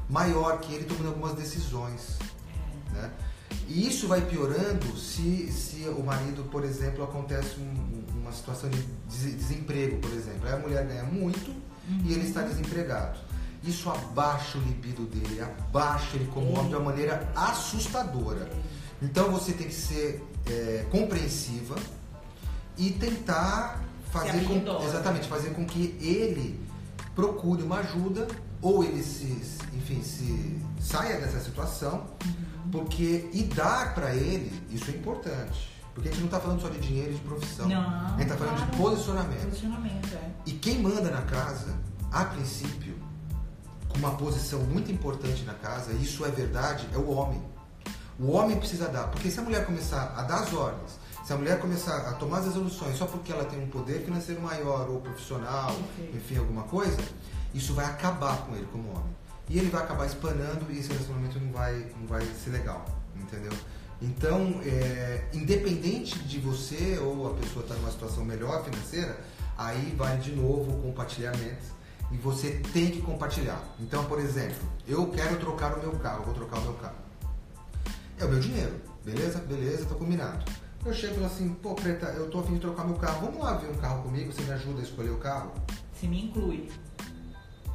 maior 0.08 0.58
que 0.58 0.74
ele 0.74 0.84
tomando 0.84 1.08
algumas 1.08 1.34
decisões. 1.34 2.18
Né? 2.92 3.10
E 3.68 3.86
isso 3.88 4.06
vai 4.08 4.20
piorando 4.22 4.96
se, 4.96 5.50
se 5.52 5.88
o 5.88 6.02
marido, 6.02 6.44
por 6.50 6.64
exemplo, 6.64 7.02
acontece 7.04 7.58
um- 7.60 8.04
uma 8.20 8.32
situação 8.32 8.68
de 8.70 8.78
des- 9.08 9.36
desemprego, 9.36 9.98
por 9.98 10.12
exemplo. 10.12 10.46
Aí 10.46 10.52
a 10.54 10.58
mulher 10.58 10.86
ganha 10.86 11.04
muito 11.04 11.54
e 12.04 12.12
ele 12.12 12.26
está 12.26 12.42
desempregado. 12.42 13.18
Isso 13.62 13.88
abaixa 13.90 14.58
o 14.58 14.60
libido 14.60 15.04
dele, 15.06 15.40
abaixa 15.40 16.16
ele 16.16 16.26
como 16.32 16.52
homem 16.52 16.68
de 16.68 16.74
uma 16.76 16.84
maneira 16.84 17.26
assustadora. 17.34 18.48
Então 19.02 19.30
você 19.32 19.52
tem 19.52 19.66
que 19.68 19.74
ser 19.74 20.22
é, 20.46 20.84
compreensiva 20.90 21.74
e 22.76 22.90
tentar 22.90 23.82
fazer 24.12 24.44
com, 24.44 24.58
dó. 24.58 24.82
exatamente 24.84 25.26
fazer 25.28 25.50
com 25.54 25.64
que 25.64 25.96
ele 26.00 26.60
procure 27.14 27.62
uma 27.62 27.78
ajuda 27.78 28.26
ou 28.60 28.84
ele 28.84 29.02
se 29.02 29.24
enfim 29.72 30.02
se 30.02 30.56
saia 30.80 31.18
dessa 31.20 31.40
situação 31.40 32.06
Uhum. 32.24 32.43
Porque 32.70 33.28
e 33.32 33.42
dar 33.44 33.94
para 33.94 34.14
ele 34.14 34.52
isso 34.70 34.90
é 34.90 34.94
importante 34.94 35.72
porque 35.94 36.08
a 36.08 36.12
gente 36.12 36.20
não 36.20 36.26
está 36.26 36.40
falando 36.40 36.60
só 36.60 36.68
de 36.68 36.80
dinheiro 36.80 37.12
e 37.12 37.14
de 37.14 37.20
profissão 37.20 37.68
Não, 37.68 37.80
a 37.80 38.08
gente 38.18 38.22
está 38.22 38.36
falando 38.36 38.56
de 38.56 38.62
claro. 38.62 38.76
posicionamento 38.76 39.44
Posicionamento, 39.44 40.14
é. 40.14 40.30
e 40.46 40.52
quem 40.52 40.78
manda 40.80 41.10
na 41.10 41.22
casa 41.22 41.74
a 42.10 42.24
princípio 42.24 42.96
com 43.88 43.98
uma 43.98 44.12
posição 44.16 44.60
muito 44.60 44.90
importante 44.90 45.44
na 45.44 45.54
casa 45.54 45.92
e 45.92 46.02
isso 46.02 46.24
é 46.24 46.30
verdade 46.30 46.88
é 46.92 46.98
o 46.98 47.10
homem 47.10 47.42
o 48.18 48.30
homem 48.30 48.56
precisa 48.58 48.88
dar 48.88 49.08
porque 49.08 49.30
se 49.30 49.38
a 49.38 49.42
mulher 49.42 49.66
começar 49.66 50.14
a 50.16 50.22
dar 50.22 50.40
as 50.40 50.52
ordens 50.52 51.04
se 51.24 51.32
a 51.32 51.36
mulher 51.36 51.58
começar 51.58 51.96
a 52.06 52.12
tomar 52.12 52.40
as 52.40 52.44
resoluções 52.44 52.98
só 52.98 53.06
porque 53.06 53.32
ela 53.32 53.46
tem 53.46 53.58
um 53.58 53.68
poder 53.68 54.04
financeiro 54.04 54.42
maior 54.42 54.90
ou 54.90 55.00
profissional, 55.00 55.72
Perfeito. 55.72 56.16
enfim, 56.18 56.36
alguma 56.36 56.64
coisa, 56.64 56.98
isso 57.54 57.72
vai 57.72 57.86
acabar 57.86 58.36
com 58.42 58.54
ele 58.54 58.68
como 58.70 58.90
homem. 58.90 59.16
E 59.48 59.58
ele 59.58 59.68
vai 59.68 59.82
acabar 59.82 60.06
espanando 60.06 60.66
e 60.70 60.78
esse 60.78 60.88
relacionamento 60.88 61.38
não 61.38 61.52
vai, 61.52 61.86
não 61.98 62.06
vai 62.06 62.24
ser 62.42 62.50
legal, 62.50 62.84
entendeu? 63.16 63.52
Então, 64.00 64.60
é, 64.64 65.24
independente 65.32 66.18
de 66.20 66.38
você 66.38 66.98
ou 66.98 67.30
a 67.30 67.34
pessoa 67.34 67.62
estar 67.62 67.74
numa 67.76 67.90
situação 67.90 68.24
melhor 68.24 68.64
financeira, 68.64 69.18
aí 69.56 69.94
vai 69.96 70.18
de 70.18 70.34
novo 70.34 70.72
o 70.72 70.82
compartilhamento 70.82 71.74
e 72.10 72.16
você 72.16 72.60
tem 72.72 72.90
que 72.90 73.00
compartilhar. 73.02 73.62
Então, 73.80 74.04
por 74.04 74.18
exemplo, 74.18 74.56
eu 74.86 75.06
quero 75.08 75.36
trocar 75.38 75.78
o 75.78 75.80
meu 75.80 75.92
carro, 75.92 76.24
vou 76.24 76.34
trocar 76.34 76.58
o 76.58 76.62
meu 76.62 76.74
carro. 76.74 76.96
É 78.18 78.24
o 78.24 78.28
meu 78.28 78.40
dinheiro, 78.40 78.80
beleza? 79.04 79.38
Beleza, 79.38 79.86
tô 79.86 79.94
combinado. 79.94 80.44
Eu 80.84 80.92
chego 80.92 81.14
e 81.14 81.16
falo 81.16 81.26
assim, 81.26 81.54
pô, 81.54 81.74
Preta, 81.74 82.06
eu 82.08 82.28
tô 82.30 82.40
a 82.40 82.42
fim 82.42 82.54
de 82.54 82.60
trocar 82.60 82.84
meu 82.84 82.96
carro, 82.96 83.26
vamos 83.26 83.42
lá 83.42 83.54
ver 83.54 83.70
um 83.70 83.74
carro 83.76 84.02
comigo, 84.02 84.30
você 84.32 84.42
me 84.42 84.52
ajuda 84.52 84.80
a 84.80 84.84
escolher 84.84 85.10
o 85.10 85.16
carro? 85.16 85.52
Se 85.98 86.06
me 86.06 86.24
inclui. 86.24 86.70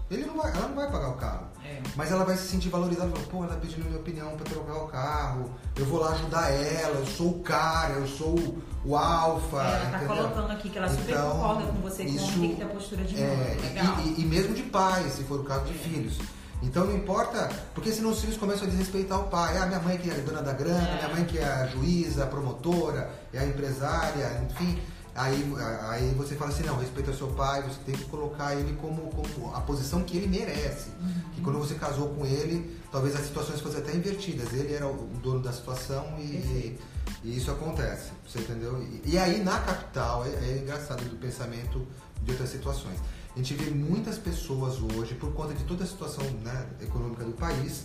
Ele 0.10 0.26
não 0.26 0.36
vai, 0.38 0.52
ela 0.52 0.68
não 0.68 0.76
vai 0.76 0.92
pagar 0.92 1.10
o 1.10 1.14
carro. 1.14 1.48
É. 1.64 1.82
Mas 1.96 2.12
ela 2.12 2.26
vai 2.26 2.36
se 2.36 2.48
sentir 2.48 2.70
valorizada. 2.70 3.10
Fala, 3.12 3.24
Pô, 3.28 3.38
ela 3.44 3.54
tá 3.54 3.60
pedindo 3.60 3.86
minha 3.86 4.00
opinião 4.00 4.30
pra 4.36 4.46
trocar 4.46 4.76
o 4.84 4.88
carro. 4.88 5.52
Eu 5.76 5.86
vou 5.86 6.00
lá 6.00 6.12
ajudar 6.14 6.50
ela. 6.52 6.96
Eu 7.00 7.06
sou 7.06 7.30
o 7.30 7.40
cara, 7.42 7.94
eu 7.94 8.08
sou 8.08 8.38
o, 8.40 8.64
o 8.86 8.96
alfa. 8.98 9.58
É, 9.58 9.60
ela 9.62 9.80
tá 9.92 9.98
entendeu? 9.98 10.08
colocando 10.08 10.52
aqui 10.52 10.70
que 10.70 10.78
ela 10.78 10.90
super 10.90 11.12
Então, 11.12 11.32
concorda 11.32 11.64
com 11.72 11.82
você 11.82 12.04
com 12.06 12.10
isso- 12.10 12.40
tem 12.40 12.50
que 12.50 12.56
ter 12.56 12.66
postura 12.66 13.04
de 13.04 13.14
mãe. 13.16 13.24
É, 13.24 13.58
Legal. 13.62 14.00
e, 14.00 14.08
e- 14.10 14.22
e 14.22 14.26
mesmo 14.26 14.56
de 14.56 14.64
pai, 14.64 15.04
se 15.10 15.24
for 15.26 15.42
o 15.42 15.44
caso 15.44 15.66
de 15.66 15.74
filhos. 15.76 16.18
Então 16.62 16.86
não 16.86 16.94
importa, 16.96 17.48
porque 17.74 17.90
senão 17.92 18.10
os 18.10 18.20
filhos 18.20 18.36
começam 18.36 18.68
a 18.68 18.70
desrespeitar 18.70 19.18
o 19.20 19.24
pai. 19.30 19.58
Ah, 19.58 19.66
minha 19.66 19.80
mãe 19.80 19.98
que 19.98 20.10
é 20.10 20.16
dona 20.16 20.42
da 20.42 20.52
grana, 20.52 20.90
É. 20.90 20.96
minha 20.96 21.08
mãe 21.16 21.24
que 21.24 21.38
é 21.38 21.46
a 21.46 21.68
juíza, 21.68 22.24
a 22.24 22.28
promotora, 22.28 23.10
é 23.34 23.40
a 23.40 23.46
empresária, 23.46 24.46
enfim. 24.50 24.78
Aí, 25.20 25.54
aí 25.90 26.14
você 26.14 26.34
fala 26.36 26.50
assim, 26.50 26.64
não, 26.64 26.78
respeita 26.78 27.14
seu 27.14 27.28
pai, 27.28 27.62
você 27.64 27.78
tem 27.86 27.94
que 27.94 28.06
colocar 28.06 28.56
ele 28.56 28.78
como, 28.78 29.02
como 29.10 29.54
a 29.54 29.60
posição 29.60 30.02
que 30.02 30.16
ele 30.16 30.28
merece. 30.28 30.92
Uhum. 30.92 31.14
Que 31.34 31.42
quando 31.42 31.60
você 31.60 31.76
casou 31.76 32.08
com 32.16 32.26
ele, 32.26 32.80
talvez 32.90 33.14
as 33.18 33.26
situações 33.26 33.60
fossem 33.60 33.82
até 33.82 33.94
invertidas. 33.94 34.54
Ele 34.54 34.74
era 34.74 34.88
o 34.88 35.10
dono 35.22 35.42
da 35.42 35.52
situação 35.52 36.06
e, 36.20 36.80
e 37.22 37.36
isso 37.36 37.52
acontece, 37.52 38.12
você 38.26 38.40
entendeu? 38.40 38.82
E, 38.82 39.02
e 39.10 39.18
aí 39.18 39.44
na 39.44 39.60
capital 39.60 40.26
é, 40.26 40.30
é 40.30 40.60
engraçado 40.64 41.04
do 41.04 41.18
pensamento 41.18 41.86
de 42.24 42.32
outras 42.32 42.50
situações. 42.50 42.98
A 43.36 43.38
gente 43.40 43.54
vê 43.56 43.72
muitas 43.72 44.18
pessoas 44.18 44.80
hoje, 44.96 45.16
por 45.16 45.34
conta 45.34 45.54
de 45.54 45.66
toda 45.66 45.84
a 45.84 45.88
situação 45.88 46.24
né, 46.46 46.66
econômica 46.80 47.26
do 47.26 47.34
país, 47.34 47.84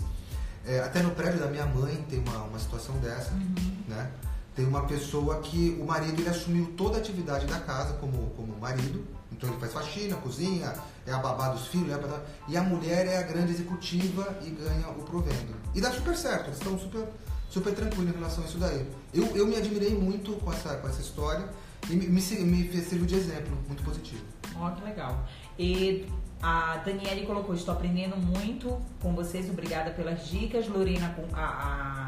é, 0.65 0.79
até 0.79 1.03
no 1.03 1.11
prédio 1.11 1.41
da 1.41 1.49
minha 1.49 1.67
mãe 1.67 1.97
tem 2.09 2.21
uma, 2.21 2.45
uma 2.45 2.61
situação 2.61 2.97
dessa, 2.99 3.33
né? 3.89 4.13
Tem 4.55 4.65
uma 4.65 4.87
pessoa 4.87 5.41
que 5.41 5.77
o 5.81 5.85
marido 5.85 6.21
ele 6.21 6.29
assumiu 6.29 6.73
toda 6.77 6.97
a 6.97 7.01
atividade 7.01 7.47
da 7.47 7.59
casa 7.61 7.95
como, 7.95 8.31
como 8.37 8.57
marido, 8.61 9.05
então 9.33 9.49
ele 9.49 9.59
faz 9.59 9.73
faxina, 9.73 10.17
cozinha, 10.17 10.73
é 11.07 11.13
a 11.13 11.19
babá 11.19 11.49
dos 11.49 11.67
filhos, 11.67 11.91
é 11.91 11.95
a 11.95 12.21
e 12.47 12.57
a 12.57 12.63
mulher 12.63 13.07
é 13.07 13.19
a 13.19 13.23
grande 13.23 13.53
executiva 13.53 14.39
e 14.45 14.51
ganha 14.51 14.89
o 14.91 15.03
provendo. 15.03 15.55
E 15.75 15.81
dá 15.81 15.91
super 15.91 16.17
certo, 16.17 16.47
eles 16.47 16.59
estão 16.59 16.79
super, 16.79 17.09
super 17.51 17.75
tranquilos 17.75 18.11
em 18.11 18.17
relação 18.17 18.45
a 18.45 18.47
isso 18.47 18.59
daí. 18.59 18.87
Eu, 19.13 19.27
eu 19.37 19.47
me 19.47 19.57
admirei 19.57 19.95
muito 19.95 20.33
com 20.35 20.53
essa, 20.53 20.77
com 20.77 20.89
essa 20.89 21.01
história 21.01 21.49
e 21.91 21.97
me, 21.97 22.07
me, 22.07 22.21
me 22.21 22.83
serviu 22.83 23.07
de 23.07 23.17
exemplo, 23.17 23.57
muito 23.67 23.83
positivo. 23.83 24.23
Ó, 24.57 24.71
que 24.71 24.85
legal. 24.85 25.27
E 25.59 26.07
a 26.41 26.77
Daniele 26.85 27.27
colocou, 27.27 27.55
estou 27.55 27.75
aprendendo 27.75 28.17
muito 28.17 28.79
com 29.01 29.15
vocês, 29.15 29.49
obrigada 29.49 29.91
pelas 29.91 30.29
dicas. 30.29 30.69
Lorena, 30.69 31.15
a, 31.33 31.41
a, 31.41 32.04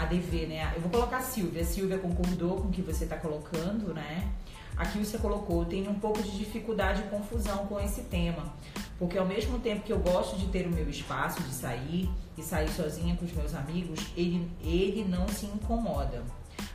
a 0.00 0.06
DV, 0.06 0.46
né? 0.46 0.72
Eu 0.74 0.80
vou 0.80 0.90
colocar 0.90 1.18
a 1.18 1.22
Silvia. 1.22 1.60
A 1.60 1.64
Silvia 1.64 1.98
concordou 1.98 2.56
com 2.56 2.68
o 2.68 2.70
que 2.70 2.80
você 2.80 3.04
está 3.04 3.16
colocando, 3.16 3.92
né? 3.92 4.28
Aqui 4.76 4.98
você 4.98 5.18
colocou, 5.18 5.66
tenho 5.66 5.90
um 5.90 5.98
pouco 6.00 6.22
de 6.22 6.38
dificuldade 6.38 7.02
e 7.02 7.04
confusão 7.10 7.66
com 7.66 7.78
esse 7.78 8.02
tema. 8.02 8.50
Porque 8.98 9.18
ao 9.18 9.26
mesmo 9.26 9.58
tempo 9.58 9.82
que 9.82 9.92
eu 9.92 9.98
gosto 9.98 10.38
de 10.38 10.46
ter 10.46 10.66
o 10.66 10.70
meu 10.70 10.88
espaço, 10.88 11.42
de 11.42 11.52
sair 11.52 12.08
e 12.38 12.42
sair 12.42 12.70
sozinha 12.70 13.14
com 13.14 13.26
os 13.26 13.32
meus 13.32 13.54
amigos, 13.54 14.00
ele, 14.16 14.50
ele 14.62 15.04
não 15.06 15.28
se 15.28 15.44
incomoda. 15.44 16.22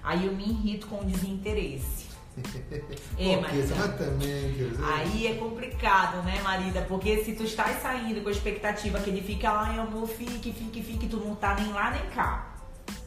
Aí 0.04 0.28
eu 0.28 0.34
me 0.34 0.44
irrito 0.44 0.86
com 0.88 1.00
o 1.00 1.06
desinteresse. 1.06 2.06
É, 3.18 3.38
Marisa. 3.38 3.74
dizer, 4.20 4.84
Aí 4.84 5.28
é 5.28 5.36
complicado, 5.36 6.22
né, 6.24 6.42
marida? 6.44 6.82
Porque 6.82 7.24
se 7.24 7.34
tu 7.34 7.44
estás 7.44 7.82
saindo 7.82 8.22
com 8.22 8.28
a 8.28 8.32
expectativa 8.32 9.00
que 9.00 9.10
ele 9.10 9.22
fica 9.22 9.50
lá, 9.54 9.68
ai 9.70 9.80
amor, 9.80 10.06
fique, 10.06 10.52
fique, 10.52 10.84
fique, 10.84 11.08
tu 11.08 11.16
não 11.16 11.34
tá 11.34 11.56
nem 11.56 11.72
lá 11.72 11.92
nem 11.92 12.06
cá. 12.10 12.55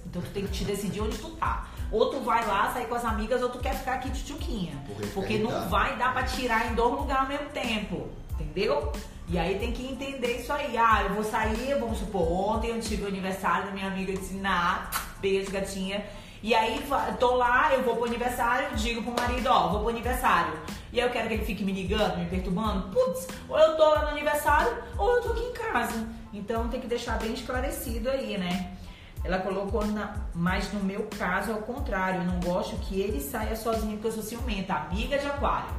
Então 0.08 0.22
tu 0.22 0.30
tem 0.30 0.46
que 0.46 0.52
te 0.52 0.64
decidir 0.64 1.00
onde 1.00 1.18
tu 1.18 1.30
tá. 1.30 1.68
Ou 1.90 2.10
tu 2.10 2.20
vai 2.20 2.46
lá 2.46 2.70
sair 2.72 2.86
com 2.86 2.94
as 2.94 3.04
amigas, 3.04 3.42
ou 3.42 3.48
tu 3.48 3.58
quer 3.58 3.74
ficar 3.74 3.94
aqui 3.94 4.10
tchutchuquinha. 4.10 4.72
Porque 4.86 5.06
Porque 5.06 5.38
não 5.38 5.68
vai 5.68 5.96
dar 5.96 6.12
pra 6.12 6.22
tirar 6.24 6.70
em 6.70 6.74
dois 6.74 6.92
lugares 6.92 7.22
ao 7.22 7.28
mesmo 7.28 7.48
tempo. 7.50 8.08
Entendeu? 8.32 8.92
E 9.28 9.38
aí 9.38 9.58
tem 9.58 9.72
que 9.72 9.86
entender 9.86 10.38
isso 10.38 10.52
aí. 10.52 10.76
Ah, 10.76 11.02
eu 11.02 11.14
vou 11.14 11.24
sair, 11.24 11.78
vamos 11.78 11.98
supor, 11.98 12.30
ontem 12.30 12.70
eu 12.70 12.80
tive 12.80 13.04
o 13.04 13.08
aniversário 13.08 13.66
da 13.66 13.72
minha 13.72 13.86
amiga 13.86 14.12
de 14.12 14.24
Siná, 14.24 14.90
beijo 15.20 15.50
gatinha. 15.50 16.04
E 16.42 16.54
aí 16.54 16.82
tô 17.18 17.34
lá, 17.34 17.74
eu 17.74 17.82
vou 17.82 17.96
pro 17.96 18.06
aniversário, 18.06 18.74
digo 18.76 19.02
pro 19.02 19.12
marido, 19.12 19.48
ó, 19.48 19.68
vou 19.68 19.80
pro 19.80 19.88
aniversário. 19.88 20.54
E 20.92 21.00
aí 21.00 21.06
eu 21.06 21.12
quero 21.12 21.28
que 21.28 21.34
ele 21.34 21.44
fique 21.44 21.64
me 21.64 21.72
ligando, 21.72 22.16
me 22.16 22.26
perturbando. 22.26 22.88
Putz, 22.90 23.26
ou 23.48 23.58
eu 23.58 23.76
tô 23.76 23.90
lá 23.90 24.02
no 24.02 24.08
aniversário, 24.08 24.72
ou 24.96 25.16
eu 25.16 25.22
tô 25.22 25.32
aqui 25.32 25.42
em 25.42 25.52
casa. 25.52 26.06
Então 26.32 26.68
tem 26.68 26.80
que 26.80 26.86
deixar 26.86 27.18
bem 27.18 27.34
esclarecido 27.34 28.08
aí, 28.08 28.38
né? 28.38 28.77
Ela 29.24 29.38
colocou, 29.38 29.86
na, 29.86 30.16
mas 30.34 30.72
no 30.72 30.80
meu 30.80 31.08
caso 31.18 31.50
é 31.50 31.54
o 31.54 31.62
contrário. 31.62 32.20
Eu 32.20 32.26
não 32.26 32.40
gosto 32.40 32.76
que 32.76 33.00
ele 33.00 33.20
saia 33.20 33.56
sozinho 33.56 33.92
porque 33.94 34.08
eu 34.08 34.12
sou 34.12 34.22
ciumenta. 34.22 34.74
Amiga 34.74 35.18
de 35.18 35.26
aquário. 35.26 35.70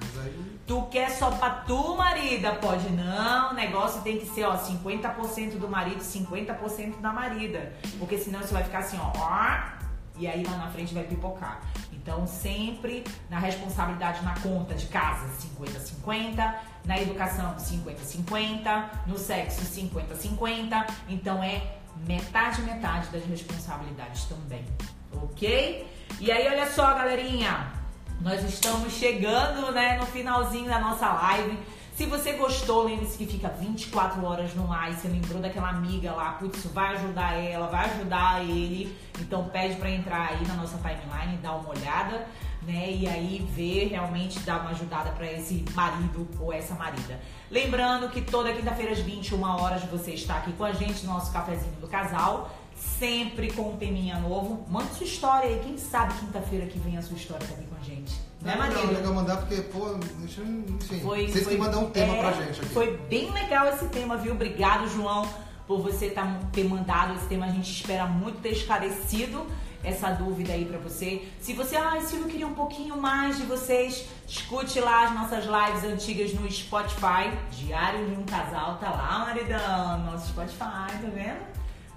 mas 0.00 0.24
aí 0.24 0.56
Tu 0.66 0.82
quer 0.90 1.10
só 1.10 1.30
pra 1.30 1.50
tu, 1.50 1.96
marida? 1.96 2.52
Pode 2.56 2.90
não. 2.90 3.52
O 3.52 3.54
negócio 3.54 4.02
tem 4.02 4.18
que 4.18 4.26
ser, 4.26 4.44
ó, 4.44 4.56
50% 4.56 5.58
do 5.58 5.68
marido, 5.68 6.00
50% 6.00 7.00
da 7.00 7.12
marida. 7.12 7.72
Porque 7.98 8.18
senão 8.18 8.40
você 8.40 8.52
vai 8.52 8.64
ficar 8.64 8.78
assim, 8.78 8.98
ó, 8.98 9.12
ó, 9.16 9.76
e 10.18 10.26
aí 10.26 10.42
lá 10.42 10.56
na 10.56 10.68
frente 10.70 10.92
vai 10.92 11.04
pipocar. 11.04 11.60
Então, 11.92 12.26
sempre 12.26 13.04
na 13.28 13.38
responsabilidade 13.38 14.24
na 14.24 14.34
conta 14.40 14.74
de 14.74 14.86
casa, 14.86 15.28
50-50. 15.60 16.54
Na 16.84 17.00
educação, 17.00 17.54
50-50. 17.56 18.90
No 19.06 19.18
sexo, 19.18 19.60
50-50. 19.62 20.86
Então, 21.08 21.42
é 21.42 21.76
metade, 22.06 22.62
metade 22.62 23.08
das 23.08 23.24
responsabilidades 23.24 24.24
também. 24.24 24.64
Ok? 25.12 25.86
E 26.20 26.32
aí, 26.32 26.48
olha 26.48 26.70
só, 26.70 26.94
galerinha. 26.94 27.72
Nós 28.20 28.42
estamos 28.44 28.92
chegando, 28.94 29.70
né, 29.72 29.98
no 29.98 30.06
finalzinho 30.06 30.68
da 30.68 30.78
nossa 30.78 31.06
live. 31.12 31.58
Se 31.96 32.04
você 32.04 32.34
gostou, 32.34 32.84
lembre-se 32.84 33.16
que 33.16 33.26
fica 33.26 33.48
24 33.48 34.22
horas 34.22 34.54
no 34.54 34.70
ar. 34.70 34.90
E 34.90 34.94
você 34.94 35.08
lembrou 35.08 35.40
daquela 35.40 35.70
amiga 35.70 36.12
lá, 36.12 36.32
putz, 36.32 36.66
vai 36.66 36.94
ajudar 36.94 37.32
ela, 37.34 37.68
vai 37.68 37.86
ajudar 37.86 38.44
ele. 38.44 38.94
Então 39.18 39.48
pede 39.48 39.76
pra 39.76 39.90
entrar 39.90 40.28
aí 40.28 40.46
na 40.46 40.54
nossa 40.54 40.76
timeline, 40.76 41.38
dar 41.38 41.52
uma 41.52 41.70
olhada, 41.70 42.26
né? 42.66 42.90
E 42.92 43.06
aí 43.06 43.46
ver 43.54 43.88
realmente 43.88 44.40
dar 44.40 44.60
uma 44.60 44.70
ajudada 44.70 45.10
pra 45.10 45.30
esse 45.30 45.64
marido 45.74 46.26
ou 46.40 46.52
essa 46.52 46.74
marida. 46.74 47.20
Lembrando 47.50 48.08
que 48.10 48.20
toda 48.20 48.52
quinta-feira 48.52 48.92
às 48.92 48.98
21 48.98 49.40
horas 49.42 49.82
você 49.84 50.12
está 50.12 50.36
aqui 50.38 50.52
com 50.52 50.64
a 50.64 50.72
gente 50.72 51.06
no 51.06 51.12
nosso 51.12 51.32
cafezinho 51.32 51.72
do 51.80 51.86
casal. 51.86 52.50
Sempre 52.98 53.50
com 53.52 53.70
um 53.70 53.76
teminha 53.76 54.18
novo. 54.18 54.66
Manda 54.68 54.86
sua 54.92 55.06
história 55.06 55.48
aí. 55.48 55.60
Quem 55.64 55.78
sabe 55.78 56.12
quinta-feira 56.20 56.66
que 56.66 56.78
vem 56.78 56.98
a 56.98 57.02
sua 57.02 57.16
história 57.16 57.46
aqui 57.46 57.64
com 57.66 57.76
a 57.80 57.82
gente. 57.82 58.12
Né, 58.42 58.52
é 58.52 58.56
legal, 58.56 58.68
marido? 58.82 58.92
legal 58.98 59.14
mandar 59.14 59.36
porque, 59.38 59.62
pô, 59.62 59.98
enfim, 60.22 61.00
Foi, 61.02 61.26
vocês 61.26 61.44
foi- 61.44 61.54
que 61.54 61.58
mandam 61.60 61.84
um 61.84 61.90
tema 61.90 62.14
é, 62.14 62.18
pra 62.20 62.32
gente 62.32 62.60
aqui. 62.60 62.68
Foi 62.68 62.96
bem 63.08 63.30
legal 63.32 63.66
esse 63.68 63.86
tema, 63.86 64.16
viu? 64.18 64.32
Obrigado, 64.34 64.86
João, 64.88 65.26
por 65.66 65.80
você 65.80 66.10
tá- 66.10 66.38
ter 66.52 66.64
mandado 66.64 67.14
esse 67.14 67.24
tema. 67.26 67.46
A 67.46 67.50
gente 67.50 67.70
espera 67.70 68.04
muito 68.06 68.40
ter 68.40 68.50
esclarecido 68.52 69.46
essa 69.84 70.10
dúvida 70.10 70.52
aí 70.52 70.64
pra 70.64 70.78
você. 70.78 71.28
Se 71.40 71.52
você, 71.52 71.76
ah, 71.76 72.00
Silvio, 72.00 72.28
queria 72.28 72.46
um 72.46 72.54
pouquinho 72.54 72.96
mais 72.96 73.36
de 73.36 73.44
vocês, 73.44 74.08
escute 74.26 74.80
lá 74.80 75.04
as 75.04 75.14
nossas 75.14 75.44
lives 75.44 75.84
antigas 75.84 76.34
no 76.34 76.50
Spotify. 76.50 77.30
Diário 77.50 78.06
de 78.06 78.16
um 78.16 78.24
Casal, 78.24 78.76
tá 78.78 78.90
lá, 78.90 79.20
maridão, 79.20 79.98
nosso 80.04 80.28
Spotify, 80.28 80.58
tá 80.58 81.08
vendo? 81.14 81.46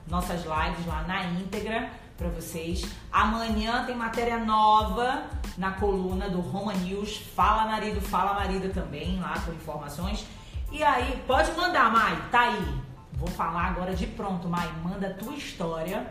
Nossas 0.08 0.42
lives 0.42 0.86
lá 0.86 1.04
na 1.04 1.26
íntegra 1.26 1.90
pra 2.18 2.28
vocês. 2.30 2.86
Amanhã 3.12 3.86
tem 3.86 3.96
matéria 3.96 4.38
nova 4.38 5.24
na 5.58 5.72
coluna 5.72 6.30
do 6.30 6.42
Roma 6.42 6.74
News. 6.74 7.18
Fala 7.36 7.66
marido, 7.66 8.02
fala 8.02 8.34
marida 8.34 8.70
também 8.70 9.20
lá 9.20 9.40
com 9.40 9.54
informações. 9.54 10.26
E 10.72 10.84
aí, 10.84 11.24
pode 11.26 11.52
mandar, 11.54 11.92
Mai, 11.92 12.22
tá 12.30 12.42
aí. 12.42 12.82
Vou 13.14 13.28
falar 13.28 13.68
agora 13.68 13.96
de 13.96 14.06
pronto, 14.06 14.48
Mai. 14.48 14.70
Manda 14.84 15.08
a 15.08 15.14
tua 15.14 15.34
história. 15.34 16.06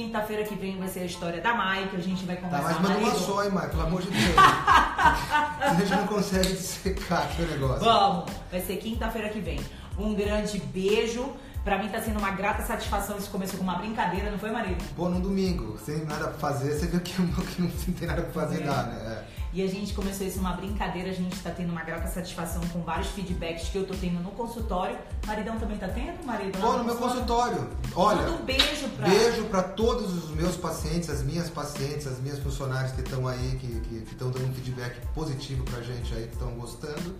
Quinta-feira 0.00 0.44
que 0.44 0.54
vem 0.54 0.76
vai 0.78 0.88
ser 0.88 1.00
a 1.00 1.04
história 1.06 1.40
da 1.40 1.54
Mai, 1.54 1.88
que 1.88 1.96
a 1.96 2.00
gente 2.00 2.26
vai 2.26 2.36
Tá, 2.36 2.42
conversar 2.42 2.80
mas 2.82 2.82
manda 2.82 2.98
uma 2.98 3.14
só, 3.14 3.42
hein, 3.44 3.50
Mike, 3.50 3.68
pelo 3.68 3.82
amor 3.86 4.02
de 4.02 4.10
Deus. 4.10 4.34
a 4.36 5.74
gente 5.78 5.90
não 5.90 6.06
consegue 6.06 6.54
secar 6.54 7.22
aqui 7.22 7.40
o 7.40 7.46
negócio. 7.46 7.82
Vamos, 7.82 8.30
vai 8.50 8.60
ser 8.60 8.76
quinta-feira 8.76 9.30
que 9.30 9.40
vem. 9.40 9.58
Um 9.98 10.14
grande 10.14 10.58
beijo. 10.58 11.32
Pra 11.64 11.78
mim 11.78 11.88
tá 11.88 11.98
sendo 12.00 12.18
uma 12.18 12.30
grata 12.30 12.62
satisfação. 12.62 13.16
Isso 13.16 13.30
começou 13.30 13.56
com 13.58 13.64
uma 13.64 13.76
brincadeira, 13.76 14.30
não 14.30 14.38
foi, 14.38 14.50
marido? 14.50 14.84
Pô, 14.94 15.08
no 15.08 15.18
domingo, 15.18 15.78
sem 15.84 16.04
nada 16.04 16.28
pra 16.28 16.38
fazer, 16.38 16.78
você 16.78 16.86
viu 16.86 17.00
que, 17.00 17.12
que 17.16 17.62
não 17.62 17.70
tem 17.98 18.06
nada 18.06 18.20
pra 18.22 18.32
fazer, 18.44 18.60
É. 18.62 18.66
dá, 18.66 18.82
né? 18.82 19.24
E 19.56 19.62
a 19.62 19.66
gente 19.66 19.94
começou 19.94 20.26
isso 20.26 20.38
uma 20.38 20.52
brincadeira, 20.52 21.08
a 21.08 21.14
gente 21.14 21.34
tá 21.40 21.50
tendo 21.50 21.70
uma 21.70 21.82
grata 21.82 22.06
satisfação 22.08 22.60
com 22.68 22.82
vários 22.82 23.08
feedbacks 23.08 23.70
que 23.70 23.78
eu 23.78 23.86
tô 23.86 23.94
tendo 23.94 24.22
no 24.22 24.30
consultório. 24.32 24.98
Maridão 25.26 25.58
também 25.58 25.78
tá 25.78 25.88
tendo, 25.88 26.22
marido? 26.26 26.58
É. 26.58 26.60
Pô, 26.60 26.74
no 26.74 26.84
meu 26.84 26.94
consultório, 26.94 27.66
olha, 27.94 28.20
Manda 28.20 28.32
um 28.32 28.44
beijo 28.44 28.86
pra. 28.94 29.08
beijo 29.08 29.44
pra 29.44 29.62
todos 29.62 30.12
os 30.12 30.30
meus 30.32 30.58
pacientes, 30.58 31.08
as 31.08 31.22
minhas 31.22 31.48
pacientes, 31.48 32.06
as 32.06 32.20
minhas 32.20 32.38
funcionárias 32.38 32.92
que 32.92 33.00
estão 33.00 33.26
aí, 33.26 33.58
que 33.58 34.04
estão 34.12 34.30
dando 34.30 34.46
um 34.46 34.52
feedback 34.52 35.00
positivo 35.14 35.64
pra 35.64 35.80
gente 35.80 36.14
aí, 36.14 36.26
que 36.26 36.34
estão 36.34 36.50
gostando. 36.50 37.16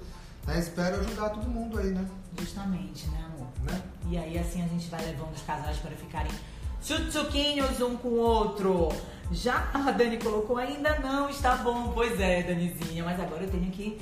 Né? 0.47 0.59
Espero 0.59 1.01
ajudar 1.01 1.31
todo 1.31 1.49
mundo 1.49 1.79
aí, 1.79 1.89
né? 1.89 2.07
Justamente, 2.39 3.07
né, 3.09 3.25
amor? 3.35 3.49
né? 3.63 3.83
E 4.11 4.19
aí 4.19 4.39
assim 4.39 4.63
a 4.63 4.69
gente 4.69 4.91
vai 4.91 5.03
levando 5.03 5.33
os 5.35 5.41
casais 5.41 5.79
para 5.79 5.93
ficarem 5.93 6.33
tchutchuquinhos 6.83 7.81
um 7.81 7.97
com 7.97 8.09
o 8.09 8.19
outro. 8.19 8.91
Já 9.33 9.69
a 9.75 9.91
Dani 9.91 10.19
colocou, 10.19 10.57
ainda 10.57 10.99
não 11.01 11.29
está 11.29 11.57
bom. 11.57 11.91
Pois 11.95 12.19
é, 12.21 12.43
Danizinha, 12.43 13.05
mas 13.05 13.19
agora 13.21 13.43
eu 13.43 13.51
tenho 13.51 13.71
que 13.71 13.99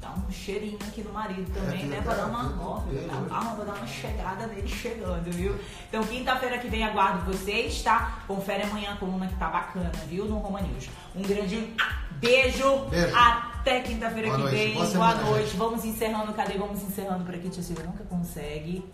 dar 0.00 0.14
um 0.16 0.30
cheirinho 0.32 0.78
aqui 0.86 1.02
no 1.02 1.12
marido 1.12 1.50
também, 1.52 1.82
É, 1.82 1.86
né? 1.86 1.96
que 1.98 2.02
Pra 2.02 2.14
dar 2.14 2.26
uma 2.26 2.42
nova, 2.44 2.90
bem, 2.90 3.06
dar 3.06 3.14
hoje. 3.16 3.26
uma, 3.30 3.54
vou 3.54 3.64
dar 3.66 3.74
uma 3.74 3.86
chegada 3.86 4.46
nele 4.46 4.66
chegando, 4.68 5.30
viu? 5.32 5.54
Então, 5.88 6.02
quinta-feira 6.04 6.58
que 6.58 6.68
vem 6.68 6.82
aguardo 6.82 7.30
vocês, 7.30 7.82
tá? 7.82 8.20
Confere 8.26 8.62
amanhã 8.62 8.92
a 8.92 8.96
coluna 8.96 9.26
que 9.26 9.34
tá 9.36 9.48
bacana, 9.48 9.92
viu? 10.08 10.24
No 10.24 10.38
Roma 10.38 10.60
News. 10.62 10.88
Um 11.14 11.22
grande 11.22 11.74
beijo. 12.12 12.86
Beijo. 12.90 13.14
Até 13.16 13.80
quinta-feira 13.80 14.30
que 14.30 14.36
noite. 14.38 14.54
vem. 14.54 14.74
Boa 14.74 14.86
Boa 14.86 15.14
noite. 15.14 15.56
Vamos 15.56 15.84
encerrando. 15.84 16.32
Cadê? 16.32 16.56
Vamos 16.58 16.82
encerrando 16.82 17.24
por 17.24 17.34
aqui. 17.34 17.48
Tia 17.50 17.62
Silvia 17.62 17.84
nunca 17.84 18.04
consegue. 18.04 18.84